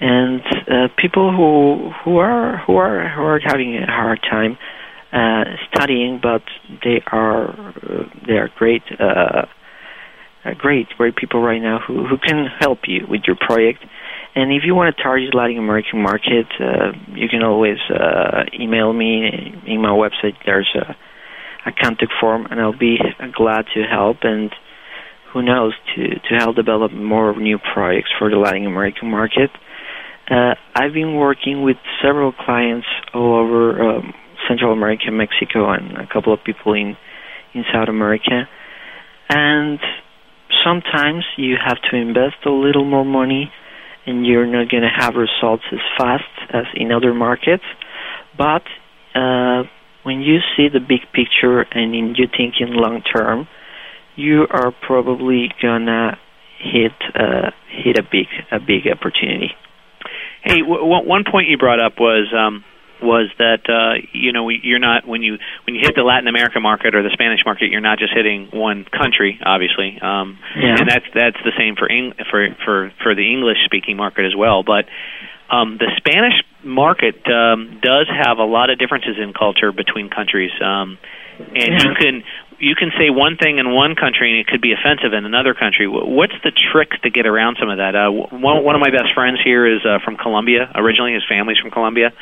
and 0.00 0.40
uh, 0.66 0.88
people 0.96 1.30
who 1.30 1.90
who 2.04 2.16
are 2.16 2.58
who 2.66 2.76
are 2.76 3.08
who 3.10 3.22
are 3.22 3.40
having 3.44 3.76
a 3.76 3.86
hard 3.86 4.20
time 4.22 4.56
uh, 5.12 5.44
studying, 5.72 6.20
but 6.22 6.42
they 6.82 7.02
are 7.06 7.50
uh, 7.50 8.04
they 8.26 8.34
are 8.34 8.48
great 8.56 8.82
uh, 8.98 9.46
uh, 10.44 10.54
great 10.56 10.88
great 10.96 11.16
people 11.16 11.42
right 11.42 11.60
now 11.60 11.80
who 11.86 12.06
who 12.06 12.16
can 12.16 12.46
help 12.58 12.80
you 12.86 13.06
with 13.08 13.22
your 13.26 13.36
project. 13.36 13.84
And 14.34 14.52
if 14.52 14.62
you 14.64 14.74
want 14.74 14.96
to 14.96 15.02
target 15.02 15.34
Latin 15.34 15.58
American 15.58 16.00
market, 16.00 16.46
you 17.14 17.28
can 17.28 17.42
always 17.42 17.78
email 18.54 18.92
me 18.92 19.26
in 19.66 19.82
my 19.82 19.88
website. 19.88 20.36
There's 20.46 20.72
a, 20.76 20.96
a 21.66 21.72
contact 21.72 22.12
form, 22.20 22.46
and 22.50 22.60
I'll 22.60 22.78
be 22.78 22.98
glad 23.36 23.66
to 23.74 23.82
help. 23.82 24.18
And 24.22 24.50
who 25.32 25.42
knows 25.42 25.74
to 25.94 26.08
to 26.08 26.34
help 26.36 26.56
develop 26.56 26.92
more 26.92 27.38
new 27.38 27.58
projects 27.58 28.10
for 28.18 28.30
the 28.30 28.36
Latin 28.36 28.66
American 28.66 29.10
market. 29.10 29.50
Uh, 30.30 30.54
I've 30.74 30.92
been 30.92 31.16
working 31.16 31.62
with 31.62 31.76
several 32.02 32.32
clients 32.32 32.86
all 33.12 33.40
over 33.40 33.96
um, 33.96 34.14
Central 34.48 34.72
America, 34.72 35.10
Mexico, 35.10 35.70
and 35.70 35.96
a 35.96 36.06
couple 36.06 36.32
of 36.32 36.40
people 36.44 36.72
in 36.74 36.96
in 37.54 37.64
South 37.72 37.88
America. 37.88 38.48
And 39.28 39.78
sometimes 40.64 41.24
you 41.36 41.56
have 41.64 41.78
to 41.90 41.96
invest 41.96 42.36
a 42.46 42.50
little 42.50 42.84
more 42.84 43.04
money, 43.04 43.52
and 44.06 44.26
you're 44.26 44.46
not 44.46 44.70
going 44.70 44.82
to 44.82 44.94
have 44.94 45.14
results 45.14 45.64
as 45.72 45.80
fast 45.98 46.24
as 46.52 46.64
in 46.74 46.92
other 46.92 47.14
markets. 47.14 47.64
But 48.36 48.62
uh, 49.14 49.64
when 50.02 50.20
you 50.20 50.38
see 50.56 50.68
the 50.68 50.80
big 50.80 51.00
picture 51.12 51.60
and 51.60 51.94
in, 51.94 52.14
you 52.16 52.26
think 52.26 52.54
in 52.60 52.72
long 52.74 53.02
term, 53.02 53.48
you 54.16 54.46
are 54.50 54.72
probably 54.86 55.50
gonna 55.62 56.18
hit 56.58 56.92
uh, 57.14 57.50
hit 57.70 57.98
a 57.98 58.02
big 58.02 58.26
a 58.50 58.58
big 58.60 58.86
opportunity. 58.90 59.50
Hey, 60.42 60.60
w- 60.60 60.84
one 60.86 61.24
point 61.30 61.48
you 61.48 61.58
brought 61.58 61.80
up 61.80 61.94
was 62.00 62.32
um, 62.36 62.64
was 63.02 63.30
that 63.38 63.64
uh, 63.68 64.00
you 64.12 64.32
know 64.32 64.48
you're 64.48 64.78
not 64.78 65.06
when 65.06 65.22
you 65.22 65.38
when 65.66 65.74
you 65.74 65.80
hit 65.82 65.94
the 65.96 66.02
Latin 66.02 66.28
American 66.28 66.62
market 66.62 66.94
or 66.94 67.02
the 67.02 67.10
Spanish 67.12 67.40
market, 67.44 67.70
you're 67.70 67.80
not 67.80 67.98
just 67.98 68.12
hitting 68.14 68.48
one 68.52 68.84
country, 68.84 69.38
obviously, 69.44 69.98
um, 70.02 70.38
Yeah. 70.56 70.76
and 70.78 70.88
that's 70.88 71.06
that's 71.14 71.36
the 71.44 71.52
same 71.58 71.76
for 71.76 71.90
Eng- 71.90 72.14
for 72.30 72.48
for 72.64 72.92
for 73.02 73.14
the 73.14 73.30
English 73.30 73.58
speaking 73.64 73.96
market 73.96 74.24
as 74.26 74.34
well. 74.36 74.62
But 74.62 74.84
um, 75.50 75.78
the 75.78 75.90
Spanish 75.96 76.34
market 76.62 77.16
um, 77.26 77.80
does 77.82 78.06
have 78.08 78.38
a 78.38 78.44
lot 78.44 78.70
of 78.70 78.78
differences 78.78 79.16
in 79.20 79.32
culture 79.32 79.72
between 79.72 80.08
countries, 80.10 80.52
um, 80.62 80.98
and 81.38 81.82
you 81.82 81.94
can 81.98 82.22
you 82.60 82.74
can 82.76 82.92
say 83.00 83.08
one 83.08 83.40
thing 83.40 83.56
in 83.56 83.72
one 83.72 83.96
country 83.96 84.30
and 84.30 84.38
it 84.38 84.46
could 84.46 84.60
be 84.60 84.76
offensive 84.76 85.16
in 85.16 85.24
another 85.24 85.54
country. 85.56 85.88
Wh- 85.88 86.04
What's 86.12 86.36
the 86.44 86.52
trick 86.52 86.92
to 87.02 87.08
get 87.08 87.24
around 87.24 87.56
some 87.58 87.72
of 87.72 87.78
that? 87.80 87.96
Uh, 87.96 88.12
one 88.12 88.62
one 88.62 88.76
of 88.76 88.80
my 88.84 88.92
best 88.92 89.16
friends 89.16 89.40
here 89.42 89.64
is 89.64 89.80
uh, 89.82 89.98
from 90.04 90.16
Colombia. 90.16 90.70
Originally, 90.76 91.14
his 91.16 91.24
family's 91.26 91.58
from 91.58 91.72
Colombia, 91.72 92.12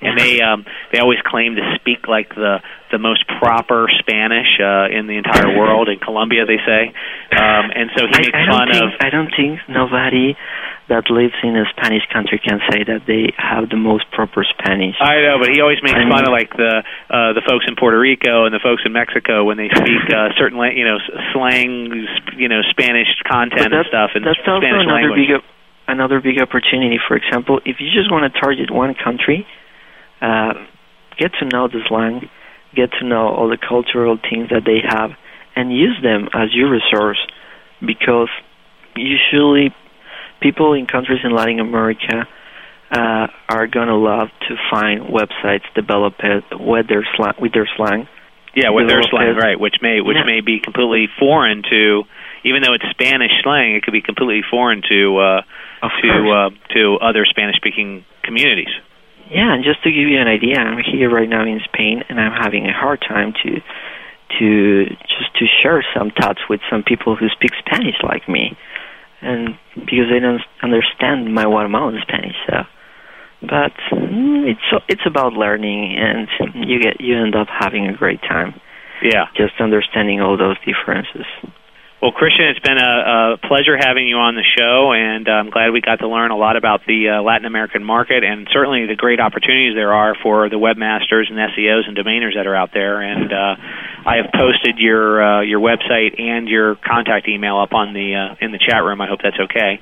and 0.00 0.18
they 0.18 0.40
um, 0.40 0.64
they 0.92 0.98
always 0.98 1.20
claim 1.24 1.56
to 1.56 1.76
speak 1.76 2.08
like 2.08 2.34
the 2.34 2.64
the 2.90 2.98
most 2.98 3.24
proper 3.38 3.86
Spanish 4.00 4.48
uh, 4.58 4.88
in 4.88 5.06
the 5.06 5.20
entire 5.20 5.52
world. 5.56 5.88
In 5.88 6.00
Colombia, 6.00 6.48
they 6.48 6.60
say, 6.64 6.88
um, 7.36 7.68
and 7.76 7.92
so 7.96 8.08
he 8.08 8.16
makes 8.16 8.32
I 8.32 8.48
fun 8.48 8.68
think, 8.72 8.82
of. 8.82 8.88
I 9.00 9.10
don't 9.12 9.32
think 9.36 9.60
nobody 9.68 10.34
that 10.88 11.08
lives 11.08 11.34
in 11.42 11.54
a 11.56 11.64
Spanish 11.76 12.02
country 12.12 12.40
can 12.42 12.58
say 12.70 12.82
that 12.84 13.06
they 13.06 13.32
have 13.38 13.70
the 13.70 13.76
most 13.78 14.04
proper 14.10 14.42
Spanish. 14.44 14.96
I 15.00 15.22
know, 15.22 15.38
but 15.38 15.48
he 15.54 15.60
always 15.62 15.78
makes 15.82 15.94
I 15.94 16.02
fun 16.04 16.10
mean- 16.10 16.26
of 16.26 16.32
like 16.34 16.50
the 16.56 16.82
uh, 17.08 17.32
the 17.38 17.42
folks 17.46 17.64
in 17.68 17.76
Puerto 17.78 17.98
Rico 17.98 18.44
and 18.44 18.52
the 18.52 18.60
folks 18.62 18.82
in 18.84 18.92
Mexico 18.92 19.44
when 19.44 19.56
they 19.56 19.70
speak 19.70 20.02
uh, 20.10 20.34
certain 20.36 20.58
la- 20.58 20.74
you 20.74 20.84
know 20.84 20.98
slang, 21.32 22.06
you 22.36 22.48
know 22.48 22.60
Spanish 22.70 23.08
content 23.28 23.72
and 23.72 23.86
stuff 23.86 24.10
in 24.14 24.22
That's 24.26 24.38
also 24.42 24.58
Spanish 24.60 24.82
another 24.84 25.10
language. 25.14 25.28
big 25.30 25.42
another 25.88 26.18
big 26.20 26.42
opportunity. 26.42 26.98
For 26.98 27.16
example, 27.16 27.60
if 27.64 27.78
you 27.80 27.88
just 27.94 28.10
want 28.10 28.26
to 28.26 28.32
target 28.40 28.70
one 28.70 28.94
country, 28.98 29.46
uh, 30.20 30.54
get 31.18 31.32
to 31.40 31.46
know 31.46 31.68
the 31.68 31.80
slang, 31.88 32.28
get 32.74 32.90
to 33.00 33.06
know 33.06 33.28
all 33.30 33.48
the 33.48 33.58
cultural 33.58 34.18
things 34.18 34.50
that 34.50 34.66
they 34.66 34.82
have, 34.82 35.10
and 35.54 35.70
use 35.72 35.96
them 36.02 36.28
as 36.34 36.50
your 36.52 36.70
resource. 36.70 37.18
Because 37.84 38.28
usually, 38.96 39.74
people 40.42 40.74
in 40.74 40.86
countries 40.86 41.20
in 41.24 41.34
Latin 41.34 41.60
America 41.60 42.26
uh, 42.90 43.26
are 43.48 43.66
gonna 43.66 43.96
love 43.96 44.28
to 44.48 44.56
find 44.70 45.02
websites 45.08 45.64
developed 45.74 46.22
with 46.60 46.88
their 46.88 47.06
slang. 47.16 47.34
With 47.40 47.52
their 47.52 47.68
slang. 47.76 48.08
Yeah, 48.54 48.68
with 48.70 48.88
their 48.88 49.02
slang, 49.02 49.34
right? 49.36 49.58
Which 49.58 49.76
may 49.80 50.00
which 50.02 50.18
Yeah. 50.18 50.24
may 50.24 50.40
be 50.42 50.60
completely 50.60 51.08
foreign 51.18 51.62
to, 51.70 52.04
even 52.44 52.60
though 52.62 52.74
it's 52.74 52.84
Spanish 52.90 53.32
slang, 53.42 53.74
it 53.76 53.82
could 53.82 53.92
be 53.92 54.02
completely 54.02 54.42
foreign 54.50 54.82
to 54.90 55.18
uh, 55.18 55.42
to 56.02 56.30
uh, 56.30 56.50
to 56.74 56.98
other 57.00 57.24
Spanish 57.24 57.56
speaking 57.56 58.04
communities. 58.22 58.68
Yeah, 59.30 59.54
and 59.54 59.64
just 59.64 59.82
to 59.84 59.90
give 59.90 60.06
you 60.08 60.20
an 60.20 60.28
idea, 60.28 60.58
I'm 60.58 60.82
here 60.84 61.08
right 61.08 61.28
now 61.28 61.44
in 61.44 61.60
Spain, 61.64 62.04
and 62.10 62.20
I'm 62.20 62.32
having 62.32 62.66
a 62.66 62.72
hard 62.74 63.00
time 63.00 63.32
to 63.42 63.62
to 64.38 64.84
just 64.84 65.34
to 65.38 65.46
share 65.62 65.82
some 65.96 66.10
thoughts 66.10 66.40
with 66.50 66.60
some 66.70 66.82
people 66.82 67.16
who 67.16 67.28
speak 67.30 67.52
Spanish 67.64 67.96
like 68.02 68.28
me, 68.28 68.56
and 69.22 69.56
because 69.74 70.10
they 70.10 70.20
don't 70.20 70.42
understand 70.62 71.32
my 71.34 71.44
Guatemalan 71.44 71.98
Spanish. 72.02 72.36
So, 72.46 72.56
but 73.42 73.72
mm, 73.92 74.50
it's 74.50 74.84
it's 74.88 75.06
about 75.06 75.32
learning, 75.32 75.96
and 75.98 76.28
you 76.68 76.80
get 76.80 77.00
you 77.00 77.16
end 77.16 77.34
up 77.34 77.48
having 77.48 77.86
a 77.86 77.96
great 77.96 78.20
time. 78.22 78.60
Yeah. 79.02 79.26
Just 79.36 79.54
understanding 79.60 80.20
all 80.20 80.36
those 80.36 80.56
differences. 80.64 81.26
Well, 82.02 82.10
Christian, 82.10 82.46
it's 82.46 82.58
been 82.58 82.82
a, 82.82 83.38
a 83.38 83.46
pleasure 83.46 83.78
having 83.78 84.08
you 84.08 84.16
on 84.16 84.34
the 84.34 84.42
show, 84.42 84.90
and 84.90 85.28
I'm 85.28 85.50
glad 85.50 85.70
we 85.70 85.80
got 85.80 86.02
to 86.02 86.08
learn 86.08 86.32
a 86.32 86.36
lot 86.36 86.56
about 86.56 86.82
the 86.84 87.14
uh, 87.14 87.22
Latin 87.22 87.46
American 87.46 87.84
market 87.84 88.24
and 88.24 88.48
certainly 88.50 88.86
the 88.90 88.96
great 88.96 89.20
opportunities 89.20 89.76
there 89.76 89.94
are 89.94 90.16
for 90.20 90.50
the 90.50 90.58
webmasters 90.58 91.30
and 91.30 91.38
SEOs 91.38 91.86
and 91.86 91.96
domainers 91.96 92.34
that 92.34 92.48
are 92.48 92.56
out 92.56 92.70
there. 92.74 93.00
And 93.02 93.32
uh, 93.32 93.54
I 94.02 94.16
have 94.16 94.34
posted 94.34 94.82
your 94.82 95.22
uh, 95.22 95.40
your 95.42 95.60
website 95.60 96.18
and 96.18 96.48
your 96.48 96.74
contact 96.74 97.28
email 97.28 97.56
up 97.62 97.72
on 97.72 97.94
the 97.94 98.18
uh, 98.18 98.44
in 98.44 98.50
the 98.50 98.58
chat 98.58 98.82
room. 98.82 99.00
I 99.00 99.06
hope 99.06 99.20
that's 99.22 99.38
okay. 99.38 99.78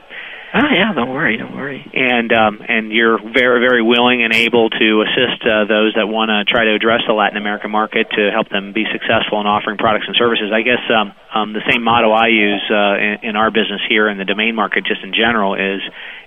Ah, 0.52 0.74
yeah, 0.74 0.92
don't 0.92 1.14
worry, 1.14 1.36
don't 1.36 1.54
worry. 1.54 1.78
And 1.94 2.32
um, 2.32 2.58
and 2.66 2.90
you're 2.90 3.16
very 3.16 3.62
very 3.62 3.82
willing 3.82 4.24
and 4.24 4.34
able 4.34 4.68
to 4.68 5.04
assist 5.06 5.46
uh, 5.46 5.64
those 5.70 5.94
that 5.94 6.10
want 6.10 6.34
to 6.34 6.42
try 6.42 6.64
to 6.64 6.74
address 6.74 7.06
the 7.06 7.14
Latin 7.14 7.38
American 7.38 7.70
market 7.70 8.10
to 8.10 8.30
help 8.34 8.50
them 8.50 8.72
be 8.74 8.84
successful 8.90 9.40
in 9.40 9.46
offering 9.46 9.78
products 9.78 10.06
and 10.10 10.16
services. 10.18 10.50
I 10.52 10.62
guess 10.62 10.82
um, 10.90 11.14
um, 11.34 11.52
the 11.52 11.62
same 11.70 11.82
motto 11.82 12.10
I 12.10 12.28
use 12.28 12.62
uh, 12.70 12.96
in, 12.98 13.30
in 13.30 13.36
our 13.36 13.50
business 13.50 13.80
here 13.88 14.08
in 14.08 14.18
the 14.18 14.24
domain 14.24 14.54
market, 14.54 14.84
just 14.84 15.02
in 15.02 15.12
general, 15.14 15.54
is 15.54 15.80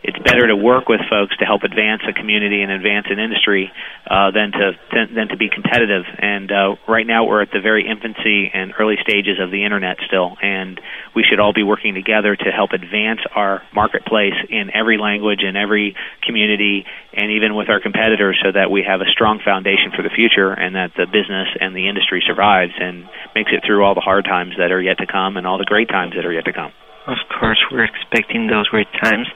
it's 0.04 0.20
better 0.20 0.48
to 0.48 0.56
work 0.56 0.90
with 0.90 1.00
folks 1.10 1.36
to 1.38 1.46
help 1.46 1.64
advance 1.64 2.04
a 2.08 2.14
community 2.14 2.62
and 2.62 2.72
advance 2.72 3.08
an 3.10 3.20
industry 3.20 3.72
uh, 4.10 4.32
than 4.32 4.52
to 4.52 4.72
than 4.92 5.28
to 5.30 5.38
be 5.38 5.50
competitive. 5.50 6.04
And 6.20 6.52
uh, 6.52 6.76
right 6.88 7.08
now 7.08 7.26
we're 7.26 7.42
at 7.42 7.52
the 7.52 7.62
very 7.62 7.88
infancy 7.88 8.52
and 8.54 8.74
early 8.80 8.96
stages 9.02 9.40
of 9.40 9.50
the 9.50 9.64
internet 9.64 9.98
still, 10.08 10.36
and 10.42 10.80
we 11.16 11.24
should 11.24 11.40
all 11.40 11.54
be 11.54 11.64
working 11.64 11.94
together 11.94 12.36
to 12.36 12.50
help 12.52 12.72
advance 12.72 13.22
our 13.36 13.62
marketplace 13.74 14.36
in 14.50 14.72
every 14.74 14.98
language 14.98 15.40
in 15.42 15.56
every 15.56 15.96
community 16.26 16.86
and 17.14 17.32
even 17.32 17.56
with 17.56 17.70
our 17.70 17.80
competitors 17.80 18.40
so 18.44 18.52
that 18.52 18.72
we 18.72 18.84
have 18.84 19.02
a 19.02 19.10
strong 19.12 19.40
foundation 19.40 19.92
for 19.96 20.02
the 20.02 20.10
future 20.10 20.52
and 20.52 20.76
that 20.76 20.92
the 20.98 21.06
business 21.06 21.48
and 21.60 21.76
the 21.76 21.88
industry 21.88 22.24
survives 22.26 22.74
and 22.80 23.08
makes 23.36 23.52
it 23.54 23.62
through 23.66 23.84
all 23.84 23.96
the 23.96 24.02
hard 24.02 24.26
times 24.26 24.54
that 24.58 24.72
are 24.72 24.82
yet 24.82 24.93
to 24.98 25.06
come 25.06 25.38
and 25.38 25.46
all 25.48 25.58
the 25.58 25.66
great 25.66 25.90
times 25.90 26.14
that 26.16 26.26
are 26.26 26.32
yet 26.32 26.46
to 26.46 26.54
come. 26.54 26.72
Of 27.06 27.18
course, 27.38 27.60
we're 27.72 27.84
expecting 27.84 28.48
those 28.48 28.68
great 28.70 28.92
times. 28.94 29.28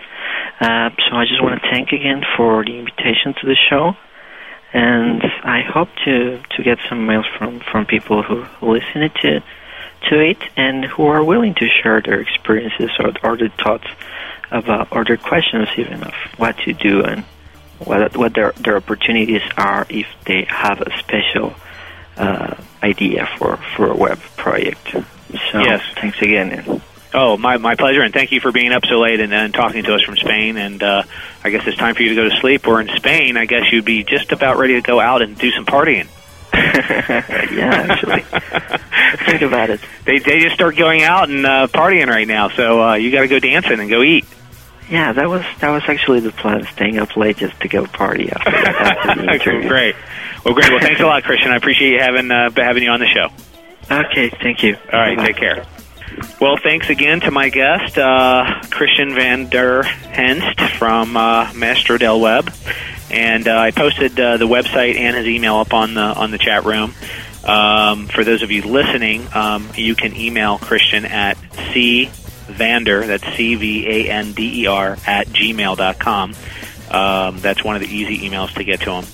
Uh, 0.60 0.90
so 1.10 1.16
I 1.16 1.26
just 1.26 1.42
want 1.44 1.62
to 1.62 1.70
thank 1.70 1.92
again 1.92 2.24
for 2.36 2.64
the 2.64 2.78
invitation 2.78 3.34
to 3.42 3.46
the 3.46 3.58
show, 3.70 3.96
and 4.74 5.22
I 5.44 5.62
hope 5.62 5.90
to 6.06 6.42
to 6.56 6.64
get 6.64 6.80
some 6.90 7.06
mails 7.06 7.26
from 7.38 7.60
from 7.60 7.86
people 7.86 8.24
who 8.24 8.46
listen 8.62 9.10
to 9.22 9.44
to 10.10 10.20
it 10.20 10.38
and 10.56 10.86
who 10.86 11.06
are 11.08 11.24
willing 11.24 11.54
to 11.56 11.68
share 11.68 12.02
their 12.02 12.22
experiences 12.22 12.92
or, 13.00 13.12
or 13.24 13.38
their 13.38 13.50
thoughts 13.50 13.88
about 14.52 14.88
or 14.92 15.04
their 15.04 15.18
questions 15.18 15.68
even 15.78 16.04
of 16.04 16.14
what 16.38 16.58
to 16.60 16.74
do 16.74 17.04
and 17.04 17.24
what 17.80 18.16
what 18.16 18.34
their 18.34 18.52
their 18.54 18.78
opportunities 18.78 19.42
are 19.58 19.86
if 19.90 20.08
they 20.26 20.46
have 20.50 20.82
a 20.82 20.98
special 21.00 21.54
uh, 22.18 22.56
idea 22.82 23.28
for 23.38 23.58
for 23.76 23.92
a 23.92 23.96
web 23.96 24.20
project. 24.38 24.96
So 25.52 25.60
Yes. 25.60 25.82
thanks 26.00 26.22
again. 26.22 26.82
Oh, 27.14 27.38
my 27.38 27.58
my 27.58 27.76
pleasure, 27.76 28.02
and 28.02 28.14
thank 28.14 28.32
you 28.32 28.40
for 28.42 28.52
being 28.52 28.72
up 28.72 28.86
so 28.86 29.00
late 29.00 29.20
and, 29.20 29.34
and 29.34 29.54
talking 29.54 29.84
to 29.84 29.94
us 29.96 30.02
from 30.04 30.18
Spain. 30.18 30.58
And 30.58 30.84
uh, 30.84 31.04
I 31.44 31.50
guess 31.50 31.66
it's 31.66 31.78
time 31.78 31.96
for 31.96 32.04
you 32.04 32.10
to 32.10 32.16
go 32.16 32.30
to 32.30 32.36
sleep. 32.42 32.68
Or 32.68 32.80
in 32.82 32.90
Spain, 32.96 33.38
I 33.38 33.46
guess 33.46 33.72
you'd 33.72 33.86
be 33.86 34.04
just 34.04 34.32
about 34.32 34.58
ready 34.58 34.76
to 34.76 34.82
go 34.82 35.00
out 35.00 35.22
and 35.22 35.38
do 35.38 35.50
some 35.52 35.66
partying. 35.66 36.08
yeah, 36.54 37.88
actually, 37.90 38.22
think 39.26 39.42
about 39.42 39.70
it. 39.70 39.80
They 40.06 40.20
they 40.20 40.40
just 40.42 40.56
start 40.56 40.76
going 40.76 41.02
out 41.04 41.30
and 41.30 41.46
uh, 41.46 41.68
partying 41.68 42.08
right 42.08 42.28
now. 42.28 42.50
So 42.50 42.82
uh, 42.90 42.94
you 42.96 43.12
got 43.12 43.22
to 43.22 43.28
go 43.28 43.40
dancing 43.40 43.80
and 43.80 43.90
go 43.90 44.02
eat. 44.04 44.26
Yeah, 44.90 45.12
that 45.14 45.28
was 45.30 45.44
that 45.60 45.70
was 45.70 45.84
actually 45.88 46.22
the 46.22 46.32
plan, 46.32 46.66
staying 46.74 46.98
up 47.00 47.16
late 47.18 47.38
just 47.38 47.60
to 47.62 47.68
go 47.68 47.86
party 47.86 48.32
after, 48.32 48.50
after 48.50 49.22
the 49.22 49.34
interview. 49.34 49.68
great. 49.70 49.96
Well, 50.46 50.54
great. 50.54 50.70
Well, 50.70 50.80
thanks 50.80 51.02
a 51.02 51.06
lot, 51.06 51.24
Christian. 51.24 51.52
I 51.52 51.56
appreciate 51.58 51.92
you 51.94 52.00
having 52.00 52.32
uh, 52.32 52.50
having 52.56 52.84
you 52.84 52.90
on 52.92 53.00
the 53.00 53.08
show. 53.08 53.30
Okay, 53.90 54.30
thank 54.30 54.64
you. 54.64 54.76
All 54.92 55.00
right, 55.00 55.18
take 55.18 55.38
care. 55.38 55.66
Well, 56.42 56.58
thanks 56.58 56.90
again 56.90 57.20
to 57.22 57.32
my 57.32 57.50
guest, 57.50 57.98
uh, 57.98 58.62
Christian 58.70 59.14
van 59.14 59.50
der 59.50 59.84
Henst 59.84 60.60
from 60.78 61.16
uh, 61.16 61.52
Maestro 61.54 61.98
del 61.98 62.20
Web, 62.20 62.52
and 63.12 63.48
uh, 63.48 63.58
I 63.58 63.72
posted 63.72 64.20
uh, 64.20 64.38
the 64.38 64.48
website 64.48 64.96
and 64.96 65.16
his 65.16 65.28
email 65.28 65.58
up 65.58 65.74
on 65.74 65.94
the 65.94 66.02
on 66.02 66.32
the 66.32 66.38
chat 66.38 66.66
room. 66.66 66.94
Um, 67.46 68.08
for 68.08 68.24
those 68.24 68.42
of 68.42 68.52
you 68.52 68.64
listening, 68.64 69.28
um, 69.34 69.70
you 69.76 69.96
can 69.96 70.16
email 70.16 70.58
Christian 70.58 71.06
at 71.06 71.38
c 71.72 72.10
vander 72.48 73.06
that's 73.06 73.26
c 73.36 73.56
v 73.56 73.88
a 73.88 74.10
n 74.10 74.34
d 74.34 74.64
e 74.64 74.68
r 74.68 74.98
at 75.06 75.28
gmail 75.28 75.78
dot 75.78 76.00
com. 76.00 76.34
Um, 76.90 77.40
that's 77.40 77.64
one 77.64 77.76
of 77.76 77.82
the 77.82 77.94
easy 77.94 78.28
emails 78.28 78.54
to 78.56 78.64
get 78.64 78.82
to 78.82 78.92
him, 78.92 79.06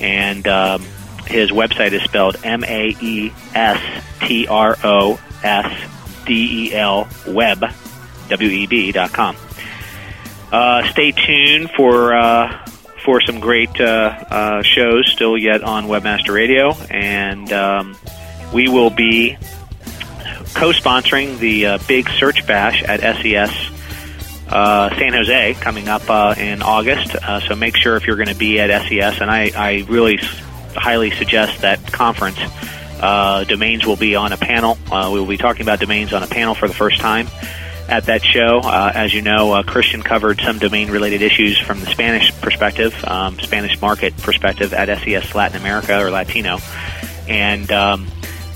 and 0.00 0.46
um, 0.46 0.84
his 1.30 1.50
website 1.50 1.92
is 1.92 2.02
spelled 2.02 2.36
M 2.44 2.64
A 2.64 2.96
E 3.00 3.32
S 3.54 4.04
T 4.20 4.46
R 4.46 4.76
O 4.84 5.20
S 5.42 5.90
D 6.26 6.68
E 6.68 6.74
L 6.74 7.08
web 7.26 7.64
W 8.28 8.48
E 8.50 8.66
B 8.66 8.92
dot 8.92 9.12
com. 9.12 9.36
Uh, 10.52 10.88
stay 10.90 11.12
tuned 11.12 11.70
for 11.70 12.14
uh, 12.14 12.66
for 13.04 13.20
some 13.20 13.40
great 13.40 13.80
uh, 13.80 13.84
uh, 14.30 14.62
shows 14.62 15.10
still 15.10 15.38
yet 15.38 15.62
on 15.62 15.86
Webmaster 15.86 16.34
Radio, 16.34 16.72
and 16.90 17.52
um, 17.52 17.96
we 18.52 18.68
will 18.68 18.90
be 18.90 19.36
co-sponsoring 20.54 21.38
the 21.38 21.66
uh, 21.66 21.78
big 21.86 22.08
search 22.10 22.44
bash 22.46 22.82
at 22.82 23.00
SES 23.00 23.70
uh, 24.50 24.90
San 24.98 25.12
Jose 25.12 25.54
coming 25.54 25.88
up 25.88 26.08
uh, 26.10 26.34
in 26.36 26.62
August. 26.62 27.14
Uh, 27.14 27.40
so 27.40 27.54
make 27.54 27.76
sure 27.76 27.96
if 27.96 28.06
you're 28.06 28.16
going 28.16 28.28
to 28.28 28.34
be 28.34 28.60
at 28.60 28.86
SES, 28.88 29.20
and 29.20 29.30
I, 29.30 29.52
I 29.54 29.84
really 29.88 30.18
highly 30.74 31.10
suggest 31.10 31.62
that 31.62 31.92
conference. 31.92 32.38
Uh, 33.00 33.44
domains 33.44 33.86
will 33.86 33.96
be 33.96 34.14
on 34.14 34.32
a 34.32 34.36
panel. 34.36 34.76
Uh, 34.90 35.10
we 35.12 35.18
will 35.20 35.26
be 35.26 35.38
talking 35.38 35.62
about 35.62 35.80
domains 35.80 36.12
on 36.12 36.22
a 36.22 36.26
panel 36.26 36.54
for 36.54 36.68
the 36.68 36.74
first 36.74 37.00
time 37.00 37.26
at 37.88 38.04
that 38.06 38.22
show. 38.22 38.60
Uh, 38.62 38.92
as 38.94 39.12
you 39.12 39.22
know, 39.22 39.52
uh, 39.52 39.62
Christian 39.62 40.02
covered 40.02 40.40
some 40.40 40.58
domain-related 40.58 41.22
issues 41.22 41.58
from 41.58 41.80
the 41.80 41.86
Spanish 41.86 42.30
perspective, 42.40 42.94
um, 43.04 43.38
Spanish 43.40 43.80
market 43.80 44.16
perspective 44.18 44.72
at 44.72 44.88
SES 45.00 45.34
Latin 45.34 45.60
America 45.60 45.98
or 45.98 46.10
Latino, 46.10 46.58
and 47.26 47.70
um, 47.72 48.06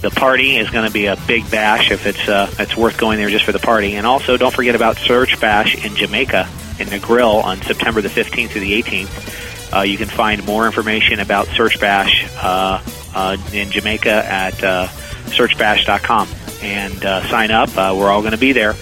the 0.03 0.11
party 0.11 0.57
is 0.57 0.69
going 0.71 0.87
to 0.87 0.93
be 0.93 1.07
a 1.07 1.17
big 1.27 1.51
bash 1.51 1.91
if 1.91 2.07
it's 2.07 2.29
uh, 2.29 2.53
it's 2.59 2.77
worth 2.77 2.99
going 2.99 3.19
there 3.19 3.31
just 3.31 3.45
for 3.45 3.53
the 3.53 3.59
party. 3.59 3.97
And 3.97 4.07
also, 4.07 4.37
don't 4.37 4.55
forget 4.55 4.75
about 4.75 4.99
Search 4.99 5.41
Bash 5.41 5.83
in 5.85 5.97
Jamaica 5.97 6.49
in 6.79 6.89
Negril 6.89 7.43
on 7.43 7.61
September 7.63 8.03
the 8.03 8.09
15th 8.09 8.51
through 8.51 8.61
the 8.61 8.83
18th. 8.83 9.54
Uh, 9.75 9.83
you 9.83 9.97
can 9.97 10.09
find 10.09 10.45
more 10.47 10.67
information 10.67 11.21
about 11.21 11.49
Search 11.49 11.81
Bash 11.81 12.25
uh, 12.37 12.81
uh, 13.15 13.37
in 13.53 13.71
Jamaica 13.71 14.09
at 14.09 14.63
uh, 14.63 14.87
searchbash.com 15.27 16.29
and 16.63 17.05
uh, 17.05 17.27
sign 17.29 17.51
up. 17.51 17.77
Uh, 17.77 17.95
we're 17.97 18.09
all 18.09 18.21
going 18.21 18.33
to 18.33 18.39
be 18.39 18.53
there, 18.53 18.75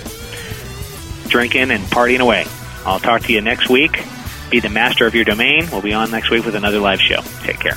drinking 1.29 1.71
and 1.71 1.83
partying 1.85 2.21
away. 2.21 2.45
I'll 2.85 3.01
talk 3.01 3.23
to 3.23 3.33
you 3.33 3.41
next 3.41 3.71
week. 3.71 4.05
Be 4.51 4.61
the 4.61 4.69
master 4.69 5.07
of 5.07 5.15
your 5.15 5.25
domain. 5.25 5.67
We'll 5.73 5.81
be 5.81 5.95
on 5.95 6.11
next 6.11 6.31
week 6.31 6.45
with 6.45 6.57
another 6.57 6.79
live 6.79 7.01
show. 7.01 7.23
Take 7.43 7.59
care. 7.59 7.77